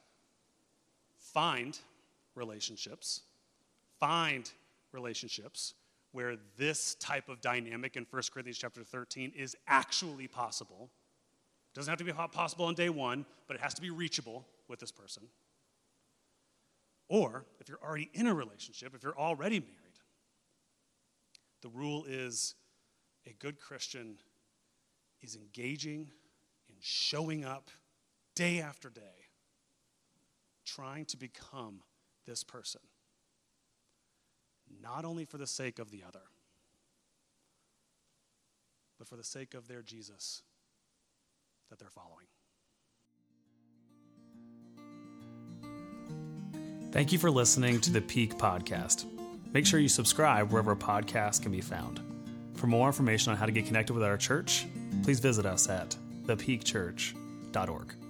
find 1.16 1.78
relationships. 2.34 3.22
Find 4.00 4.50
relationships 4.92 5.74
where 6.12 6.36
this 6.56 6.94
type 6.96 7.28
of 7.28 7.40
dynamic 7.40 7.96
in 7.96 8.06
1 8.08 8.22
Corinthians 8.32 8.58
chapter 8.58 8.84
13 8.84 9.32
is 9.36 9.56
actually 9.66 10.28
possible. 10.28 10.90
It 11.72 11.76
doesn't 11.76 11.90
have 11.90 11.98
to 11.98 12.04
be 12.04 12.12
possible 12.12 12.66
on 12.66 12.74
day 12.74 12.88
one, 12.88 13.26
but 13.48 13.56
it 13.56 13.62
has 13.62 13.74
to 13.74 13.82
be 13.82 13.90
reachable 13.90 14.46
with 14.68 14.78
this 14.78 14.92
person. 14.92 15.24
Or 17.08 17.44
if 17.60 17.68
you're 17.68 17.82
already 17.82 18.10
in 18.14 18.26
a 18.26 18.34
relationship, 18.34 18.94
if 18.94 19.02
you're 19.02 19.18
already 19.18 19.60
married, 19.60 19.74
the 21.62 21.68
rule 21.68 22.04
is 22.08 22.54
a 23.26 23.32
good 23.38 23.58
Christian 23.58 24.16
is 25.22 25.36
engaging 25.36 26.10
showing 26.86 27.46
up 27.46 27.70
day 28.36 28.60
after 28.60 28.90
day, 28.90 29.30
trying 30.66 31.06
to 31.06 31.16
become 31.16 31.80
this 32.26 32.44
person, 32.44 32.82
not 34.82 35.06
only 35.06 35.24
for 35.24 35.38
the 35.38 35.46
sake 35.46 35.78
of 35.78 35.90
the 35.90 36.02
other, 36.06 36.20
but 38.98 39.08
for 39.08 39.16
the 39.16 39.24
sake 39.24 39.54
of 39.54 39.66
their 39.66 39.80
Jesus 39.80 40.42
that 41.70 41.78
they're 41.78 41.88
following. 41.88 42.26
Thank 46.92 47.12
you 47.12 47.18
for 47.18 47.30
listening 47.30 47.80
to 47.80 47.90
the 47.90 48.02
Peak 48.02 48.34
Podcast. 48.34 49.06
Make 49.54 49.64
sure 49.64 49.80
you 49.80 49.88
subscribe 49.88 50.52
wherever 50.52 50.76
podcasts 50.76 51.40
can 51.40 51.50
be 51.50 51.62
found. 51.62 52.02
For 52.52 52.66
more 52.66 52.88
information 52.88 53.32
on 53.32 53.38
how 53.38 53.46
to 53.46 53.52
get 53.52 53.64
connected 53.64 53.94
with 53.94 54.02
our 54.02 54.18
church, 54.18 54.66
please 55.02 55.18
visit 55.18 55.46
us 55.46 55.66
at 55.70 55.96
thepeakchurch.org. 56.26 58.03